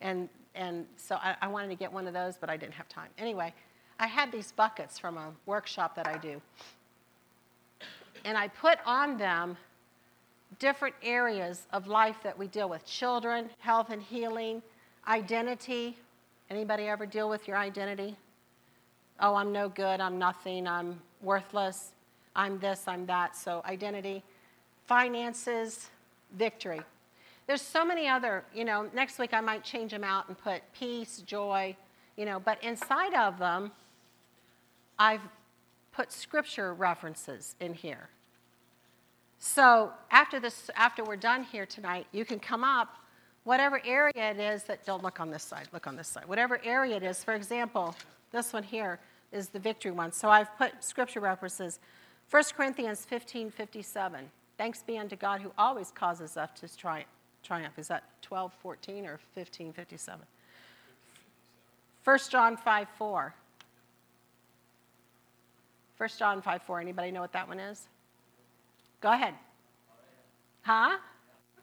And, 0.00 0.28
and 0.54 0.86
so 0.96 1.16
I, 1.16 1.34
I 1.42 1.48
wanted 1.48 1.70
to 1.70 1.74
get 1.74 1.92
one 1.92 2.06
of 2.06 2.14
those, 2.14 2.36
but 2.36 2.48
I 2.48 2.56
didn't 2.56 2.74
have 2.74 2.88
time. 2.88 3.08
Anyway, 3.18 3.52
I 3.98 4.06
had 4.06 4.30
these 4.30 4.52
buckets 4.52 4.96
from 4.96 5.18
a 5.18 5.32
workshop 5.44 5.96
that 5.96 6.06
I 6.06 6.16
do. 6.16 6.40
And 8.24 8.38
I 8.38 8.46
put 8.46 8.78
on 8.86 9.16
them 9.16 9.56
different 10.60 10.94
areas 11.02 11.66
of 11.72 11.88
life 11.88 12.16
that 12.22 12.38
we 12.38 12.46
deal 12.46 12.68
with 12.68 12.86
children, 12.86 13.50
health 13.58 13.90
and 13.90 14.02
healing, 14.02 14.62
identity. 15.08 15.96
Anybody 16.48 16.86
ever 16.86 17.06
deal 17.06 17.28
with 17.28 17.48
your 17.48 17.56
identity? 17.56 18.16
Oh, 19.20 19.34
I'm 19.34 19.52
no 19.52 19.68
good, 19.68 20.00
I'm 20.00 20.18
nothing, 20.18 20.66
I'm 20.66 21.00
worthless, 21.20 21.92
I'm 22.34 22.58
this, 22.58 22.84
I'm 22.86 23.04
that. 23.06 23.36
So, 23.36 23.62
identity, 23.66 24.22
finances, 24.86 25.90
victory. 26.36 26.80
There's 27.46 27.60
so 27.60 27.84
many 27.84 28.08
other, 28.08 28.44
you 28.54 28.64
know, 28.64 28.88
next 28.94 29.18
week 29.18 29.34
I 29.34 29.40
might 29.40 29.62
change 29.62 29.90
them 29.90 30.04
out 30.04 30.28
and 30.28 30.38
put 30.38 30.62
peace, 30.72 31.18
joy, 31.26 31.76
you 32.16 32.24
know, 32.24 32.40
but 32.40 32.62
inside 32.62 33.12
of 33.14 33.38
them, 33.38 33.72
I've 34.98 35.22
put 35.92 36.12
scripture 36.12 36.72
references 36.74 37.56
in 37.60 37.74
here. 37.74 38.08
So 39.38 39.90
after 40.10 40.38
this, 40.38 40.70
after 40.76 41.02
we're 41.02 41.16
done 41.16 41.42
here 41.42 41.66
tonight, 41.66 42.06
you 42.12 42.24
can 42.24 42.38
come 42.38 42.62
up, 42.62 42.94
whatever 43.44 43.80
area 43.84 44.30
it 44.30 44.38
is 44.38 44.64
that 44.64 44.84
don't 44.84 45.02
look 45.02 45.18
on 45.18 45.30
this 45.30 45.42
side, 45.42 45.68
look 45.72 45.86
on 45.86 45.96
this 45.96 46.08
side. 46.08 46.26
Whatever 46.26 46.60
area 46.62 46.96
it 46.96 47.02
is, 47.02 47.24
for 47.24 47.34
example, 47.34 47.96
this 48.32 48.52
one 48.52 48.62
here 48.62 49.00
is 49.32 49.48
the 49.48 49.58
victory 49.58 49.90
one. 49.90 50.12
So 50.12 50.28
I've 50.28 50.56
put 50.56 50.82
scripture 50.82 51.20
references. 51.20 51.78
1 52.30 52.42
Corinthians 52.56 53.04
15, 53.04 53.50
57. 53.50 54.30
Thanks 54.56 54.82
be 54.82 54.98
unto 54.98 55.16
God 55.16 55.40
who 55.40 55.52
always 55.58 55.90
causes 55.90 56.36
us 56.36 56.50
to 56.60 56.76
tri- 56.76 57.06
triumph. 57.42 57.78
Is 57.78 57.88
that 57.88 58.04
12, 58.22 58.52
14 58.62 59.06
or 59.06 59.18
15, 59.34 59.72
57? 59.72 60.20
1 62.04 62.18
John 62.30 62.56
5, 62.56 62.88
4. 62.96 63.34
1 65.96 66.08
John 66.18 66.42
5, 66.42 66.62
4. 66.62 66.80
Anybody 66.80 67.10
know 67.10 67.20
what 67.20 67.32
that 67.32 67.48
one 67.48 67.58
is? 67.58 67.88
Go 69.00 69.12
ahead. 69.12 69.34
Huh? 70.62 70.98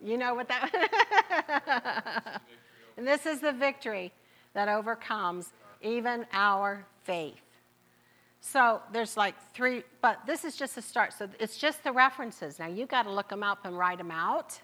You 0.03 0.17
know 0.17 0.35
what 0.35 0.47
that 0.47 2.41
And 2.97 3.07
this 3.07 3.25
is 3.25 3.39
the 3.39 3.51
victory 3.51 4.11
that 4.53 4.69
overcomes 4.69 5.51
even 5.81 6.25
our 6.33 6.85
faith. 7.03 7.41
So 8.41 8.81
there's 8.93 9.17
like 9.17 9.35
three, 9.53 9.83
but 10.01 10.19
this 10.25 10.45
is 10.45 10.55
just 10.55 10.77
a 10.77 10.81
start. 10.81 11.13
So 11.13 11.27
it's 11.39 11.57
just 11.57 11.83
the 11.83 11.91
references. 11.91 12.59
Now 12.59 12.67
you 12.67 12.85
got 12.85 13.03
to 13.03 13.11
look 13.11 13.29
them 13.29 13.43
up 13.43 13.65
and 13.65 13.77
write 13.77 13.97
them 13.97 14.11
out 14.11 14.59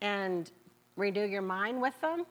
and 0.00 0.50
renew 0.96 1.24
your 1.24 1.42
mind 1.42 1.80
with 1.80 1.98
them. 2.00 2.26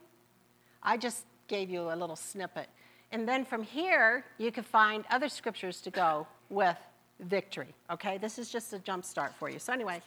I 0.84 0.98
just 0.98 1.26
gave 1.48 1.70
you 1.70 1.92
a 1.92 1.96
little 1.96 2.16
snippet. 2.16 2.68
And 3.12 3.28
then 3.28 3.46
from 3.46 3.64
here, 3.64 4.26
you 4.38 4.52
can 4.52 4.64
find 4.64 5.04
other 5.10 5.30
scriptures 5.30 5.82
to 5.82 5.90
go 5.90 6.28
with 6.50 6.78
victory. 7.20 7.74
Okay, 7.90 8.18
this 8.18 8.40
is 8.40 8.50
just 8.50 8.74
a 8.74 8.80
jump 8.80 9.06
start 9.06 9.34
for 9.36 9.50
you. 9.50 9.60
So 9.60 9.74
anyway, 9.74 10.02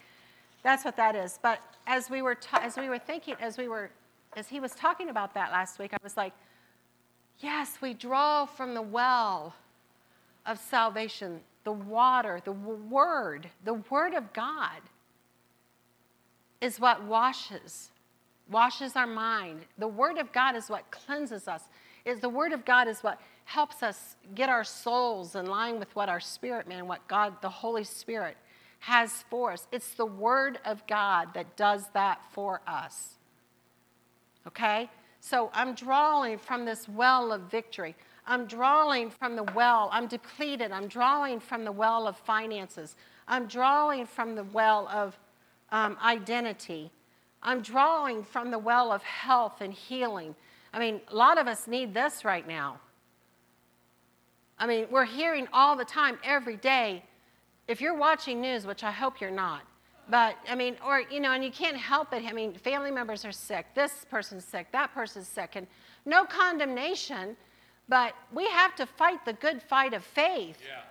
that's 0.63 0.83
what 0.83 0.97
that 0.97 1.15
is. 1.15 1.39
But 1.41 1.59
as 1.87 2.09
we 2.09 2.21
were 2.21 2.35
ta- 2.35 2.61
as 2.61 2.77
we 2.77 2.89
were 2.89 2.99
thinking, 2.99 3.35
as 3.39 3.57
we 3.57 3.67
were 3.67 3.89
as 4.35 4.47
he 4.47 4.59
was 4.59 4.73
talking 4.73 5.09
about 5.09 5.33
that 5.33 5.51
last 5.51 5.79
week, 5.79 5.93
I 5.93 5.97
was 6.03 6.17
like, 6.17 6.33
yes, 7.39 7.77
we 7.81 7.93
draw 7.93 8.45
from 8.45 8.73
the 8.73 8.81
well 8.81 9.55
of 10.45 10.59
salvation, 10.59 11.41
the 11.63 11.71
water, 11.71 12.39
the 12.43 12.51
word, 12.51 13.49
the 13.63 13.75
word 13.75 14.13
of 14.13 14.31
God 14.33 14.81
is 16.61 16.79
what 16.79 17.03
washes 17.03 17.91
washes 18.49 18.95
our 18.95 19.07
mind. 19.07 19.61
The 19.77 19.87
word 19.87 20.17
of 20.17 20.31
God 20.31 20.55
is 20.55 20.69
what 20.69 20.89
cleanses 20.91 21.47
us. 21.47 21.63
Is 22.05 22.19
the 22.19 22.29
word 22.29 22.53
of 22.53 22.65
God 22.65 22.87
is 22.87 23.01
what 23.01 23.19
helps 23.45 23.83
us 23.83 24.15
get 24.35 24.49
our 24.49 24.63
souls 24.63 25.35
in 25.35 25.45
line 25.45 25.79
with 25.79 25.95
what 25.95 26.09
our 26.09 26.19
spirit 26.19 26.67
man, 26.67 26.87
what 26.87 27.07
God, 27.07 27.41
the 27.41 27.49
Holy 27.49 27.83
Spirit, 27.83 28.37
has 28.79 29.23
for 29.29 29.51
us. 29.51 29.67
It's 29.71 29.93
the 29.95 30.05
Word 30.05 30.59
of 30.65 30.85
God 30.87 31.29
that 31.33 31.55
does 31.55 31.87
that 31.93 32.19
for 32.31 32.61
us. 32.67 33.15
Okay? 34.47 34.89
So 35.25 35.49
I'm 35.55 35.73
drawing 35.73 36.37
from 36.37 36.65
this 36.65 36.87
well 36.87 37.33
of 37.33 37.49
victory. 37.49 37.95
I'm 38.27 38.45
drawing 38.45 39.09
from 39.09 39.35
the 39.35 39.41
well. 39.55 39.89
I'm 39.91 40.05
depleted. 40.05 40.71
I'm 40.71 40.87
drawing 40.87 41.39
from 41.39 41.65
the 41.65 41.71
well 41.71 42.05
of 42.05 42.15
finances. 42.15 42.95
I'm 43.27 43.47
drawing 43.47 44.05
from 44.05 44.35
the 44.35 44.43
well 44.43 44.87
of 44.87 45.17
um, 45.71 45.97
identity. 46.05 46.91
I'm 47.41 47.61
drawing 47.61 48.23
from 48.23 48.51
the 48.51 48.59
well 48.59 48.91
of 48.91 49.01
health 49.01 49.61
and 49.61 49.73
healing. 49.73 50.35
I 50.71 50.77
mean, 50.77 51.01
a 51.07 51.15
lot 51.15 51.39
of 51.39 51.47
us 51.47 51.65
need 51.65 51.91
this 51.91 52.23
right 52.23 52.47
now. 52.47 52.79
I 54.59 54.67
mean, 54.67 54.85
we're 54.91 55.05
hearing 55.05 55.47
all 55.51 55.75
the 55.75 55.85
time, 55.85 56.19
every 56.23 56.57
day. 56.57 57.03
If 57.67 57.81
you're 57.81 57.97
watching 57.97 58.41
news, 58.41 58.67
which 58.67 58.83
I 58.83 58.91
hope 58.91 59.19
you're 59.19 59.31
not, 59.31 59.63
but 60.09 60.37
I 60.49 60.55
mean, 60.55 60.75
or, 60.85 61.01
you 61.09 61.19
know, 61.19 61.31
and 61.31 61.43
you 61.43 61.51
can't 61.51 61.77
help 61.77 62.13
it. 62.13 62.23
I 62.25 62.33
mean, 62.33 62.53
family 62.53 62.91
members 62.91 63.25
are 63.25 63.31
sick, 63.31 63.65
this 63.75 64.05
person's 64.09 64.45
sick, 64.45 64.71
that 64.71 64.93
person's 64.93 65.27
sick, 65.27 65.51
and 65.55 65.67
no 66.05 66.25
condemnation, 66.25 67.35
but 67.89 68.13
we 68.33 68.47
have 68.47 68.75
to 68.75 68.85
fight 68.85 69.25
the 69.25 69.33
good 69.33 69.61
fight 69.61 69.93
of 69.93 70.03
faith. 70.03 70.59
Yeah. 70.65 70.81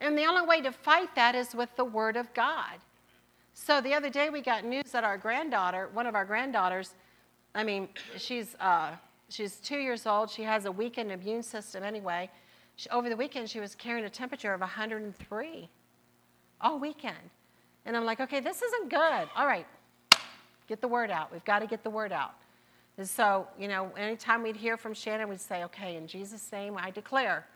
And 0.00 0.16
the 0.16 0.24
only 0.24 0.46
way 0.46 0.60
to 0.62 0.72
fight 0.72 1.14
that 1.14 1.34
is 1.34 1.54
with 1.54 1.74
the 1.76 1.84
Word 1.84 2.16
of 2.16 2.32
God. 2.32 2.78
So 3.52 3.80
the 3.80 3.92
other 3.92 4.08
day 4.08 4.30
we 4.30 4.40
got 4.40 4.64
news 4.64 4.92
that 4.92 5.04
our 5.04 5.18
granddaughter, 5.18 5.90
one 5.92 6.06
of 6.06 6.14
our 6.14 6.24
granddaughters, 6.24 6.94
I 7.54 7.64
mean, 7.64 7.88
she's, 8.16 8.54
uh, 8.60 8.92
she's 9.28 9.56
two 9.56 9.78
years 9.78 10.06
old. 10.06 10.30
She 10.30 10.42
has 10.42 10.64
a 10.64 10.72
weakened 10.72 11.10
immune 11.10 11.42
system 11.42 11.82
anyway. 11.82 12.30
She, 12.76 12.88
over 12.90 13.08
the 13.08 13.16
weekend, 13.16 13.50
she 13.50 13.60
was 13.60 13.74
carrying 13.74 14.06
a 14.06 14.10
temperature 14.10 14.54
of 14.54 14.60
103 14.60 15.68
all 16.60 16.78
weekend. 16.78 17.16
And 17.86 17.96
I'm 17.96 18.04
like, 18.04 18.20
okay, 18.20 18.40
this 18.40 18.62
isn't 18.62 18.90
good. 18.90 19.28
All 19.36 19.46
right, 19.46 19.66
get 20.68 20.80
the 20.80 20.88
word 20.88 21.10
out. 21.10 21.32
We've 21.32 21.44
got 21.44 21.60
to 21.60 21.66
get 21.66 21.82
the 21.82 21.90
word 21.90 22.12
out. 22.12 22.34
And 22.98 23.08
so, 23.08 23.46
you 23.58 23.68
know, 23.68 23.90
anytime 23.96 24.42
we'd 24.42 24.56
hear 24.56 24.76
from 24.76 24.92
Shannon, 24.92 25.28
we'd 25.28 25.40
say, 25.40 25.64
okay, 25.64 25.96
in 25.96 26.06
Jesus' 26.06 26.50
name, 26.52 26.76
I 26.76 26.90
declare 26.90 27.46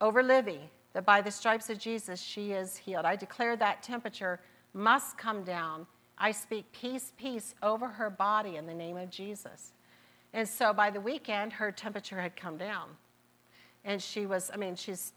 over 0.00 0.22
Livy 0.22 0.60
that 0.92 1.06
by 1.06 1.20
the 1.20 1.30
stripes 1.30 1.70
of 1.70 1.78
Jesus, 1.78 2.20
she 2.20 2.52
is 2.52 2.76
healed. 2.76 3.04
I 3.04 3.16
declare 3.16 3.56
that 3.56 3.82
temperature 3.82 4.40
must 4.74 5.16
come 5.16 5.44
down. 5.44 5.86
I 6.18 6.32
speak 6.32 6.70
peace, 6.72 7.12
peace 7.16 7.54
over 7.62 7.88
her 7.88 8.10
body 8.10 8.56
in 8.56 8.66
the 8.66 8.74
name 8.74 8.96
of 8.96 9.10
Jesus. 9.10 9.72
And 10.32 10.46
so 10.46 10.72
by 10.72 10.90
the 10.90 11.00
weekend, 11.00 11.54
her 11.54 11.72
temperature 11.72 12.20
had 12.20 12.36
come 12.36 12.56
down. 12.56 12.88
And 13.84 14.02
she 14.02 14.26
was, 14.26 14.50
I 14.52 14.56
mean, 14.56 14.76
she's, 14.76 15.12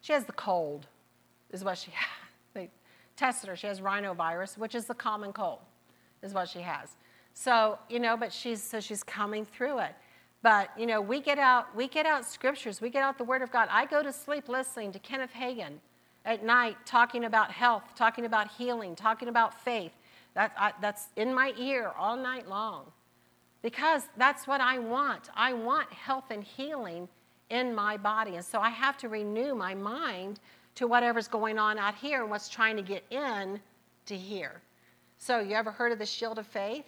she 0.00 0.12
has 0.12 0.24
the 0.24 0.32
cold, 0.32 0.86
is 1.50 1.62
what 1.62 1.78
she 1.78 1.90
has. 1.94 2.25
Tested 3.16 3.48
her. 3.48 3.56
She 3.56 3.66
has 3.66 3.80
rhinovirus, 3.80 4.58
which 4.58 4.74
is 4.74 4.86
the 4.86 4.94
common 4.94 5.32
cold, 5.32 5.60
is 6.22 6.34
what 6.34 6.48
she 6.48 6.60
has. 6.60 6.96
So, 7.34 7.78
you 7.88 8.00
know, 8.00 8.16
but 8.16 8.32
she's 8.32 8.62
so 8.62 8.80
she's 8.80 9.02
coming 9.02 9.44
through 9.44 9.78
it. 9.80 9.94
But, 10.42 10.70
you 10.78 10.86
know, 10.86 11.00
we 11.00 11.20
get 11.20 11.38
out 11.38 11.74
we 11.74 11.88
get 11.88 12.06
out 12.06 12.24
scriptures, 12.24 12.80
we 12.80 12.90
get 12.90 13.02
out 13.02 13.18
the 13.18 13.24
word 13.24 13.42
of 13.42 13.50
God. 13.50 13.68
I 13.70 13.86
go 13.86 14.02
to 14.02 14.12
sleep 14.12 14.48
listening 14.48 14.92
to 14.92 14.98
Kenneth 14.98 15.32
Hagin 15.32 15.74
at 16.24 16.44
night 16.44 16.76
talking 16.84 17.24
about 17.24 17.50
health, 17.50 17.84
talking 17.94 18.24
about 18.24 18.50
healing, 18.50 18.96
talking 18.96 19.28
about 19.28 19.58
faith. 19.62 19.92
That, 20.34 20.52
I, 20.58 20.72
that's 20.82 21.08
in 21.16 21.34
my 21.34 21.54
ear 21.56 21.92
all 21.98 22.16
night 22.16 22.46
long 22.46 22.84
because 23.62 24.02
that's 24.16 24.46
what 24.46 24.60
I 24.60 24.78
want. 24.78 25.30
I 25.34 25.54
want 25.54 25.90
health 25.92 26.30
and 26.30 26.44
healing 26.44 27.08
in 27.50 27.74
my 27.74 27.96
body. 27.96 28.36
And 28.36 28.44
so 28.44 28.60
I 28.60 28.70
have 28.70 28.96
to 28.98 29.08
renew 29.08 29.54
my 29.54 29.74
mind 29.74 30.40
to 30.76 30.86
whatever's 30.86 31.26
going 31.26 31.58
on 31.58 31.78
out 31.78 31.94
here 31.94 32.22
and 32.22 32.30
what's 32.30 32.48
trying 32.48 32.76
to 32.76 32.82
get 32.82 33.04
in 33.10 33.60
to 34.06 34.16
here. 34.16 34.62
So, 35.18 35.40
you 35.40 35.54
ever 35.54 35.70
heard 35.70 35.92
of 35.92 35.98
the 35.98 36.06
shield 36.06 36.38
of 36.38 36.46
faith? 36.46 36.84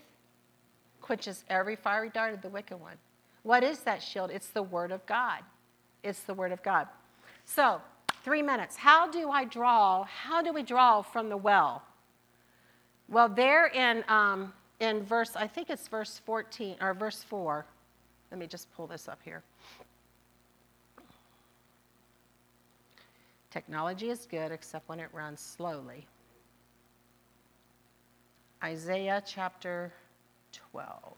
Quenches 1.00 1.44
every 1.48 1.76
fiery 1.76 2.10
dart 2.10 2.34
of 2.34 2.42
the 2.42 2.50
wicked 2.50 2.78
one. 2.78 2.96
What 3.42 3.64
is 3.64 3.80
that 3.80 4.02
shield? 4.02 4.30
It's 4.30 4.48
the 4.48 4.62
Word 4.62 4.92
of 4.92 5.04
God. 5.06 5.40
It's 6.02 6.20
the 6.20 6.34
Word 6.34 6.52
of 6.52 6.62
God. 6.62 6.86
So, 7.46 7.80
three 8.22 8.42
minutes. 8.42 8.76
How 8.76 9.10
do 9.10 9.30
I 9.30 9.44
draw? 9.44 10.04
How 10.04 10.42
do 10.42 10.52
we 10.52 10.62
draw 10.62 11.00
from 11.00 11.30
the 11.30 11.36
well? 11.36 11.82
Well, 13.08 13.30
there 13.30 13.68
in, 13.68 14.04
um, 14.08 14.52
in 14.80 15.02
verse, 15.02 15.34
I 15.34 15.46
think 15.46 15.70
it's 15.70 15.88
verse 15.88 16.20
14 16.26 16.76
or 16.82 16.92
verse 16.92 17.24
4. 17.24 17.64
Let 18.30 18.38
me 18.38 18.46
just 18.46 18.70
pull 18.74 18.86
this 18.86 19.08
up 19.08 19.20
here. 19.24 19.42
Technology 23.50 24.10
is 24.10 24.26
good 24.26 24.52
except 24.52 24.88
when 24.88 25.00
it 25.00 25.08
runs 25.12 25.40
slowly. 25.40 26.06
Isaiah 28.62 29.22
chapter 29.24 29.92
12. 30.72 31.14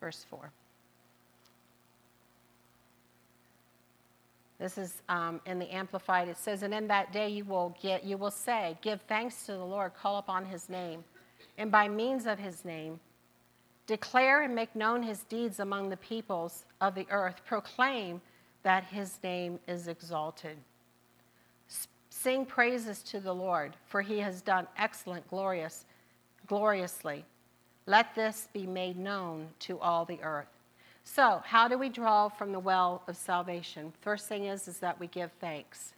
Verse 0.00 0.24
4. 0.30 0.50
This 4.58 4.78
is 4.78 5.02
um, 5.08 5.40
in 5.44 5.58
the 5.58 5.68
Amplified. 5.74 6.28
It 6.28 6.36
says, 6.36 6.62
"And 6.62 6.72
in 6.72 6.86
that 6.86 7.12
day 7.12 7.28
you 7.28 7.44
will 7.44 7.76
get, 7.82 8.04
you 8.04 8.16
will 8.16 8.30
say, 8.30 8.78
give 8.80 9.00
thanks 9.02 9.44
to 9.46 9.52
the 9.52 9.64
Lord, 9.64 9.92
call 9.94 10.18
upon 10.18 10.44
His 10.44 10.68
name, 10.68 11.04
and 11.58 11.70
by 11.70 11.88
means 11.88 12.26
of 12.26 12.38
His 12.38 12.64
name, 12.64 13.00
Declare 13.92 14.44
and 14.44 14.54
make 14.54 14.74
known 14.74 15.02
his 15.02 15.24
deeds 15.24 15.60
among 15.60 15.90
the 15.90 15.98
peoples 15.98 16.64
of 16.80 16.94
the 16.94 17.06
earth. 17.10 17.42
Proclaim 17.44 18.22
that 18.62 18.84
his 18.84 19.18
name 19.22 19.58
is 19.68 19.86
exalted. 19.86 20.56
Sing 22.08 22.46
praises 22.46 23.02
to 23.02 23.20
the 23.20 23.34
Lord, 23.34 23.76
for 23.84 24.00
he 24.00 24.18
has 24.20 24.40
done 24.40 24.66
excellent, 24.78 25.28
glorious, 25.28 25.84
gloriously. 26.46 27.26
Let 27.84 28.14
this 28.14 28.48
be 28.54 28.66
made 28.66 28.96
known 28.96 29.48
to 29.58 29.78
all 29.78 30.06
the 30.06 30.22
earth. 30.22 30.48
So, 31.04 31.42
how 31.44 31.68
do 31.68 31.76
we 31.76 31.90
draw 31.90 32.30
from 32.30 32.52
the 32.52 32.60
well 32.60 33.02
of 33.06 33.14
salvation? 33.18 33.92
First 34.00 34.26
thing 34.26 34.46
is, 34.46 34.68
is 34.68 34.78
that 34.78 34.98
we 34.98 35.06
give 35.06 35.32
thanks. 35.38 35.92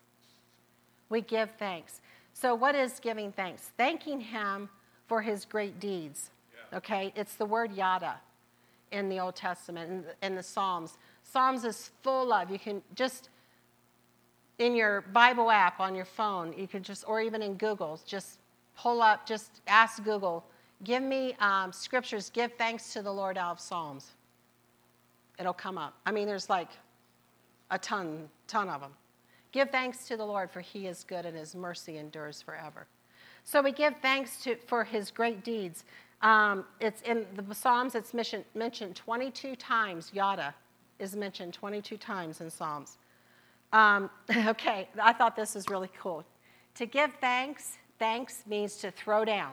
We 1.11 1.21
give 1.21 1.53
thanks. 1.61 2.01
So, 2.33 2.57
what 2.57 2.75
is 2.75 2.99
giving 2.99 3.31
thanks? 3.31 3.71
Thanking 3.77 4.21
him 4.21 4.69
for 5.07 5.23
his 5.23 5.45
great 5.45 5.79
deeds. 5.79 6.33
Okay? 6.75 7.13
It's 7.17 7.35
the 7.35 7.47
word 7.47 7.73
yada 7.73 8.21
in 8.93 9.09
the 9.09 9.19
Old 9.19 9.37
Testament 9.37 9.91
and 9.91 10.05
in 10.23 10.37
the 10.37 10.43
Psalms. 10.43 10.99
Psalms 11.23 11.65
is 11.65 11.91
full 12.03 12.33
of, 12.33 12.51
you 12.51 12.59
can 12.59 12.83
just, 12.95 13.31
in 14.59 14.77
your 14.77 15.03
Bible 15.13 15.51
app 15.51 15.81
on 15.81 15.95
your 15.95 16.05
phone, 16.05 16.55
you 16.57 16.69
can 16.69 16.83
just, 16.83 17.05
or 17.09 17.21
even 17.21 17.43
in 17.43 17.55
Google, 17.55 18.01
just 18.07 18.39
pull 18.77 19.03
up, 19.03 19.27
just 19.27 19.63
ask 19.67 20.03
Google, 20.05 20.45
give 20.85 21.03
me 21.03 21.35
um, 21.41 21.73
scriptures, 21.73 22.31
give 22.31 22.53
thanks 22.55 22.93
to 22.93 23.03
the 23.03 23.13
Lord 23.13 23.39
out 23.39 23.53
of 23.53 23.61
Psalms. 23.61 24.13
It'll 25.39 25.53
come 25.53 25.79
up. 25.79 25.95
I 26.07 26.13
mean, 26.13 26.27
there's 26.27 26.49
like 26.49 26.69
a 27.71 27.79
ton, 27.79 28.29
ton 28.47 28.69
of 28.69 28.81
them. 28.81 28.93
Give 29.51 29.71
thanks 29.71 30.07
to 30.09 30.17
the 30.17 30.25
Lord, 30.25 30.51
for 30.51 30.61
he 30.61 30.87
is 30.87 31.05
good 31.05 31.27
and 31.27 31.37
his 31.37 31.55
mercy 31.55 31.99
endures 31.99 32.43
forever. 32.43 32.87
So 33.45 33.61
we 33.61 33.73
give 33.73 33.95
thanks 34.01 34.43
to, 34.45 34.57
for 34.67 34.85
his 34.85 35.11
great 35.11 35.45
deeds. 35.45 35.85
Um, 36.25 36.65
it's 36.81 37.03
in 37.03 37.27
the 37.37 37.55
Psalms, 37.55 37.95
it's 37.95 38.15
mentioned, 38.15 38.47
mentioned 38.55 38.97
22 38.97 39.55
times. 39.57 40.11
Yada 40.15 40.55
is 40.99 41.15
mentioned 41.15 41.53
22 41.53 41.99
times 41.99 42.41
in 42.41 42.51
Psalms. 42.51 42.97
Um, 43.75 44.09
okay, 44.47 44.89
I 45.01 45.13
thought 45.13 45.37
this 45.37 45.55
was 45.55 45.69
really 45.69 45.91
cool. 46.01 46.25
To 46.77 46.87
give 46.87 47.13
thanks, 47.21 47.77
thanks 47.99 48.43
means 48.47 48.77
to 48.77 48.91
throw 48.91 49.27
down. 49.27 49.53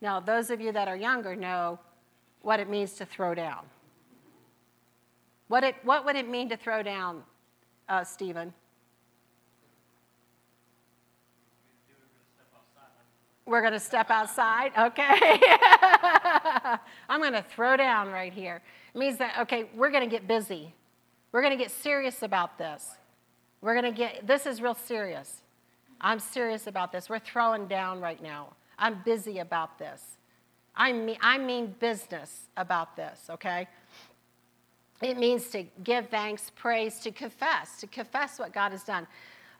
Now, 0.00 0.18
those 0.18 0.50
of 0.50 0.60
you 0.60 0.72
that 0.72 0.88
are 0.88 0.96
younger 0.96 1.36
know 1.36 1.78
what 2.42 2.58
it 2.58 2.68
means 2.68 2.94
to 2.94 3.06
throw 3.06 3.32
down. 3.32 3.64
What, 5.46 5.62
it, 5.62 5.76
what 5.84 6.04
would 6.04 6.16
it 6.16 6.28
mean 6.28 6.48
to 6.48 6.56
throw 6.56 6.82
down, 6.82 7.22
uh, 7.88 8.02
Stephen? 8.02 8.52
We're 13.46 13.60
going 13.60 13.72
to 13.72 13.80
step 13.80 14.10
outside. 14.10 14.72
Okay. 14.76 15.40
I'm 17.08 17.20
going 17.20 17.32
to 17.32 17.42
throw 17.42 17.76
down 17.76 18.10
right 18.10 18.32
here. 18.32 18.60
It 18.94 18.98
means 18.98 19.18
that, 19.18 19.38
okay, 19.40 19.70
we're 19.74 19.90
going 19.90 20.02
to 20.02 20.10
get 20.10 20.26
busy. 20.26 20.74
We're 21.30 21.42
going 21.42 21.56
to 21.56 21.62
get 21.62 21.70
serious 21.70 22.22
about 22.22 22.58
this. 22.58 22.96
We're 23.60 23.80
going 23.80 23.92
to 23.92 23.96
get, 23.96 24.26
this 24.26 24.46
is 24.46 24.60
real 24.60 24.74
serious. 24.74 25.42
I'm 26.00 26.18
serious 26.18 26.66
about 26.66 26.92
this. 26.92 27.08
We're 27.08 27.20
throwing 27.20 27.66
down 27.68 28.00
right 28.00 28.22
now. 28.22 28.54
I'm 28.78 29.02
busy 29.04 29.38
about 29.38 29.78
this. 29.78 30.18
I 30.74 30.92
mean, 30.92 31.16
I 31.20 31.38
mean 31.38 31.74
business 31.78 32.48
about 32.56 32.96
this, 32.96 33.28
okay? 33.30 33.66
It 35.00 35.16
means 35.16 35.48
to 35.48 35.64
give 35.84 36.08
thanks, 36.08 36.50
praise, 36.54 36.98
to 37.00 37.10
confess, 37.10 37.80
to 37.80 37.86
confess 37.86 38.38
what 38.38 38.52
God 38.52 38.72
has 38.72 38.82
done. 38.82 39.06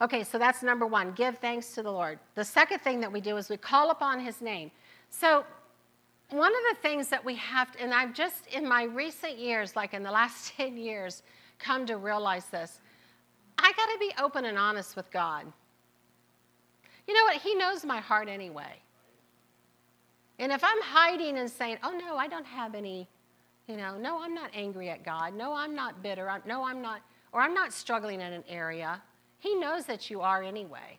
Okay, 0.01 0.25
so 0.25 0.39
that's 0.39 0.63
number 0.63 0.87
one 0.87 1.13
give 1.13 1.39
thanks 1.39 1.73
to 1.75 1.83
the 1.83 1.91
Lord. 1.91 2.19
The 2.35 2.45
second 2.45 2.81
thing 2.81 3.01
that 3.01 3.11
we 3.11 3.21
do 3.21 3.37
is 3.37 3.49
we 3.49 3.57
call 3.57 3.91
upon 3.91 4.21
his 4.21 4.41
name. 4.43 4.71
So, 5.11 5.45
one 6.31 6.53
of 6.53 6.61
the 6.75 6.83
things 6.83 7.09
that 7.09 7.25
we 7.25 7.37
have, 7.37 7.69
and 7.81 7.95
I've 7.95 8.13
just 8.13 8.49
in 8.49 8.69
my 8.69 8.83
recent 8.83 9.39
years, 9.39 9.77
like 9.77 9.95
in 9.95 10.03
the 10.03 10.11
last 10.11 10.53
10 10.57 10.77
years, 10.77 11.23
come 11.59 11.87
to 11.87 11.97
realize 11.97 12.47
this 12.47 12.81
I 13.59 13.73
got 13.73 13.93
to 13.93 13.99
be 13.99 14.13
open 14.23 14.45
and 14.45 14.59
honest 14.59 14.97
with 14.97 15.11
God. 15.11 15.47
You 17.07 17.15
know 17.15 17.25
what? 17.25 17.37
He 17.37 17.55
knows 17.55 17.85
my 17.85 18.01
heart 18.01 18.29
anyway. 18.29 18.81
And 20.39 20.53
if 20.53 20.63
I'm 20.63 20.83
hiding 20.83 21.39
and 21.39 21.51
saying, 21.51 21.79
oh 21.83 21.93
no, 21.93 22.17
I 22.17 22.29
don't 22.29 22.45
have 22.45 22.75
any, 22.75 23.09
you 23.67 23.77
know, 23.77 23.97
no, 23.97 24.21
I'm 24.21 24.35
not 24.35 24.51
angry 24.53 24.91
at 24.91 25.05
God. 25.05 25.35
No, 25.35 25.55
I'm 25.55 25.75
not 25.75 26.03
bitter. 26.03 26.31
No, 26.45 26.65
I'm 26.65 26.83
not, 26.83 27.01
or 27.33 27.41
I'm 27.41 27.55
not 27.55 27.73
struggling 27.73 28.21
in 28.21 28.33
an 28.33 28.45
area. 28.49 29.01
He 29.47 29.55
knows 29.55 29.87
that 29.87 30.11
you 30.11 30.23
are 30.23 30.43
anyway. 30.43 30.99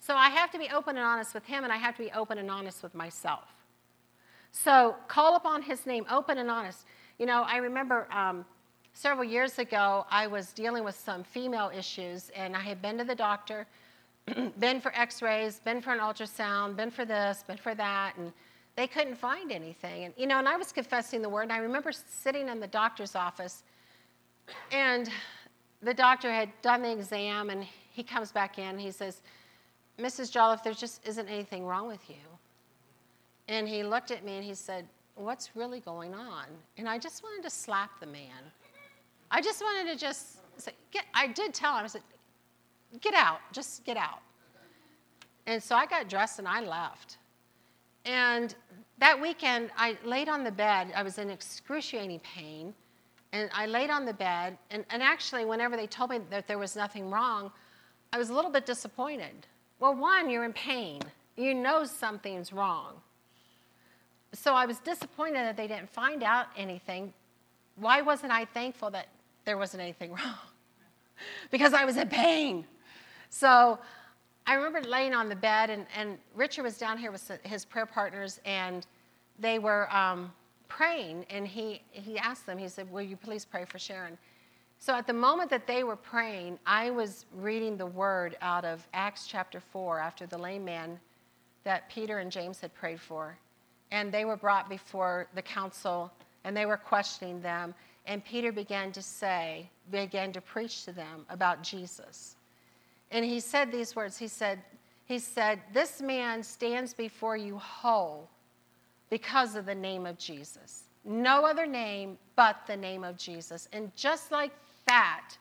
So 0.00 0.16
I 0.16 0.28
have 0.30 0.50
to 0.50 0.58
be 0.58 0.68
open 0.70 0.96
and 0.96 1.06
honest 1.06 1.34
with 1.34 1.44
him, 1.44 1.62
and 1.62 1.72
I 1.72 1.76
have 1.76 1.96
to 1.98 2.02
be 2.02 2.10
open 2.10 2.36
and 2.36 2.50
honest 2.50 2.82
with 2.82 2.96
myself. 2.96 3.44
So 4.50 4.96
call 5.06 5.36
upon 5.36 5.62
his 5.62 5.86
name, 5.86 6.04
open 6.10 6.38
and 6.38 6.50
honest. 6.50 6.84
You 7.20 7.26
know, 7.26 7.44
I 7.46 7.58
remember 7.58 8.08
um, 8.12 8.44
several 8.92 9.24
years 9.24 9.60
ago, 9.60 10.04
I 10.10 10.26
was 10.26 10.52
dealing 10.52 10.82
with 10.82 10.96
some 10.96 11.22
female 11.22 11.70
issues, 11.72 12.32
and 12.34 12.56
I 12.56 12.60
had 12.60 12.82
been 12.82 12.98
to 12.98 13.04
the 13.04 13.14
doctor, 13.14 13.68
been 14.58 14.80
for 14.80 14.92
x 14.96 15.22
rays, 15.22 15.60
been 15.60 15.80
for 15.80 15.92
an 15.92 16.00
ultrasound, 16.00 16.74
been 16.74 16.90
for 16.90 17.04
this, 17.04 17.44
been 17.46 17.56
for 17.56 17.76
that, 17.76 18.16
and 18.16 18.32
they 18.74 18.88
couldn't 18.88 19.14
find 19.14 19.52
anything. 19.52 20.06
And, 20.06 20.14
you 20.16 20.26
know, 20.26 20.40
and 20.40 20.48
I 20.48 20.56
was 20.56 20.72
confessing 20.72 21.22
the 21.22 21.28
word, 21.28 21.42
and 21.42 21.52
I 21.52 21.58
remember 21.58 21.92
sitting 21.92 22.48
in 22.48 22.58
the 22.58 22.66
doctor's 22.66 23.14
office, 23.14 23.62
and 24.72 25.08
the 25.86 25.94
doctor 25.94 26.32
had 26.32 26.50
done 26.62 26.82
the 26.82 26.90
exam 26.90 27.48
and 27.48 27.64
he 27.92 28.02
comes 28.02 28.32
back 28.32 28.58
in. 28.58 28.76
He 28.76 28.90
says, 28.90 29.22
Mrs. 29.98 30.30
Jolliffe, 30.32 30.62
there 30.64 30.74
just 30.74 31.06
isn't 31.06 31.28
anything 31.28 31.64
wrong 31.64 31.86
with 31.86 32.10
you. 32.10 32.16
And 33.48 33.68
he 33.68 33.84
looked 33.84 34.10
at 34.10 34.24
me 34.24 34.36
and 34.36 34.44
he 34.44 34.54
said, 34.54 34.86
What's 35.14 35.56
really 35.56 35.80
going 35.80 36.12
on? 36.12 36.44
And 36.76 36.86
I 36.86 36.98
just 36.98 37.22
wanted 37.22 37.42
to 37.44 37.48
slap 37.48 38.00
the 38.00 38.06
man. 38.06 38.42
I 39.30 39.40
just 39.40 39.62
wanted 39.62 39.90
to 39.90 39.98
just 39.98 40.40
say, 40.58 40.72
get, 40.90 41.04
I 41.14 41.28
did 41.28 41.54
tell 41.54 41.74
him, 41.74 41.84
I 41.84 41.86
said, 41.86 42.02
Get 43.00 43.14
out, 43.14 43.38
just 43.52 43.84
get 43.84 43.96
out. 43.96 44.20
And 45.46 45.62
so 45.62 45.76
I 45.76 45.86
got 45.86 46.08
dressed 46.08 46.38
and 46.38 46.48
I 46.48 46.60
left. 46.60 47.16
And 48.04 48.54
that 48.98 49.18
weekend, 49.18 49.70
I 49.76 49.96
laid 50.04 50.28
on 50.28 50.42
the 50.42 50.50
bed. 50.50 50.92
I 50.94 51.02
was 51.02 51.18
in 51.18 51.30
excruciating 51.30 52.20
pain. 52.20 52.74
And 53.32 53.50
I 53.52 53.66
laid 53.66 53.90
on 53.90 54.04
the 54.04 54.12
bed. 54.12 54.56
And, 54.70 54.84
and 54.90 55.02
actually, 55.02 55.44
whenever 55.44 55.76
they 55.76 55.86
told 55.86 56.10
me 56.10 56.20
that 56.30 56.46
there 56.46 56.58
was 56.58 56.76
nothing 56.76 57.10
wrong, 57.10 57.50
I 58.12 58.18
was 58.18 58.30
a 58.30 58.34
little 58.34 58.50
bit 58.50 58.66
disappointed. 58.66 59.46
Well, 59.78 59.94
one, 59.94 60.30
you're 60.30 60.44
in 60.44 60.52
pain, 60.52 61.02
you 61.36 61.54
know 61.54 61.84
something's 61.84 62.52
wrong. 62.52 62.94
So 64.32 64.54
I 64.54 64.66
was 64.66 64.78
disappointed 64.78 65.36
that 65.36 65.56
they 65.56 65.66
didn't 65.66 65.90
find 65.90 66.22
out 66.22 66.46
anything. 66.56 67.12
Why 67.76 68.02
wasn't 68.02 68.32
I 68.32 68.44
thankful 68.44 68.90
that 68.90 69.08
there 69.44 69.56
wasn't 69.58 69.82
anything 69.82 70.12
wrong? 70.14 70.34
because 71.50 71.72
I 71.72 71.84
was 71.84 71.96
in 71.96 72.08
pain. 72.08 72.66
So 73.30 73.78
I 74.46 74.54
remember 74.54 74.80
laying 74.88 75.14
on 75.14 75.28
the 75.28 75.36
bed, 75.36 75.70
and, 75.70 75.86
and 75.96 76.18
Richard 76.34 76.62
was 76.62 76.78
down 76.78 76.98
here 76.98 77.10
with 77.10 77.30
his 77.42 77.64
prayer 77.64 77.86
partners, 77.86 78.40
and 78.44 78.86
they 79.38 79.58
were 79.58 79.94
um, 79.94 80.32
praying. 80.68 81.26
And 81.30 81.46
he, 81.46 81.82
he 81.90 82.18
asked 82.18 82.46
them, 82.46 82.58
he 82.58 82.68
said, 82.68 82.90
Will 82.90 83.02
you 83.02 83.16
please 83.16 83.44
pray 83.44 83.64
for 83.64 83.78
Sharon? 83.78 84.18
So 84.78 84.94
at 84.94 85.06
the 85.06 85.12
moment 85.12 85.50
that 85.50 85.66
they 85.66 85.84
were 85.84 85.96
praying, 85.96 86.58
I 86.66 86.90
was 86.90 87.26
reading 87.34 87.76
the 87.76 87.86
word 87.86 88.36
out 88.42 88.64
of 88.64 88.86
Acts 88.92 89.26
chapter 89.26 89.60
4 89.60 89.98
after 89.98 90.26
the 90.26 90.38
lame 90.38 90.64
man 90.64 91.00
that 91.64 91.88
Peter 91.88 92.18
and 92.18 92.30
James 92.30 92.60
had 92.60 92.74
prayed 92.74 93.00
for. 93.00 93.36
And 93.90 94.12
they 94.12 94.24
were 94.24 94.36
brought 94.36 94.68
before 94.68 95.28
the 95.34 95.42
council 95.42 96.12
and 96.44 96.56
they 96.56 96.66
were 96.66 96.76
questioning 96.76 97.40
them. 97.40 97.74
And 98.06 98.24
Peter 98.24 98.52
began 98.52 98.92
to 98.92 99.02
say, 99.02 99.68
began 99.90 100.32
to 100.32 100.40
preach 100.40 100.84
to 100.84 100.92
them 100.92 101.26
about 101.28 101.62
Jesus. 101.62 102.36
And 103.10 103.24
he 103.24 103.40
said 103.40 103.72
these 103.72 103.96
words. 103.96 104.16
He 104.16 104.28
said, 104.28 104.62
he 105.06 105.18
said, 105.18 105.60
This 105.72 106.00
man 106.00 106.42
stands 106.42 106.92
before 106.92 107.36
you 107.36 107.58
whole 107.58 108.28
because 109.10 109.56
of 109.56 109.66
the 109.66 109.74
name 109.74 110.06
of 110.06 110.18
Jesus. 110.18 110.84
No 111.04 111.44
other 111.44 111.66
name 111.66 112.18
but 112.34 112.66
the 112.66 112.76
name 112.76 113.04
of 113.04 113.16
Jesus. 113.16 113.68
And 113.72 113.94
just 113.94 114.32
like 114.32 114.52
that, 114.86 115.36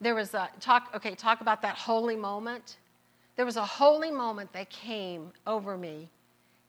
there 0.00 0.14
was 0.14 0.34
a 0.34 0.48
talk, 0.60 0.90
okay, 0.94 1.14
talk 1.14 1.40
about 1.40 1.62
that 1.62 1.76
holy 1.76 2.16
moment. 2.16 2.76
There 3.36 3.44
was 3.44 3.56
a 3.56 3.64
holy 3.64 4.10
moment 4.10 4.52
that 4.52 4.70
came 4.70 5.32
over 5.46 5.76
me. 5.76 6.08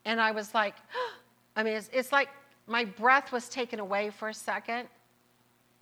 And 0.06 0.20
I 0.20 0.32
was 0.32 0.54
like, 0.54 0.76
I 1.56 1.64
mean, 1.64 1.74
it's, 1.74 1.90
it's 1.94 2.12
like 2.12 2.30
my 2.68 2.86
breath 2.86 3.32
was 3.32 3.48
taken 3.50 3.80
away 3.80 4.10
for 4.10 4.30
a 4.30 4.34
second. 4.34 4.88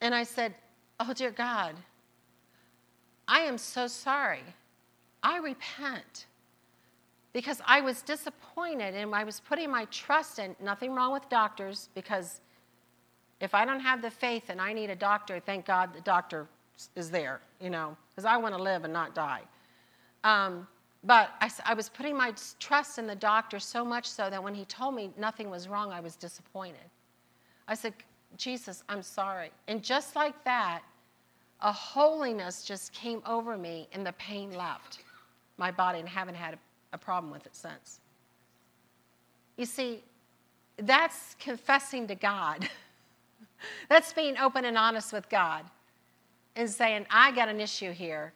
And 0.02 0.14
I 0.14 0.24
said, 0.24 0.54
Oh, 1.00 1.14
dear 1.14 1.32
God, 1.32 1.76
I 3.28 3.42
am 3.42 3.58
so 3.58 3.88
sorry. 3.88 4.44
I 5.24 5.38
repent 5.38 6.26
because 7.34 7.62
I 7.66 7.82
was 7.82 8.02
disappointed 8.04 8.94
and 8.94 9.14
I 9.14 9.24
was 9.24 9.40
putting 9.40 9.70
my 9.72 9.86
trust 9.86 10.40
in 10.40 10.56
nothing 10.62 10.94
wrong 10.94 11.12
with 11.12 11.28
doctors 11.30 11.90
because 11.96 12.42
if 13.42 13.54
I 13.54 13.66
don't 13.66 13.80
have 13.80 14.02
the 14.02 14.12
faith 14.12 14.44
and 14.50 14.62
I 14.62 14.72
need 14.72 14.90
a 14.90 14.96
doctor, 14.96 15.40
thank 15.40 15.66
God 15.66 15.94
the 15.94 16.02
doctor 16.02 16.48
is 16.96 17.10
there, 17.10 17.42
you 17.60 17.70
know, 17.70 17.98
because 18.10 18.26
I 18.26 18.38
want 18.38 18.56
to 18.56 18.62
live 18.62 18.84
and 18.84 18.94
not 18.94 19.16
die. 19.16 19.42
Um, 20.24 20.68
but 21.04 21.32
I, 21.42 21.52
I, 21.66 21.74
was 21.74 21.90
putting 21.90 22.16
my 22.16 22.34
trust 22.60 22.98
in 22.98 23.08
the 23.08 23.16
doctor 23.16 23.60
so 23.60 23.84
much 23.84 24.08
so 24.08 24.30
that 24.30 24.42
when 24.42 24.56
he 24.56 24.64
told 24.66 24.96
me 24.96 25.12
nothing 25.18 25.50
was 25.50 25.68
wrong, 25.68 25.92
I 25.92 26.00
was 26.00 26.16
disappointed. 26.16 26.86
I 27.68 27.76
said, 27.76 27.94
Jesus, 28.38 28.84
I'm 28.88 29.02
sorry. 29.02 29.52
And 29.68 29.84
just 29.84 30.16
like 30.16 30.42
that, 30.46 30.82
a 31.60 31.72
holiness 31.72 32.64
just 32.64 32.94
came 32.94 33.22
over 33.26 33.58
me 33.58 33.88
and 33.92 34.06
the 34.06 34.14
pain 34.14 34.54
left 34.54 35.00
my 35.58 35.72
body 35.72 36.00
and 36.00 36.08
haven't 36.08 36.36
had 36.36 36.54
a, 36.54 36.58
a 36.94 36.98
problem 36.98 37.32
with 37.32 37.46
it 37.46 37.56
since. 37.56 38.00
You 39.58 39.66
see, 39.66 40.04
that's 40.78 41.36
confessing 41.40 42.08
to 42.08 42.16
God. 42.16 42.70
That's 43.90 44.12
being 44.12 44.38
open 44.38 44.66
and 44.66 44.78
honest 44.78 45.14
with 45.14 45.30
God 45.30 45.64
and 46.58 46.70
saying, 46.70 47.06
I 47.10 47.32
got 47.32 47.48
an 47.48 47.62
issue 47.62 47.92
here. 47.92 48.34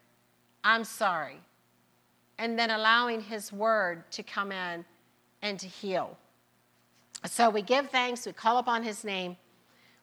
I'm 0.64 0.84
sorry. 0.84 1.40
And 2.40 2.58
then 2.58 2.72
allowing 2.72 3.22
His 3.22 3.52
word 3.52 4.10
to 4.12 4.24
come 4.24 4.52
in 4.52 4.86
and 5.42 5.60
to 5.60 5.68
heal. 5.68 6.18
So 7.26 7.50
we 7.50 7.62
give 7.62 7.90
thanks, 7.90 8.26
we 8.26 8.32
call 8.32 8.60
upon 8.60 8.84
His 8.84 9.04
name, 9.04 9.36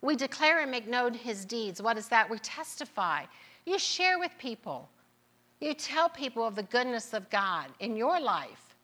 we 0.02 0.16
declare 0.16 0.60
and 0.60 0.70
make 0.70 0.86
known 0.86 1.14
His 1.14 1.44
deeds. 1.44 1.80
What 1.80 1.96
is 1.96 2.08
that? 2.08 2.28
We 2.28 2.38
testify. 2.38 3.24
You 3.64 3.78
share 3.78 4.18
with 4.18 4.32
people, 4.38 4.88
you 5.64 5.72
tell 5.72 6.10
people 6.10 6.46
of 6.46 6.54
the 6.54 6.62
goodness 6.64 7.14
of 7.14 7.30
God 7.30 7.68
in 7.80 7.96
your 7.96 8.20
life. 8.20 8.76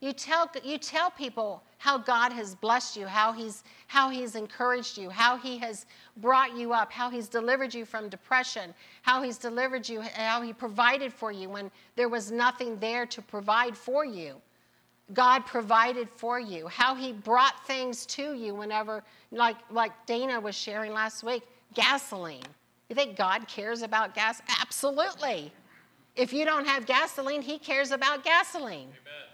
You 0.00 0.12
tell, 0.12 0.50
you 0.62 0.76
tell 0.76 1.10
people 1.10 1.62
how 1.78 1.96
God 1.96 2.30
has 2.30 2.54
blessed 2.54 2.98
you, 2.98 3.06
how 3.06 3.32
he's, 3.32 3.64
how 3.86 4.10
he's 4.10 4.34
encouraged 4.34 4.98
you, 4.98 5.08
how 5.08 5.38
He 5.38 5.56
has 5.58 5.86
brought 6.18 6.54
you 6.54 6.74
up, 6.74 6.92
how 6.92 7.08
He's 7.08 7.28
delivered 7.28 7.72
you 7.72 7.86
from 7.86 8.10
depression, 8.10 8.74
how 9.00 9.22
He's 9.22 9.38
delivered 9.38 9.88
you, 9.88 10.02
how 10.02 10.42
He 10.42 10.52
provided 10.52 11.12
for 11.12 11.32
you 11.32 11.48
when 11.48 11.70
there 11.96 12.10
was 12.10 12.30
nothing 12.30 12.76
there 12.76 13.06
to 13.06 13.22
provide 13.22 13.74
for 13.74 14.04
you. 14.04 14.34
God 15.14 15.46
provided 15.46 16.10
for 16.10 16.38
you, 16.38 16.66
how 16.66 16.94
He 16.94 17.14
brought 17.14 17.66
things 17.66 18.04
to 18.06 18.34
you 18.34 18.54
whenever, 18.54 19.02
like, 19.30 19.56
like 19.70 19.92
Dana 20.04 20.38
was 20.38 20.54
sharing 20.54 20.92
last 20.92 21.24
week, 21.24 21.42
gasoline. 21.72 22.44
You 22.90 22.94
think 22.94 23.16
God 23.16 23.48
cares 23.48 23.80
about 23.80 24.14
gas? 24.14 24.42
Absolutely. 24.60 25.50
If 26.16 26.32
you 26.32 26.44
don't 26.44 26.66
have 26.66 26.86
gasoline, 26.86 27.42
He 27.42 27.58
cares 27.58 27.90
about 27.90 28.24
gasoline. 28.24 28.88
Amen. 28.88 29.26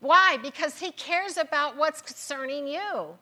Why? 0.00 0.38
Because 0.42 0.78
he 0.78 0.92
cares 0.92 1.36
about 1.36 1.76
what's 1.76 2.00
concerning 2.02 2.66
you. 2.66 3.16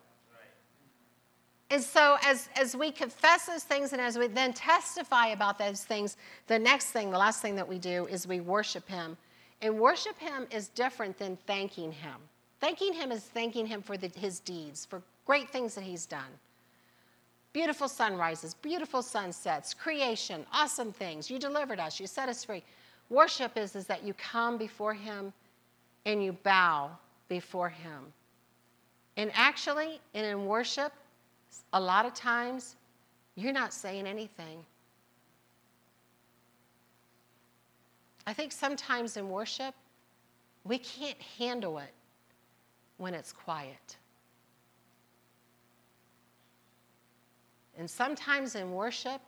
And 1.70 1.82
so, 1.82 2.18
as, 2.22 2.48
as 2.56 2.76
we 2.76 2.90
confess 2.90 3.46
those 3.46 3.64
things 3.64 3.92
and 3.92 4.00
as 4.00 4.18
we 4.18 4.26
then 4.26 4.52
testify 4.52 5.28
about 5.28 5.58
those 5.58 5.82
things, 5.82 6.16
the 6.46 6.58
next 6.58 6.90
thing, 6.90 7.10
the 7.10 7.18
last 7.18 7.40
thing 7.40 7.56
that 7.56 7.66
we 7.66 7.78
do 7.78 8.06
is 8.06 8.26
we 8.26 8.40
worship 8.40 8.86
Him. 8.86 9.16
And 9.62 9.78
worship 9.78 10.18
Him 10.18 10.46
is 10.50 10.68
different 10.68 11.18
than 11.18 11.38
thanking 11.46 11.90
Him. 11.90 12.16
Thanking 12.60 12.92
Him 12.92 13.10
is 13.10 13.22
thanking 13.22 13.66
Him 13.66 13.80
for 13.80 13.96
the, 13.96 14.08
His 14.08 14.40
deeds, 14.40 14.84
for 14.84 15.02
great 15.24 15.48
things 15.50 15.74
that 15.74 15.84
He's 15.84 16.04
done. 16.04 16.30
Beautiful 17.54 17.88
sunrises, 17.88 18.54
beautiful 18.54 19.00
sunsets, 19.00 19.72
creation, 19.72 20.44
awesome 20.52 20.92
things. 20.92 21.30
You 21.30 21.38
delivered 21.38 21.78
us, 21.78 22.00
you 22.00 22.08
set 22.08 22.28
us 22.28 22.44
free. 22.44 22.64
Worship 23.10 23.56
is, 23.56 23.76
is 23.76 23.86
that 23.86 24.02
you 24.02 24.12
come 24.14 24.58
before 24.58 24.92
Him 24.92 25.32
and 26.04 26.22
you 26.22 26.32
bow 26.32 26.90
before 27.28 27.68
Him. 27.68 28.12
And 29.16 29.30
actually, 29.34 30.00
and 30.14 30.26
in 30.26 30.46
worship, 30.46 30.92
a 31.72 31.80
lot 31.80 32.04
of 32.04 32.12
times, 32.12 32.74
you're 33.36 33.52
not 33.52 33.72
saying 33.72 34.08
anything. 34.08 34.58
I 38.26 38.32
think 38.32 38.50
sometimes 38.50 39.16
in 39.16 39.30
worship, 39.30 39.76
we 40.64 40.78
can't 40.78 41.20
handle 41.38 41.78
it 41.78 41.92
when 42.96 43.14
it's 43.14 43.32
quiet. 43.32 43.96
And 47.78 47.88
sometimes 47.88 48.54
in 48.54 48.72
worship, 48.72 49.20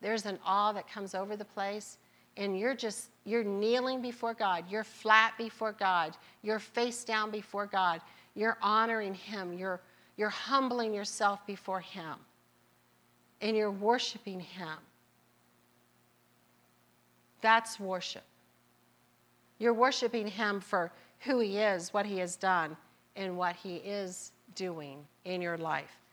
there's 0.00 0.26
an 0.26 0.38
awe 0.44 0.72
that 0.72 0.88
comes 0.88 1.14
over 1.14 1.36
the 1.36 1.44
place, 1.44 1.98
and 2.36 2.58
you're 2.58 2.74
just 2.74 3.10
you're 3.24 3.44
kneeling 3.44 4.02
before 4.02 4.34
God, 4.34 4.64
you're 4.68 4.84
flat 4.84 5.34
before 5.38 5.72
God, 5.72 6.16
you're 6.42 6.58
face 6.58 7.04
down 7.04 7.30
before 7.30 7.66
God, 7.66 8.00
you're 8.34 8.58
honoring 8.60 9.14
him, 9.14 9.52
you're 9.52 9.80
you're 10.16 10.28
humbling 10.28 10.94
yourself 10.94 11.46
before 11.46 11.80
him. 11.80 12.14
And 13.40 13.56
you're 13.56 13.70
worshiping 13.70 14.40
him. 14.40 14.78
That's 17.40 17.78
worship. 17.78 18.22
You're 19.58 19.74
worshiping 19.74 20.26
him 20.26 20.60
for 20.60 20.90
who 21.20 21.40
he 21.40 21.58
is, 21.58 21.92
what 21.92 22.06
he 22.06 22.18
has 22.18 22.36
done, 22.36 22.76
and 23.16 23.36
what 23.36 23.56
he 23.56 23.76
is 23.76 24.32
doing 24.54 25.04
in 25.24 25.42
your 25.42 25.58
life. 25.58 26.03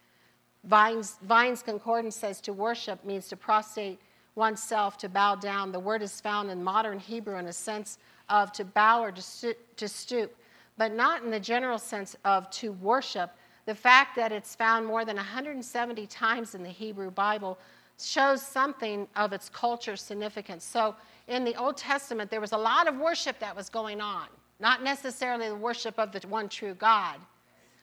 Vine's, 0.63 1.17
Vine's 1.23 1.63
Concordance 1.63 2.15
says 2.15 2.39
to 2.41 2.53
worship 2.53 3.03
means 3.03 3.27
to 3.29 3.35
prostrate 3.35 3.99
oneself 4.35 4.97
to 4.99 5.09
bow 5.09 5.35
down. 5.35 5.71
The 5.71 5.79
word 5.79 6.01
is 6.01 6.21
found 6.21 6.49
in 6.51 6.63
modern 6.63 6.99
Hebrew 6.99 7.37
in 7.37 7.47
a 7.47 7.53
sense 7.53 7.97
of 8.29 8.51
to 8.53 8.63
bow 8.63 9.01
or 9.01 9.11
to 9.11 9.87
stoop, 9.87 10.35
but 10.77 10.93
not 10.93 11.23
in 11.23 11.31
the 11.31 11.39
general 11.39 11.77
sense 11.77 12.15
of 12.23 12.49
to 12.51 12.71
worship. 12.73 13.31
The 13.65 13.75
fact 13.75 14.15
that 14.15 14.31
it's 14.31 14.55
found 14.55 14.85
more 14.85 15.03
than 15.03 15.17
170 15.17 16.07
times 16.07 16.55
in 16.55 16.63
the 16.63 16.69
Hebrew 16.69 17.11
Bible 17.11 17.57
shows 17.99 18.41
something 18.41 19.07
of 19.15 19.33
its 19.33 19.49
culture 19.49 19.95
significance. 19.95 20.63
So 20.63 20.95
in 21.27 21.43
the 21.43 21.55
Old 21.55 21.77
Testament, 21.77 22.31
there 22.31 22.41
was 22.41 22.53
a 22.53 22.57
lot 22.57 22.87
of 22.87 22.97
worship 22.97 23.37
that 23.39 23.55
was 23.55 23.69
going 23.69 23.99
on, 23.99 24.27
not 24.59 24.81
necessarily 24.81 25.49
the 25.49 25.55
worship 25.55 25.99
of 25.99 26.11
the 26.11 26.27
one 26.27 26.49
true 26.49 26.73
God, 26.73 27.19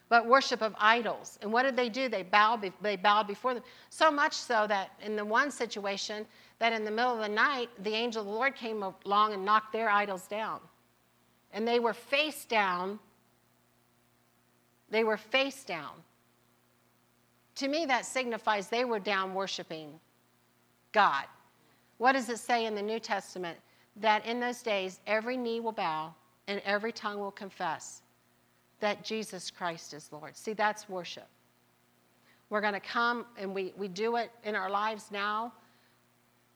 but 0.09 0.27
worship 0.27 0.63
of 0.63 0.75
idols. 0.79 1.39
And 1.43 1.53
what 1.53 1.65
did 1.65 1.77
they 1.77 1.89
do? 1.89 2.09
They 2.09 2.23
bowed, 2.23 2.73
they 2.81 2.97
bowed 2.97 3.27
before 3.27 3.55
them. 3.55 3.63
So 3.91 4.11
much 4.11 4.33
so 4.33 4.67
that 4.67 4.91
in 5.03 5.17
the 5.17 5.25
one 5.25 5.51
situation, 5.51 6.27
that 6.59 6.73
in 6.73 6.85
the 6.85 6.91
middle 6.91 7.15
of 7.15 7.21
the 7.21 7.29
night, 7.29 7.69
the 7.83 7.95
angel 7.95 8.23
of 8.23 8.27
the 8.27 8.33
Lord 8.33 8.55
came 8.55 8.83
along 8.83 9.35
and 9.35 9.45
knocked 9.45 9.73
their 9.73 9.91
idols 9.91 10.27
down. 10.27 10.61
And 11.53 11.69
they 11.69 11.79
were 11.79 11.93
face 11.93 12.45
down. 12.45 12.99
They 14.91 15.05
were 15.05 15.17
face 15.17 15.65
down. 15.65 15.93
To 17.57 17.69
me, 17.69 17.87
that 17.87 18.07
signifies 18.07 18.69
they 18.69 18.85
were 18.85 19.01
down 19.01 19.35
worshiping 19.35 20.01
God. 20.93 21.25
What 21.99 22.13
does 22.13 22.29
it 22.29 22.39
say 22.39 22.67
in 22.67 22.75
the 22.75 22.83
New 22.83 23.01
Testament? 23.01 23.59
That 23.97 24.25
in 24.25 24.41
those 24.41 24.63
days, 24.63 25.01
every 25.07 25.37
knee 25.37 25.61
will 25.61 25.73
bow 25.73 26.15
and 26.47 26.63
every 26.65 26.93
tongue 26.93 27.19
will 27.19 27.33
confess 27.33 28.03
that 28.81 29.05
Jesus 29.05 29.51
Christ 29.51 29.95
is 29.95 30.09
Lord. 30.12 30.37
See, 30.37 30.53
that's 30.53 30.89
worship. 30.89 31.26
We're 32.51 32.61
going 32.61 32.74
to 32.74 32.81
come 32.81 33.26
and 33.37 33.55
we, 33.55 33.72
we 33.76 33.89
do 33.89 34.16
it 34.16 34.31
in 34.45 34.55
our 34.55 34.70
lives 34.70 35.07
now. 35.11 35.53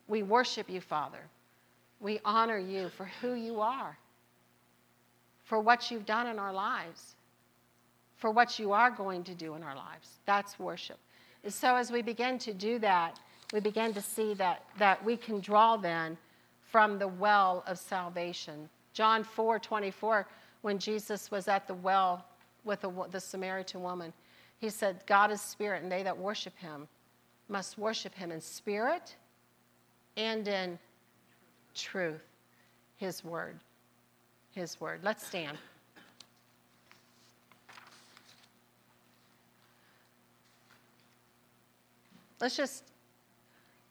We 0.09 0.23
worship 0.23 0.71
you, 0.71 0.81
Father. 0.81 1.21
We 2.01 2.21
honor 2.25 2.59
you 2.59 2.89
for 2.89 3.09
who 3.21 3.35
you 3.35 3.61
are, 3.61 3.97
for 5.45 5.61
what 5.61 5.91
you've 5.91 6.07
done 6.07 6.27
in 6.27 6.39
our 6.39 6.53
lives, 6.53 7.15
for 8.17 8.31
what 8.31 8.59
you 8.59 8.73
are 8.73 8.91
going 8.91 9.23
to 9.25 9.35
do 9.35 9.55
in 9.55 9.63
our 9.63 9.77
lives. 9.77 10.19
That's 10.27 10.59
worship. 10.59 10.99
And 11.45 11.53
so 11.53 11.77
as 11.77 11.91
we 11.91 12.03
begin 12.03 12.39
to 12.39 12.53
do 12.53 12.79
that, 12.81 13.19
we 13.53 13.61
begin 13.61 13.93
to 13.95 14.01
see 14.01 14.35
that, 14.35 14.65
that 14.79 15.05
we 15.05 15.17
can 15.17 15.41
draw 15.41 15.77
then 15.77 16.17
from 16.71 16.99
the 16.99 17.09
well 17.09 17.63
of 17.67 17.79
salvation. 17.79 18.69
John 18.95 19.25
4 19.25 19.59
24 19.59 20.27
when 20.63 20.79
Jesus 20.79 21.31
was 21.31 21.49
at 21.49 21.67
the 21.67 21.75
well 21.75 22.25
with 22.65 22.81
the, 22.81 22.91
the 23.11 23.21
Samaritan 23.21 23.83
woman. 23.83 24.13
He 24.59 24.71
said, 24.71 25.03
God 25.07 25.31
is 25.31 25.41
spirit, 25.41 25.83
and 25.83 25.91
they 25.91 26.03
that 26.03 26.17
worship 26.17 26.57
him 26.57 26.89
must 27.49 27.77
worship 27.77 28.15
him 28.15 28.31
in 28.31 28.41
spirit 28.41 29.17
and 30.17 30.47
in 30.47 30.79
truth. 31.75 32.23
His 32.97 33.25
word. 33.25 33.59
His 34.53 34.81
word. 34.81 35.01
Let's 35.03 35.27
stand. 35.27 35.59
Let's 42.41 42.57
just 42.57 42.85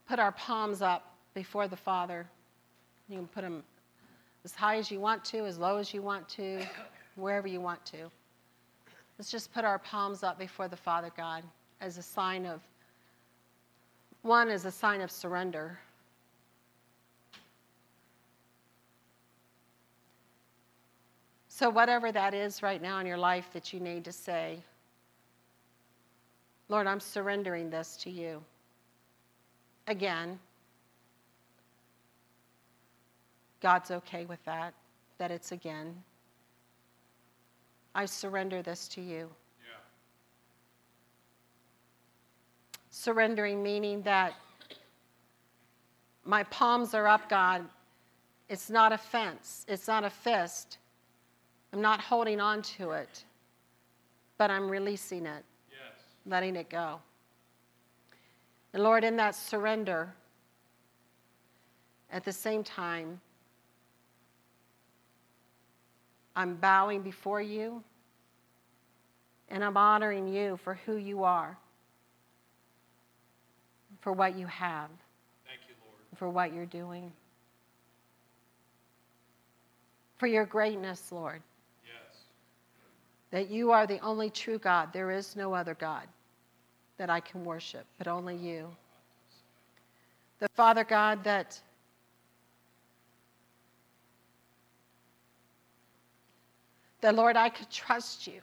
put 0.07 0.19
our 0.19 0.31
palms 0.31 0.81
up 0.81 1.15
before 1.33 1.67
the 1.67 1.77
Father. 1.77 2.27
You 3.09 3.17
can 3.17 3.27
put 3.27 3.41
them 3.41 3.63
as 4.43 4.53
high 4.53 4.77
as 4.77 4.89
you 4.89 4.99
want 4.99 5.23
to, 5.25 5.45
as 5.45 5.57
low 5.57 5.77
as 5.77 5.93
you 5.93 6.01
want 6.01 6.27
to, 6.29 6.61
wherever 7.15 7.47
you 7.47 7.61
want 7.61 7.83
to. 7.85 8.09
Let's 9.17 9.29
just 9.29 9.53
put 9.53 9.65
our 9.65 9.77
palms 9.79 10.23
up 10.23 10.39
before 10.39 10.67
the 10.67 10.77
Father 10.77 11.11
God 11.15 11.43
as 11.79 11.97
a 11.97 12.01
sign 12.01 12.45
of, 12.45 12.61
one, 14.23 14.49
as 14.49 14.65
a 14.65 14.71
sign 14.71 15.01
of 15.01 15.11
surrender. 15.11 15.77
So, 21.47 21.69
whatever 21.69 22.11
that 22.11 22.33
is 22.33 22.63
right 22.63 22.81
now 22.81 22.97
in 22.99 23.05
your 23.05 23.19
life 23.19 23.49
that 23.53 23.71
you 23.71 23.79
need 23.79 24.03
to 24.05 24.11
say, 24.11 24.57
Lord, 26.69 26.87
I'm 26.87 26.99
surrendering 26.99 27.69
this 27.69 27.97
to 27.97 28.09
you. 28.09 28.41
Again, 29.85 30.39
God's 33.61 33.91
okay 33.91 34.25
with 34.25 34.43
that, 34.45 34.73
that 35.17 35.31
it's 35.31 35.51
again. 35.51 35.95
I 37.93 38.05
surrender 38.05 38.61
this 38.61 38.87
to 38.89 39.01
you. 39.01 39.29
Yeah. 39.59 39.77
Surrendering 42.89 43.61
meaning 43.61 44.01
that 44.01 44.33
my 46.25 46.43
palms 46.43 46.93
are 46.93 47.07
up, 47.07 47.29
God. 47.29 47.65
It's 48.49 48.69
not 48.69 48.91
a 48.91 48.97
fence, 48.97 49.65
it's 49.69 49.87
not 49.87 50.03
a 50.03 50.09
fist. 50.09 50.77
I'm 51.73 51.81
not 51.81 52.01
holding 52.01 52.41
on 52.41 52.61
to 52.63 52.91
it, 52.91 53.23
but 54.37 54.51
I'm 54.51 54.69
releasing 54.69 55.25
it, 55.25 55.45
yes. 55.69 56.03
letting 56.25 56.57
it 56.57 56.69
go. 56.69 56.99
And 58.73 58.83
Lord, 58.83 59.05
in 59.05 59.15
that 59.15 59.35
surrender, 59.35 60.13
at 62.11 62.25
the 62.25 62.31
same 62.33 62.61
time, 62.61 63.21
I'm 66.35 66.55
bowing 66.55 67.01
before 67.01 67.41
you 67.41 67.83
and 69.49 69.63
I'm 69.63 69.77
honoring 69.77 70.27
you 70.27 70.57
for 70.63 70.75
who 70.85 70.95
you 70.95 71.23
are, 71.23 71.57
for 73.99 74.13
what 74.13 74.37
you 74.37 74.47
have, 74.47 74.89
you, 75.67 75.75
for 76.17 76.29
what 76.29 76.53
you're 76.53 76.65
doing, 76.65 77.11
for 80.17 80.27
your 80.27 80.45
greatness, 80.45 81.11
Lord. 81.11 81.41
Yes. 81.85 82.17
That 83.31 83.49
you 83.49 83.71
are 83.71 83.85
the 83.85 83.99
only 83.99 84.29
true 84.29 84.57
God. 84.57 84.93
There 84.93 85.11
is 85.11 85.35
no 85.35 85.53
other 85.53 85.75
God 85.75 86.07
that 86.97 87.09
I 87.09 87.19
can 87.19 87.43
worship, 87.43 87.85
but 87.97 88.07
only 88.07 88.37
you. 88.37 88.69
The 90.39 90.47
Father 90.55 90.83
God 90.83 91.23
that 91.25 91.59
that, 97.01 97.15
Lord, 97.15 97.35
I 97.35 97.49
could 97.49 97.69
trust 97.69 98.27
you. 98.27 98.41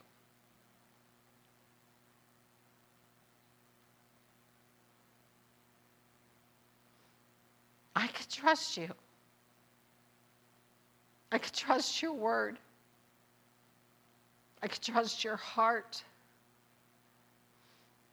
I 7.95 8.07
could 8.07 8.29
trust 8.29 8.77
you. 8.77 8.89
I 11.31 11.37
could 11.37 11.53
trust 11.53 12.01
your 12.01 12.13
word. 12.13 12.57
I 14.61 14.67
could 14.67 14.81
trust 14.81 15.23
your 15.23 15.35
heart. 15.35 16.03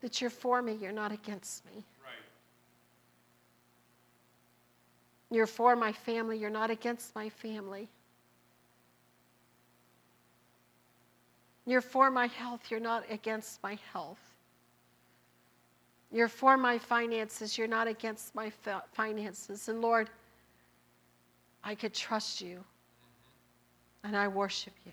That 0.00 0.20
you're 0.20 0.30
for 0.30 0.62
me, 0.62 0.74
you're 0.80 0.92
not 0.92 1.12
against 1.12 1.64
me. 1.66 1.84
Right. 2.04 2.14
You're 5.30 5.46
for 5.46 5.74
my 5.74 5.92
family, 5.92 6.38
you're 6.38 6.50
not 6.50 6.70
against 6.70 7.14
my 7.14 7.28
family. 7.28 7.88
You're 11.66 11.80
for 11.80 12.10
my 12.10 12.28
health, 12.28 12.70
you're 12.70 12.80
not 12.80 13.04
against 13.10 13.62
my 13.62 13.76
health. 13.92 14.20
You're 16.12 16.28
for 16.28 16.56
my 16.56 16.78
finances, 16.78 17.58
you're 17.58 17.66
not 17.66 17.88
against 17.88 18.34
my 18.34 18.52
finances. 18.92 19.68
And 19.68 19.82
Lord, 19.82 20.08
I 21.64 21.74
could 21.74 21.92
trust 21.92 22.40
you, 22.40 22.62
and 24.04 24.16
I 24.16 24.28
worship 24.28 24.72
you. 24.84 24.92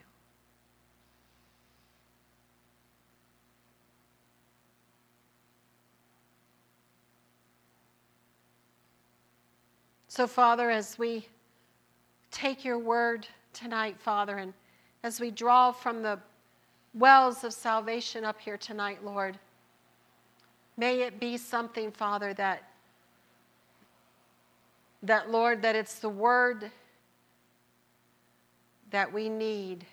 So, 10.07 10.27
Father, 10.27 10.69
as 10.69 10.97
we 10.97 11.27
take 12.29 12.63
your 12.65 12.77
word 12.77 13.27
tonight, 13.51 13.95
Father, 13.99 14.37
and 14.37 14.53
as 15.03 15.19
we 15.19 15.31
draw 15.31 15.71
from 15.71 16.01
the 16.01 16.19
wells 16.93 17.43
of 17.43 17.53
salvation 17.53 18.23
up 18.23 18.39
here 18.39 18.57
tonight, 18.57 19.03
Lord. 19.03 19.37
May 20.77 21.01
it 21.01 21.19
be 21.19 21.37
something, 21.37 21.91
Father, 21.91 22.33
that 22.35 22.63
that 25.03 25.29
Lord, 25.29 25.61
that 25.61 25.75
it's 25.75 25.99
the 25.99 26.09
word 26.09 26.71
that 28.89 29.11
we 29.11 29.27
need 29.27 29.85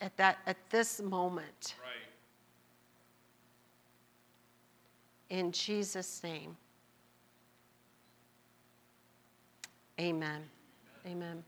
at 0.00 0.16
that 0.16 0.38
at 0.46 0.56
this 0.70 1.00
moment. 1.00 1.76
Right. 1.80 1.92
In 5.38 5.52
Jesus' 5.52 6.22
name. 6.22 6.56
Amen. 10.00 10.42
Amen. 11.06 11.16
Amen. 11.16 11.44